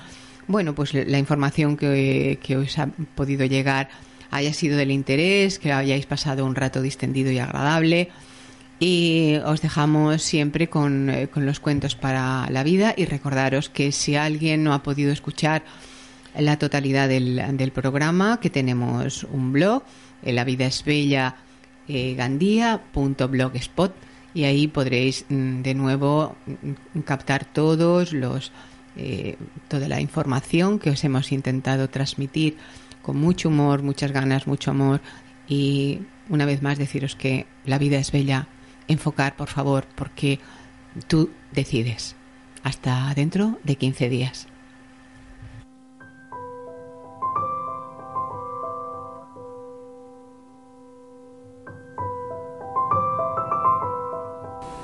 bueno, 0.47 0.73
pues 0.73 0.93
la 0.93 1.19
información 1.19 1.77
que, 1.77 2.39
que 2.41 2.57
os 2.57 2.77
ha 2.79 2.87
podido 3.15 3.45
llegar 3.45 3.89
haya 4.35 4.53
sido 4.53 4.77
del 4.77 4.91
interés, 4.91 5.59
que 5.59 5.71
hayáis 5.71 6.05
pasado 6.05 6.45
un 6.45 6.55
rato 6.55 6.81
distendido 6.81 7.31
y 7.31 7.39
agradable. 7.39 8.09
Y 8.79 9.35
os 9.45 9.61
dejamos 9.61 10.21
siempre 10.21 10.67
con, 10.67 11.09
eh, 11.09 11.27
con, 11.27 11.45
los 11.45 11.59
cuentos 11.59 11.95
para 11.95 12.49
la 12.49 12.63
vida 12.63 12.93
y 12.97 13.05
recordaros 13.05 13.69
que 13.69 13.91
si 13.91 14.15
alguien 14.15 14.63
no 14.63 14.73
ha 14.73 14.83
podido 14.83 15.11
escuchar 15.11 15.63
la 16.37 16.57
totalidad 16.57 17.07
del, 17.07 17.71
programa, 17.73 18.39
que 18.39 18.49
tenemos 18.49 19.23
un 19.23 19.53
blog, 19.53 19.83
eh, 20.23 20.33
La 20.33 20.43
vida 20.43 20.65
es 20.65 20.83
bella, 20.83 21.35
eh, 21.87 22.15
gandía.blogspot 22.15 23.93
y 24.33 24.45
ahí 24.45 24.67
podréis 24.67 25.25
mm, 25.29 25.61
de 25.61 25.73
nuevo 25.75 26.35
mm, 26.45 26.99
captar 27.01 27.45
todos 27.45 28.13
los 28.13 28.51
eh, 28.95 29.37
toda 29.67 29.87
la 29.87 29.99
información 29.99 30.77
que 30.77 30.91
os 30.91 31.03
hemos 31.03 31.31
intentado 31.31 31.89
transmitir 31.89 32.57
con 33.03 33.17
mucho 33.17 33.49
humor, 33.49 33.83
muchas 33.83 34.11
ganas, 34.11 34.47
mucho 34.47 34.71
amor 34.71 35.01
y 35.47 35.99
una 36.29 36.45
vez 36.45 36.63
más 36.63 36.79
deciros 36.79 37.15
que 37.15 37.45
la 37.65 37.77
vida 37.77 37.97
es 37.97 38.11
bella. 38.11 38.47
Enfocar, 38.87 39.35
por 39.35 39.49
favor, 39.49 39.85
porque 39.93 40.39
tú 41.07 41.29
decides. 41.51 42.15
Hasta 42.63 43.13
dentro 43.13 43.59
de 43.63 43.75
15 43.75 44.09
días. 44.09 44.47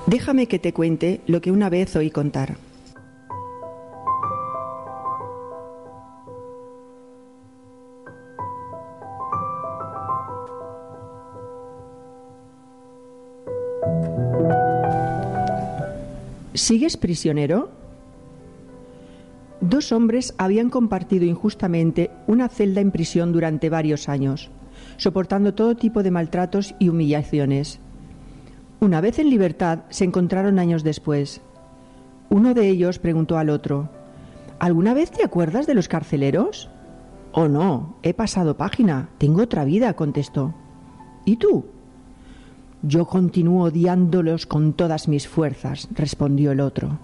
Déjame 0.07 0.47
que 0.47 0.59
te 0.59 0.73
cuente 0.73 1.21
lo 1.27 1.39
que 1.39 1.51
una 1.51 1.69
vez 1.69 1.95
oí 1.95 2.09
contar. 2.09 2.57
¿Sigues 16.59 16.97
prisionero? 16.97 17.71
Dos 19.61 19.93
hombres 19.93 20.35
habían 20.37 20.69
compartido 20.69 21.23
injustamente 21.23 22.11
una 22.27 22.49
celda 22.49 22.81
en 22.81 22.91
prisión 22.91 23.31
durante 23.31 23.69
varios 23.69 24.09
años, 24.09 24.51
soportando 24.97 25.53
todo 25.53 25.77
tipo 25.77 26.03
de 26.03 26.11
maltratos 26.11 26.75
y 26.77 26.89
humillaciones. 26.89 27.79
Una 28.81 28.99
vez 28.99 29.19
en 29.19 29.29
libertad 29.29 29.85
se 29.89 30.03
encontraron 30.03 30.59
años 30.59 30.83
después. 30.83 31.39
Uno 32.29 32.53
de 32.53 32.67
ellos 32.67 32.99
preguntó 32.99 33.37
al 33.37 33.49
otro, 33.49 33.89
¿Alguna 34.59 34.93
vez 34.93 35.11
te 35.11 35.23
acuerdas 35.23 35.65
de 35.65 35.75
los 35.75 35.87
carceleros? 35.87 36.69
Oh 37.31 37.47
no, 37.47 37.95
he 38.03 38.13
pasado 38.13 38.57
página, 38.57 39.07
tengo 39.17 39.43
otra 39.43 39.63
vida, 39.63 39.93
contestó. 39.93 40.53
¿Y 41.23 41.37
tú? 41.37 41.67
Yo 42.81 43.05
continúo 43.05 43.65
odiándolos 43.65 44.45
con 44.45 44.73
todas 44.73 45.07
mis 45.07 45.27
fuerzas, 45.27 45.89
respondió 45.93 46.51
el 46.51 46.61
otro. 46.61 46.99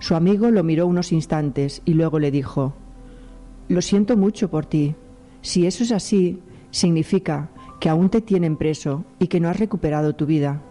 Su 0.00 0.14
amigo 0.14 0.50
lo 0.50 0.64
miró 0.64 0.86
unos 0.86 1.12
instantes 1.12 1.82
y 1.84 1.94
luego 1.94 2.18
le 2.18 2.30
dijo 2.30 2.74
Lo 3.68 3.82
siento 3.82 4.16
mucho 4.16 4.50
por 4.50 4.66
ti. 4.66 4.96
Si 5.42 5.66
eso 5.66 5.84
es 5.84 5.92
así, 5.92 6.40
significa 6.70 7.50
que 7.80 7.88
aún 7.88 8.10
te 8.10 8.20
tienen 8.20 8.56
preso 8.56 9.04
y 9.18 9.28
que 9.28 9.40
no 9.40 9.48
has 9.48 9.58
recuperado 9.58 10.14
tu 10.14 10.26
vida. 10.26 10.62